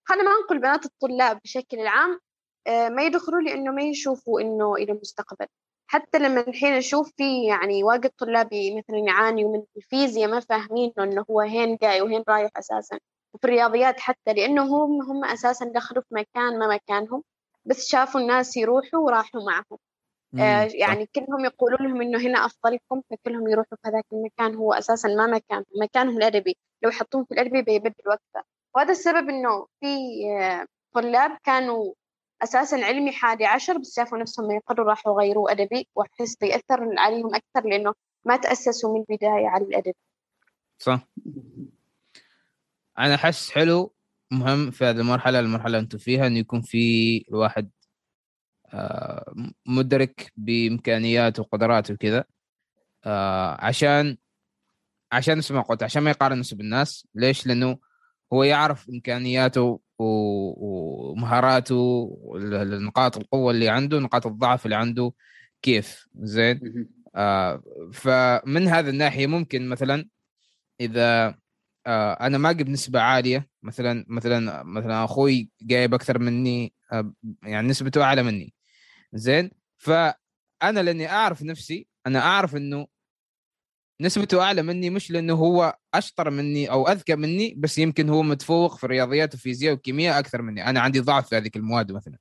خلينا 0.06 0.24
ما 0.24 0.46
نقول 0.46 0.60
بنات 0.60 0.86
الطلاب 0.86 1.40
بشكل 1.44 1.88
عام 1.88 2.20
آه 2.68 2.90
ما 2.90 3.04
يدخلوا 3.04 3.42
لأنه 3.42 3.72
ما 3.72 3.82
يشوفوا 3.84 4.42
إنه 4.42 4.76
إلى 4.76 4.94
مستقبل. 4.94 5.48
حتى 5.88 6.20
لما 6.20 6.42
الحين 6.42 6.78
نشوف 6.78 7.12
في 7.18 7.46
يعني 7.46 7.84
واجد 7.84 8.10
طلابي 8.18 8.78
مثلا 8.78 8.98
يعانيوا 8.98 9.58
من 9.58 9.64
الفيزياء 9.78 10.30
ما 10.32 10.40
فاهمين 10.40 10.94
إنه 11.00 11.26
هو 11.32 11.42
هين 11.42 11.78
جاي 11.82 12.02
وهين 12.02 12.24
رايح 12.30 12.52
أساسا. 12.58 13.00
وفي 13.34 13.46
الرياضيات 13.46 14.00
حتى 14.00 14.34
لأنه 14.34 14.64
هم 14.64 15.02
هم 15.02 15.26
أساسا 15.26 15.66
دخلوا 15.76 16.04
في 16.04 16.16
مكان 16.16 16.60
ما 16.60 16.68
مكانهم 16.76 17.24
بس 17.66 17.88
شافوا 17.88 18.22
الناس 18.22 18.58
يروحوا 18.58 19.00
وراحوا 19.00 19.42
معهم. 19.46 19.78
آه 20.40 20.70
يعني 20.74 21.06
كلهم 21.16 21.46
يقولوا 21.46 21.78
لهم 21.78 22.02
إنه 22.02 22.20
هنا 22.20 22.46
أفضلكم 22.46 23.02
فكلهم 23.12 23.48
يروحوا 23.48 23.78
في 23.84 23.90
هذاك 23.90 24.06
المكان 24.14 24.56
هو 24.56 24.74
أساسا 24.74 25.08
ما 25.08 25.28
مكان 25.28 25.64
مكانهم 25.82 26.18
الأدبي. 26.18 26.58
لو 26.84 26.90
يحطوهم 26.90 27.26
في 27.26 27.34
الأدبي 27.34 27.62
بيبدل 27.62 28.04
وقته. 28.08 28.48
وهذا 28.76 28.92
السبب 28.92 29.30
إنه 29.30 29.68
في 29.80 29.88
آه 30.42 30.66
طلاب 30.94 31.38
كانوا 31.44 31.94
أساسا 32.44 32.76
علمي 32.76 33.12
حادي 33.12 33.46
عشر 33.46 33.78
بس 33.78 33.96
شافوا 33.96 34.18
نفسهم 34.18 34.52
يقرروا 34.52 34.90
راحوا 34.90 35.22
غيروا 35.22 35.52
أدبي 35.52 35.88
واحس 35.96 36.36
بيأثر 36.36 37.00
عليهم 37.00 37.36
أكثر 37.36 37.70
لأنه 37.70 37.94
ما 38.26 38.38
تأسسوا 38.38 38.94
من 38.94 39.06
البداية 39.10 39.48
على 39.48 39.66
الادب 39.66 39.94
صح. 40.78 41.08
أنا 43.00 43.16
أحس 43.16 43.52
حلو 43.52 43.94
مهم 44.32 44.72
في 44.72 44.86
هذه 44.86 45.00
المرحلة 45.00 45.40
المرحلة 45.40 45.68
اللي 45.68 45.80
أنتم 45.80 45.98
فيها 45.98 46.28
إنه 46.28 46.40
يكون 46.40 46.62
في 46.62 47.26
الواحد 47.30 47.70
مدرك 49.66 50.32
بامكانياته 50.38 51.42
وقدراته 51.42 51.94
وكذا. 51.94 52.24
آه، 53.06 53.66
عشان 53.66 54.18
عشان 55.12 55.38
نفس 55.38 55.52
ما 55.52 55.62
قلت 55.62 55.84
عشان 55.84 56.04
ما 56.04 56.10
يقارن 56.10 56.40
نفسه 56.40 56.58
بالناس. 56.58 57.08
ليش؟ 57.16 57.48
لأنه 57.48 57.78
هو 58.34 58.44
يعرف 58.44 58.90
إمكانياته 58.90 59.80
ومهاراته 61.20 62.10
نقاط 62.82 63.18
القوة 63.18 63.52
اللي 63.52 63.70
عنده 63.70 64.00
نقاط 64.00 64.28
الضعف 64.28 64.66
اللي 64.66 64.76
عنده 64.76 65.14
كيف؟ 65.62 66.08
زين؟ 66.16 66.88
آه 67.16 67.64
فمن 67.94 68.68
هذا 68.68 68.90
الناحية 68.90 69.28
ممكن 69.28 69.70
مثلا 69.70 70.08
إذا 70.82 71.36
آه 71.88 72.14
أنا 72.14 72.38
ما 72.38 72.50
أجيب 72.50 72.70
نسبة 72.70 73.00
عالية 73.02 73.48
مثلا 73.64 74.06
مثلا 74.08 74.64
مثلا 74.64 75.04
أخوي 75.04 75.50
جايب 75.62 75.94
أكثر 75.94 76.20
مني 76.20 76.74
آه 76.94 77.14
يعني 77.44 77.68
نسبته 77.68 78.04
أعلى 78.04 78.24
مني. 78.24 78.54
زين؟ 79.14 79.52
فأنا 79.78 80.80
لأني 80.80 81.10
أعرف 81.10 81.44
نفسي 81.44 81.88
أنا 82.08 82.20
أعرف 82.20 82.56
إنه 82.56 82.88
نسبته 84.02 84.42
أعلى 84.42 84.62
مني 84.62 84.90
مش 84.90 85.12
لأنه 85.12 85.34
هو 85.34 85.78
أشطر 85.94 86.30
مني 86.30 86.72
أو 86.72 86.88
أذكى 86.88 87.16
مني 87.16 87.54
بس 87.58 87.78
يمكن 87.78 88.10
هو 88.10 88.24
متفوق 88.24 88.78
في 88.78 88.84
الرياضيات 88.84 89.36
وفيزياء 89.36 89.74
وكيمياء 89.74 90.20
أكثر 90.20 90.42
مني. 90.42 90.70
أنا 90.70 90.80
عندي 90.80 91.00
ضعف 91.00 91.30
في 91.30 91.38
هذيك 91.38 91.56
المواد 91.56 91.92
مثلا. 91.92 92.18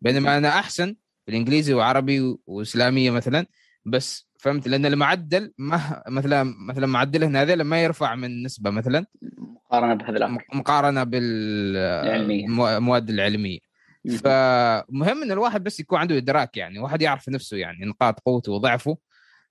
بينما 0.00 0.38
أنا 0.38 0.48
أحسن 0.48 0.96
في 1.26 1.32
الإنجليزي 1.32 1.74
وعربي 1.74 2.36
وإسلامية 2.46 3.10
مثلا 3.10 3.46
بس 3.84 4.28
فهمت؟ 4.38 4.68
لأن 4.68 4.86
المعدل 4.86 5.52
ما 5.58 6.02
مثلا 6.18 6.54
مثلا 6.68 6.86
معدله 6.86 7.42
هذا 7.42 7.62
ما 7.62 7.82
يرفع 7.82 8.14
من 8.14 8.42
نسبة 8.42 8.70
مثلا. 8.70 9.06
مقارنة 9.38 9.94
بهذا 9.94 10.16
الأمر. 10.16 10.44
مقارنة 10.54 11.04
بالمواد 11.04 13.10
العلمية. 13.10 13.58
فمهم 14.06 15.22
إن 15.22 15.32
الواحد 15.32 15.64
بس 15.64 15.80
يكون 15.80 15.98
عنده 15.98 16.16
إدراك 16.16 16.56
يعني 16.56 16.78
واحد 16.78 17.02
يعرف 17.02 17.28
نفسه 17.28 17.56
يعني 17.56 17.84
نقاط 17.84 18.20
قوته 18.20 18.52
وضعفه 18.52 18.98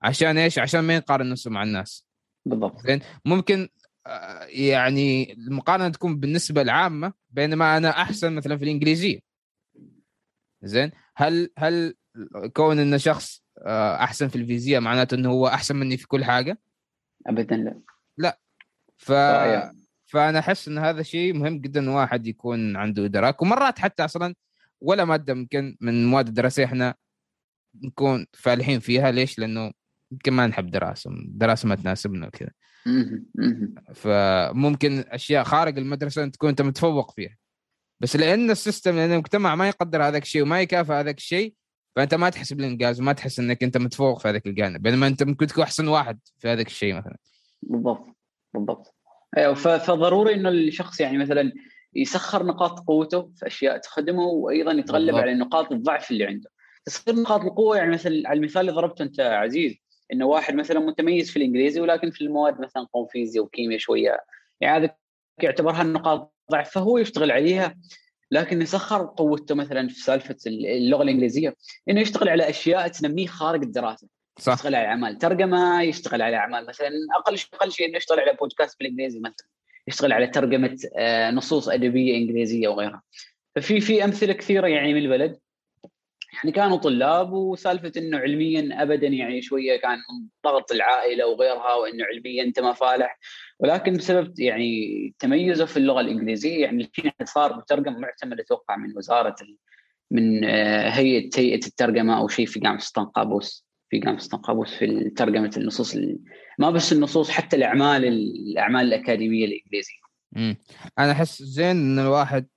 عشان 0.01 0.37
إيش؟ 0.37 0.59
عشان 0.59 0.79
ما 0.79 0.95
يقارن 0.95 1.29
نفسه 1.29 1.51
مع 1.51 1.63
الناس. 1.63 2.05
بالضبط. 2.45 2.87
زين؟ 2.87 2.99
ممكن 3.25 3.69
آه، 4.07 4.43
يعني 4.43 5.33
المقارنة 5.33 5.89
تكون 5.89 6.19
بالنسبة 6.19 6.61
العامة 6.61 7.13
بينما 7.29 7.77
أنا 7.77 7.89
أحسن 7.89 8.35
مثلا 8.35 8.57
في 8.57 8.63
الإنجليزية. 8.63 9.19
زين؟ 10.63 10.91
هل 11.15 11.49
هل 11.57 11.95
كون 12.53 12.79
إن 12.79 12.97
شخص 12.97 13.43
آه، 13.65 13.95
أحسن 13.95 14.27
في 14.27 14.35
الفيزياء 14.35 14.81
معناته 14.81 15.15
إنه 15.15 15.29
هو 15.29 15.47
أحسن 15.47 15.75
مني 15.75 15.97
في 15.97 16.07
كل 16.07 16.25
حاجة؟ 16.25 16.59
ابدا 17.27 17.55
لا. 17.55 17.81
لا. 18.17 18.39
ف 18.97 19.11
فأنا 20.07 20.39
أحس 20.39 20.67
إن 20.67 20.77
هذا 20.77 21.03
شيء 21.03 21.33
مهم 21.33 21.59
جدا 21.59 21.89
واحد 21.89 22.27
يكون 22.27 22.75
عنده 22.75 23.05
إدراك. 23.05 23.41
ومرات 23.41 23.79
حتى 23.79 24.05
أصلا 24.05 24.35
ولا 24.81 25.05
مادة 25.05 25.33
يمكن 25.33 25.77
من 25.81 25.89
المواد 25.89 26.27
الدراسيه 26.27 26.65
إحنا 26.65 26.95
نكون 27.83 28.25
فالحين 28.33 28.79
فيها. 28.79 29.11
ليش؟ 29.11 29.39
لأنه 29.39 29.71
يمكن 30.11 30.33
ما 30.33 30.47
نحب 30.47 30.71
دراسة. 30.71 31.11
دراسة 31.27 31.67
ما 31.67 31.75
تناسبنا 31.75 32.27
وكذا. 32.27 32.49
فممكن 33.95 35.03
أشياء 35.07 35.43
خارج 35.43 35.77
المدرسة 35.77 36.23
أنت 36.23 36.35
تكون 36.35 36.49
أنت 36.49 36.61
متفوق 36.61 37.11
فيها. 37.15 37.37
بس 37.99 38.15
لأن 38.15 38.51
السيستم 38.51 38.95
لأن 38.95 39.11
المجتمع 39.11 39.55
ما 39.55 39.67
يقدر 39.67 40.03
هذاك 40.03 40.23
الشيء 40.23 40.41
وما 40.41 40.61
يكافئ 40.61 40.93
هذاك 40.93 41.17
الشيء 41.17 41.53
فأنت 41.95 42.13
ما 42.13 42.29
تحس 42.29 42.53
بالإنجاز 42.53 43.01
وما 43.01 43.13
تحس 43.13 43.39
إنك 43.39 43.63
أنت 43.63 43.77
متفوق 43.77 44.19
في 44.19 44.27
هذاك 44.27 44.47
الجانب. 44.47 44.81
بينما 44.81 45.07
أنت 45.07 45.23
ممكن 45.23 45.47
تكون 45.47 45.63
أحسن 45.63 45.87
واحد 45.87 46.19
في 46.37 46.47
هذاك 46.47 46.67
الشيء 46.67 46.95
مثلا. 46.95 47.17
بالضبط 47.61 48.07
بالضبط. 48.53 48.96
أيوه 49.37 49.53
فضروري 49.53 50.33
إنه 50.33 50.49
الشخص 50.49 50.99
يعني 50.99 51.17
مثلا 51.17 51.51
يسخر 51.95 52.45
نقاط 52.45 52.79
قوته 52.79 53.31
في 53.35 53.47
أشياء 53.47 53.77
تخدمه 53.77 54.25
وأيضا 54.25 54.71
يتغلب 54.71 55.05
بالضبط. 55.05 55.21
على 55.21 55.33
نقاط 55.33 55.71
الضعف 55.71 56.11
اللي 56.11 56.25
عنده 56.25 56.49
تصير 56.85 57.15
نقاط 57.15 57.41
القوة 57.41 57.77
يعني 57.77 57.91
مثل 57.91 58.23
على 58.25 58.37
المثال 58.37 58.61
اللي 58.61 58.71
ضربته 58.71 59.03
أنت 59.03 59.19
عزيز 59.19 59.75
إنه 60.13 60.25
واحد 60.25 60.55
مثلا 60.55 60.79
متميز 60.79 61.31
في 61.31 61.37
الإنجليزي 61.37 61.81
ولكن 61.81 62.11
في 62.11 62.21
المواد 62.21 62.61
مثلا 62.61 62.87
قوم 62.93 63.07
فيزياء 63.07 63.43
وكيمياء 63.43 63.79
شوية 63.79 64.19
يعني 64.61 64.85
هذا 64.85 64.95
يعتبرها 65.43 65.83
نقاط 65.83 66.33
ضعف 66.51 66.69
فهو 66.69 66.97
يشتغل 66.97 67.31
عليها 67.31 67.75
لكن 68.31 68.61
يسخر 68.61 69.05
قوته 69.05 69.55
مثلا 69.55 69.87
في 69.87 69.99
سالفة 69.99 70.35
اللغة 70.47 71.03
الإنجليزية 71.03 71.55
إنه 71.89 72.01
يشتغل 72.01 72.29
على 72.29 72.49
أشياء 72.49 72.87
تنميه 72.87 73.27
خارج 73.27 73.63
الدراسة 73.63 74.07
صح. 74.37 74.53
يشتغل 74.53 74.75
على 74.75 74.87
أعمال 74.87 75.17
ترجمة 75.17 75.81
يشتغل 75.81 76.21
على 76.21 76.35
أعمال 76.35 76.65
مثلا 76.67 76.89
أقل 77.15 77.37
شيء 77.37 77.49
أقل 77.53 77.71
شيء 77.71 77.87
إنه 77.87 77.97
يشتغل 77.97 78.19
على 78.19 78.33
بودكاست 78.33 78.79
بالإنجليزي 78.79 79.19
مثلا. 79.19 79.47
يشتغل 79.87 80.13
على 80.13 80.27
ترجمة 80.27 80.77
آه، 80.97 81.31
نصوص 81.31 81.69
أدبية 81.69 82.17
إنجليزية 82.17 82.67
وغيرها. 82.67 83.01
ففي 83.55 83.79
في 83.79 84.03
أمثلة 84.03 84.33
كثيرة 84.33 84.67
يعني 84.67 84.93
من 84.93 84.99
البلد. 84.99 85.39
يعني 86.33 86.51
كانوا 86.51 86.77
طلاب 86.77 87.33
وسالفة 87.33 87.91
إنه 87.97 88.17
علميا 88.17 88.83
ابدا 88.83 89.07
يعني 89.07 89.41
شوية 89.41 89.79
كان 89.79 89.97
ضغط 90.45 90.71
العائلة 90.71 91.27
وغيرها 91.27 91.73
وإنه 91.73 92.05
علميا 92.05 92.43
أنت 92.43 92.59
ما 92.59 92.73
فالح. 92.73 93.19
ولكن 93.59 93.93
بسبب 93.93 94.39
يعني 94.39 95.13
تميزه 95.19 95.65
في 95.65 95.77
اللغة 95.77 96.01
الإنجليزية 96.01 96.61
يعني 96.61 96.83
الحين 96.83 97.11
صار 97.23 97.57
مترجم 97.57 97.93
معتمد 97.93 98.39
أتوقع 98.39 98.75
من 98.75 98.97
وزارة 98.97 99.35
من 100.11 100.43
آه، 100.45 100.89
هيئة 100.89 101.29
هيئة 101.37 101.67
الترجمة 101.67 102.17
أو 102.17 102.27
شيء 102.27 102.45
في 102.45 102.59
جامعة 102.59 102.79
سلطان 102.79 103.05
قابوس. 103.05 103.66
في 103.89 103.99
جامعه 103.99 104.19
سلطان 104.19 104.41
قابوس 104.41 104.73
في 104.73 105.09
ترجمة 105.09 105.51
النصوص 105.57 105.97
ما 106.59 106.69
بس 106.69 106.93
النصوص 106.93 107.29
حتى 107.29 107.55
الأعمال 107.55 108.05
الأعمال 108.05 108.85
الأكاديمية 108.85 109.45
الإنجليزية. 109.45 109.97
امم 110.37 110.57
أنا 110.99 111.11
أحس 111.11 111.43
زين 111.43 111.65
إن 111.65 111.99
الواحد 111.99 112.47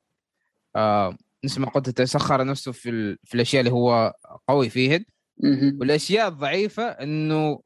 آه 0.77 1.17
ما 1.59 1.69
قلت 1.69 1.89
يتسخر 1.89 2.45
نفسه 2.45 2.73
في, 2.73 3.17
في 3.25 3.35
الأشياء 3.35 3.61
اللي 3.61 3.73
هو 3.73 4.13
قوي 4.49 4.69
فيهن. 4.69 5.05
والأشياء 5.81 6.29
الضعيفة 6.29 6.83
إنه 6.83 7.61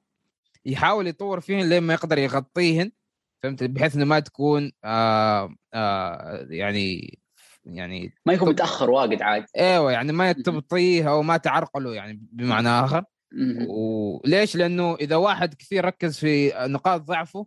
يحاول 0.67 1.07
يطور 1.07 1.41
فيهن 1.41 1.69
لين 1.69 1.83
ما 1.83 1.95
يقدر 1.95 2.19
يغطيهن 2.19 2.93
فهمت؟ 3.43 3.65
بحيث 3.65 3.97
إنه 3.97 4.05
ما 4.05 4.21
تكون 4.21 4.73
آه 4.85 5.55
آه 5.75 6.47
يعني 6.51 7.19
يعني 7.65 8.15
ما 8.27 8.33
يكون 8.33 8.49
متأخر 8.49 8.91
واجد 8.91 9.23
عاد. 9.23 9.45
إيوه 9.57 9.93
يعني 9.93 10.13
ما 10.13 10.33
تبطيه 10.33 11.11
أو 11.11 11.23
ما 11.23 11.37
تعرقله 11.37 11.95
يعني 11.95 12.21
بمعنى 12.33 12.69
آخر. 12.69 13.05
وليش؟ 13.69 14.57
لأنه 14.57 14.95
إذا 14.95 15.17
واحد 15.17 15.55
كثير 15.55 15.85
ركز 15.85 16.19
في 16.19 16.53
نقاط 16.67 17.01
ضعفه 17.01 17.47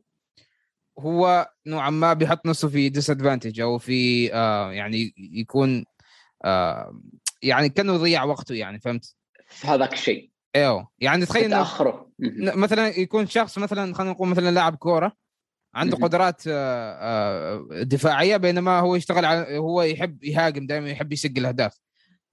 هو 0.99 1.51
نوعا 1.67 1.89
ما 1.89 2.13
بيحط 2.13 2.45
نفسه 2.45 2.69
في 2.69 2.89
ديس 2.89 3.11
أو 3.59 3.77
في 3.77 4.33
آه 4.33 4.71
يعني 4.71 5.13
يكون 5.17 5.85
آه 6.45 7.01
يعني 7.43 7.69
كأنه 7.69 7.93
يضيع 7.93 8.23
وقته 8.23 8.55
يعني 8.55 8.79
فهمت؟ 8.79 9.15
في 9.47 9.67
هذاك 9.67 9.93
الشيء. 9.93 10.31
إيوه. 10.55 10.87
يعني 10.99 11.25
تخيل 11.25 11.49
تاخره 11.49 12.11
مثلا 12.39 12.99
يكون 12.99 13.27
شخص 13.27 13.57
مثلا 13.57 13.93
خلينا 13.93 14.11
نقول 14.11 14.27
مثلا 14.27 14.51
لاعب 14.51 14.75
كورة 14.75 15.13
عنده 15.75 15.97
قدرات 15.97 16.41
آه، 16.47 16.91
آه، 17.71 17.83
دفاعية 17.83 18.37
بينما 18.37 18.79
هو 18.79 18.95
يشتغل 18.95 19.25
على 19.25 19.57
هو 19.57 19.81
يحب 19.81 20.23
يهاجم 20.23 20.67
دائما 20.67 20.89
يحب 20.89 21.13
يسجل 21.13 21.45
أهداف. 21.45 21.79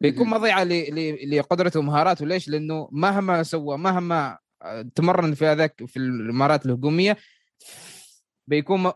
بيكون 0.05 0.29
مضيعة 0.31 0.65
لقدرته 1.27 1.81
ومهاراته 1.81 2.27
ليش؟ 2.27 2.49
لأنه 2.49 2.89
مهما 2.93 3.43
سوى 3.43 3.79
مهما 3.79 4.39
آه، 4.63 4.83
تمرن 4.95 5.35
في 5.35 5.47
هذاك 5.47 5.85
في 5.87 5.97
المهارات 5.97 6.67
الهجومية 6.67 7.17
بيكون 8.47 8.93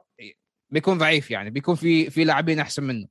بيكون 0.71 0.99
ضعيف 0.99 1.31
يعني 1.31 1.51
بيكون 1.51 1.75
في 1.75 2.11
في 2.11 2.25
لاعبين 2.25 2.59
أحسن 2.59 2.83
منه. 2.83 3.09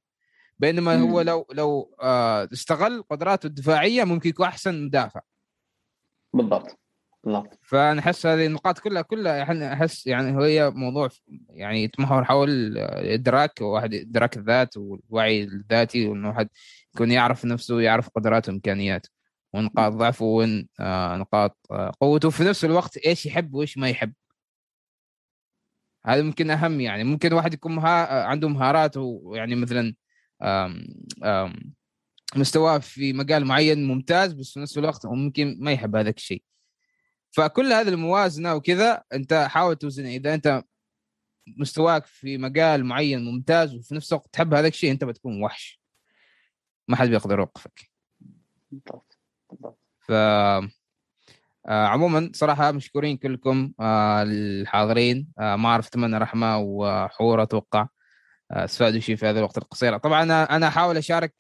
بينما 0.60 0.98
مم. 0.98 1.10
هو 1.10 1.22
لو 1.22 1.48
لو 1.54 1.96
آه 2.02 2.50
استغل 2.54 3.04
قدراته 3.10 3.48
الدفاعية 3.48 4.04
ممكن 4.04 4.30
يكون 4.30 4.46
أحسن 4.46 4.86
مدافع. 4.86 5.22
بالضبط. 6.34 6.80
بالضبط. 7.24 7.60
فانا 7.62 8.00
احس 8.00 8.26
هذه 8.26 8.46
النقاط 8.46 8.80
كلها 8.80 9.02
كلها 9.02 9.36
يعني 9.36 9.74
احس 9.74 10.08
يعني 10.08 10.46
هي 10.46 10.70
موضوع 10.70 11.10
يعني 11.50 11.84
يتمحور 11.84 12.24
حول 12.26 12.78
إدراك 12.78 13.62
واحد 13.62 13.94
إدراك 13.94 14.38
الذات 14.38 14.78
والوعي 14.78 15.44
الذاتي 15.44 16.08
وإنه 16.08 16.28
واحد 16.30 16.50
يكون 16.96 17.12
يعرف 17.12 17.46
نفسه 17.46 17.76
ويعرف 17.76 18.10
قدراته 18.10 18.52
وإمكانياته. 18.52 19.10
ونقاط 19.54 19.94
ضعفه 19.94 20.26
وين 20.26 20.68
آه 20.80 21.16
نقاط 21.18 21.58
آه 21.72 21.92
قوته 22.02 22.28
وفي 22.28 22.44
نفس 22.44 22.66
الوقت 22.66 22.98
إيش 22.98 23.26
يحب 23.26 23.54
وإيش 23.54 23.78
ما 23.78 23.90
يحب. 23.90 24.14
هذا 26.06 26.22
ممكن 26.22 26.52
أهم 26.52 26.82
يعني. 26.82 27.04
ممكن 27.04 27.34
واحد 27.34 27.54
يكون 27.54 27.76
مها... 27.76 28.24
عنده 28.24 28.50
مهارات 28.50 28.98
ويعني 28.98 29.56
مثلا 29.56 29.94
مستواه 32.36 32.78
في 32.78 33.14
مجال 33.14 33.46
معين 33.46 33.88
ممتاز 33.88 34.34
بس 34.34 34.54
في 34.54 34.60
نفس 34.60 34.78
الوقت 34.78 35.06
ممكن 35.06 35.58
ما 35.60 35.72
يحب 35.72 35.96
هذاك 35.96 36.18
الشيء. 36.18 36.44
فكل 37.38 37.74
هذه 37.74 37.88
الموازنة 37.90 38.56
وكذا 38.56 39.04
أنت 39.14 39.34
حاول 39.34 39.76
توزن 39.76 40.06
إذا 40.06 40.34
أنت 40.34 40.64
مستواك 41.58 42.06
في 42.06 42.38
مجال 42.38 42.86
معين 42.86 43.26
ممتاز 43.26 43.76
وفي 43.76 43.96
نفس 43.96 44.14
الوقت 44.14 44.34
تحب 44.34 44.54
هذاك 44.54 44.72
الشيء 44.72 44.92
أنت 44.92 45.04
بتكون 45.04 45.44
وحش. 45.44 45.82
ما 46.88 46.96
حد 46.96 47.08
بيقدر 47.08 47.40
يوقفك. 47.40 47.92
ف 50.00 50.12
آه 50.12 50.68
عموما 51.66 52.32
صراحة 52.34 52.72
مشكورين 52.72 53.18
كلكم 53.18 53.74
آه 53.80 54.24
الحاضرين. 54.24 55.28
آه 55.40 55.56
ما 55.56 55.70
أعرف 55.70 55.88
أتمنى 55.88 56.18
رحمة 56.18 56.58
وحور 56.58 57.44
أتوقع. 57.44 57.88
استفادوا 58.52 59.00
شيء 59.00 59.16
في 59.16 59.26
هذا 59.26 59.40
الوقت 59.40 59.58
القصير. 59.58 59.98
طبعا 59.98 60.24
أنا 60.24 60.68
أحاول 60.68 60.98
أشارك 60.98 61.36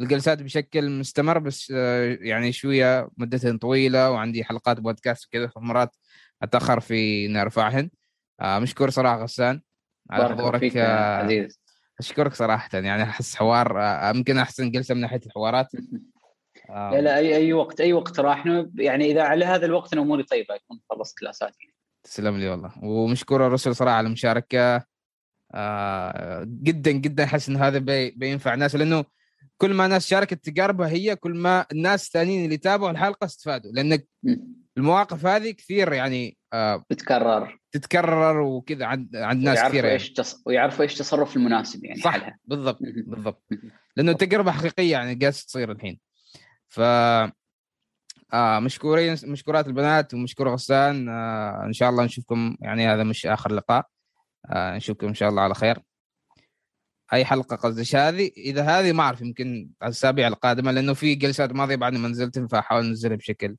الجلسات 0.00 0.42
بشكل 0.42 0.90
مستمر 0.90 1.38
بس 1.38 1.72
آه، 1.76 2.18
يعني 2.20 2.52
شوية 2.52 3.08
مدتها 3.16 3.58
طويلة 3.58 4.10
وعندي 4.10 4.44
حلقات 4.44 4.80
بودكاست 4.80 5.26
وكذا 5.26 5.46
فمرات 5.46 5.96
أتأخر 6.42 6.80
في 6.80 7.26
إني 7.26 7.42
أرفعهن. 7.42 7.90
آه، 8.40 8.58
مشكور 8.58 8.90
صراحة 8.90 9.22
غسان 9.22 9.60
على 10.10 10.28
حضورك 10.28 10.76
عزيز. 10.76 11.60
أشكرك 11.98 12.34
صراحة 12.34 12.68
يعني 12.78 13.02
أحس 13.02 13.36
حوار 13.36 13.80
يمكن 14.14 14.38
أحسن 14.38 14.70
جلسة 14.70 14.94
من 14.94 15.00
ناحية 15.00 15.20
الحوارات. 15.26 15.68
لا 16.68 17.00
لا 17.00 17.16
أي 17.16 17.36
أي 17.36 17.52
وقت 17.52 17.80
أي 17.80 17.92
وقت 17.92 18.20
راح 18.20 18.46
يعني 18.74 19.04
إذا 19.04 19.22
على 19.22 19.44
هذا 19.44 19.66
الوقت 19.66 19.92
أنا 19.92 20.02
أموري 20.02 20.22
طيبة 20.22 20.54
أكون 20.54 20.80
خلصت 20.90 21.18
كلاسات 21.18 21.56
تسلم 22.02 22.38
لي 22.38 22.48
والله. 22.48 22.72
ومشكور 22.84 23.46
الرسل 23.46 23.76
صراحة 23.76 23.96
على 23.96 24.06
المشاركة. 24.06 24.84
آه 25.54 26.44
جدا 26.44 26.90
جدا 26.90 27.24
أحس 27.24 27.48
انه 27.48 27.66
هذا 27.66 27.78
بي 27.78 28.10
بينفع 28.10 28.54
الناس 28.54 28.74
لأنه 28.74 29.04
كل 29.58 29.74
ما 29.74 29.86
ناس 29.86 30.06
شاركت 30.06 30.44
تجاربها 30.44 30.88
هي 30.88 31.16
كل 31.16 31.34
ما 31.34 31.66
الناس 31.72 32.06
الثانيين 32.06 32.44
اللي 32.44 32.56
تابعوا 32.56 32.90
الحلقة 32.90 33.24
استفادوا. 33.24 33.72
لأن 33.72 33.98
المواقف 34.76 35.26
هذه 35.26 35.50
كثير 35.50 35.92
يعني 35.92 36.36
آه 36.52 36.84
تتكرر 36.88 37.58
تتكرر 37.72 38.40
وكذا 38.40 38.86
عند 38.86 39.16
عند 39.16 39.42
ناس 39.42 39.58
كثير 39.58 39.84
يعني. 39.84 39.94
إيش 39.94 40.12
تص... 40.12 40.42
ويعرفوا 40.46 40.84
إيش 40.84 40.92
التصرف 40.92 41.36
المناسب 41.36 41.84
يعني 41.84 42.00
صح 42.00 42.10
حلها. 42.10 42.38
بالضبط 42.44 42.78
بالضبط. 43.06 43.44
لأنه 43.96 44.12
تجربة 44.12 44.50
حقيقية 44.50 44.92
يعني 44.92 45.14
جالسه 45.14 45.46
تصير 45.46 45.72
الحين. 45.72 45.98
ف 46.68 46.80
آه 46.80 48.58
مشكورين 48.58 49.16
مشكورات 49.24 49.66
البنات 49.66 50.14
ومشكور 50.14 50.48
غسان 50.48 51.08
آه 51.08 51.64
إن 51.66 51.72
شاء 51.72 51.90
الله 51.90 52.04
نشوفكم 52.04 52.56
يعني 52.60 52.88
هذا 52.88 53.02
مش 53.02 53.26
آخر 53.26 53.52
لقاء. 53.52 53.86
آه 54.50 54.76
نشوفكم 54.76 55.06
إن 55.06 55.14
شاء 55.14 55.28
الله 55.28 55.42
على 55.42 55.54
خير. 55.54 55.78
أي 57.12 57.24
حلقة 57.24 57.56
قصدي. 57.56 57.96
هذه؟ 57.96 58.30
إذا 58.36 58.62
هذه 58.62 58.92
ما 58.92 59.02
أعرف 59.02 59.20
يمكن 59.20 59.70
الأسابيع 59.82 60.28
القادمة 60.28 60.72
لأنه 60.72 60.94
في 60.94 61.14
جلسات 61.14 61.52
ماضية 61.52 61.76
بعد 61.76 61.94
ما 61.94 62.08
نزلت 62.08 62.38
فاحاول 62.38 62.84
أنزلها 62.84 63.16
بشكل 63.16 63.56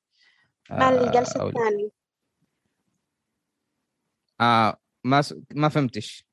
آه 0.71 0.89
الجلسه 0.89 1.47
الثانية 1.47 1.89
آه 4.41 4.77
ما 5.03 5.21
س... 5.21 5.33
ما 5.55 5.69
فهمتش. 5.69 6.27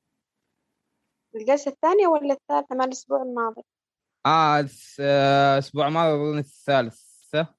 الجلسة 1.36 1.70
الثانية 1.70 2.06
ولا 2.06 2.34
الثالثة 2.34 2.76
مع 2.76 2.84
الأسبوع 2.84 3.22
الماضي؟ 3.22 3.62
آه 4.26 4.66
الأسبوع 5.00 5.88
الماضي 5.88 6.14
أظن 6.14 6.38
الثالثة. 6.38 7.54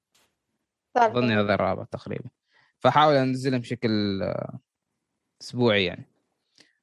أظن 0.97 1.31
هذا 1.31 1.53
الرابع 1.53 1.83
تقريبا. 1.83 2.29
فحاول 2.79 3.15
أنزلها 3.15 3.59
بشكل 3.59 4.23
آه، 4.23 4.59
أسبوعي 5.41 5.85
يعني. 5.85 6.05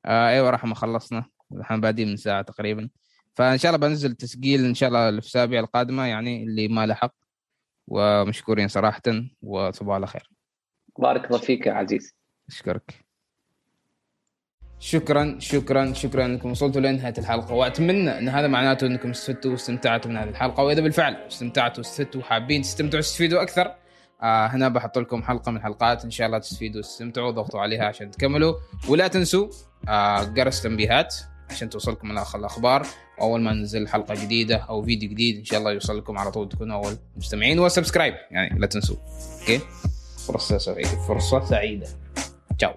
آه 0.04 0.28
أيوه 0.28 0.50
رحمة 0.50 0.74
خلصنا. 0.74 1.24
الحين 1.56 1.80
بادين 1.80 2.08
من 2.08 2.16
ساعة 2.16 2.42
تقريبا. 2.42 2.88
فإن 3.34 3.58
شاء 3.58 3.74
الله 3.74 3.88
بنزل 3.88 4.14
تسجيل 4.14 4.64
إن 4.64 4.74
شاء 4.74 4.88
الله 4.88 5.08
الأسابيع 5.08 5.60
القادمة 5.60 6.06
يعني 6.06 6.42
اللي 6.44 6.68
ما 6.68 6.86
لحق. 6.86 7.14
ومشكورين 7.88 8.68
صراحة 8.68 9.02
وصباح 9.42 9.96
الله 9.96 10.06
خير 10.06 10.30
بارك 10.98 11.24
الله 11.24 11.38
فيك 11.38 11.66
يا 11.66 11.72
عزيز. 11.72 12.14
أشكرك. 12.48 13.04
شكرا 14.78 15.36
شكرا 15.38 15.92
شكرا 15.92 16.24
إنكم 16.24 16.50
وصلتوا 16.50 16.80
لنهاية 16.80 17.14
الحلقة. 17.18 17.54
وأتمنى 17.54 18.18
إن 18.18 18.28
هذا 18.28 18.46
معناته 18.46 18.86
إنكم 18.86 19.10
استفدتوا 19.10 19.50
واستمتعتوا 19.50 20.10
من 20.10 20.16
هذه 20.16 20.28
الحلقة. 20.28 20.62
وإذا 20.62 20.80
بالفعل 20.80 21.14
استمتعتوا 21.14 21.78
واستفدتوا 21.78 22.20
وحابين 22.20 22.62
تستمتعوا 22.62 22.98
وتستفيدوا 22.98 23.42
أكثر 23.42 23.74
آه 24.22 24.46
هنا 24.46 24.68
بحط 24.68 24.98
لكم 24.98 25.22
حلقة 25.22 25.50
من 25.50 25.56
الحلقات 25.56 26.04
إن 26.04 26.10
شاء 26.10 26.26
الله 26.26 26.38
تستفيدوا 26.38 26.78
وتستمتعوا 26.78 27.30
ضغطوا 27.30 27.60
عليها 27.60 27.84
عشان 27.84 28.10
تكملوا. 28.10 28.54
ولا 28.88 29.08
تنسوا 29.08 29.48
آه 29.88 30.24
جرس 30.24 30.62
تنبيهات. 30.62 31.16
عشان 31.52 31.70
توصلكم 31.70 32.10
الأخبار. 32.34 32.86
وأول 33.18 33.40
ما 33.40 33.52
ننزل 33.52 33.88
حلقة 33.88 34.14
جديدة 34.14 34.56
أو 34.56 34.82
فيديو 34.82 35.10
جديد 35.10 35.38
إن 35.38 35.44
شاء 35.44 35.58
الله 35.58 35.72
يوصل 35.72 35.98
لكم 35.98 36.18
على 36.18 36.30
طول 36.30 36.48
تكونوا 36.48 36.76
أول 36.76 36.96
مستمعين 37.16 37.58
وسبسكرايب. 37.58 38.14
يعني 38.30 38.58
لا 38.58 38.66
تنسوا. 38.66 38.96
أوكي؟ 39.40 39.60
فرصة 40.26 40.58
سعيدة. 40.58 41.06
فرصة 41.08 41.44
سعيدة. 41.44 41.86
تشاو 42.58 42.74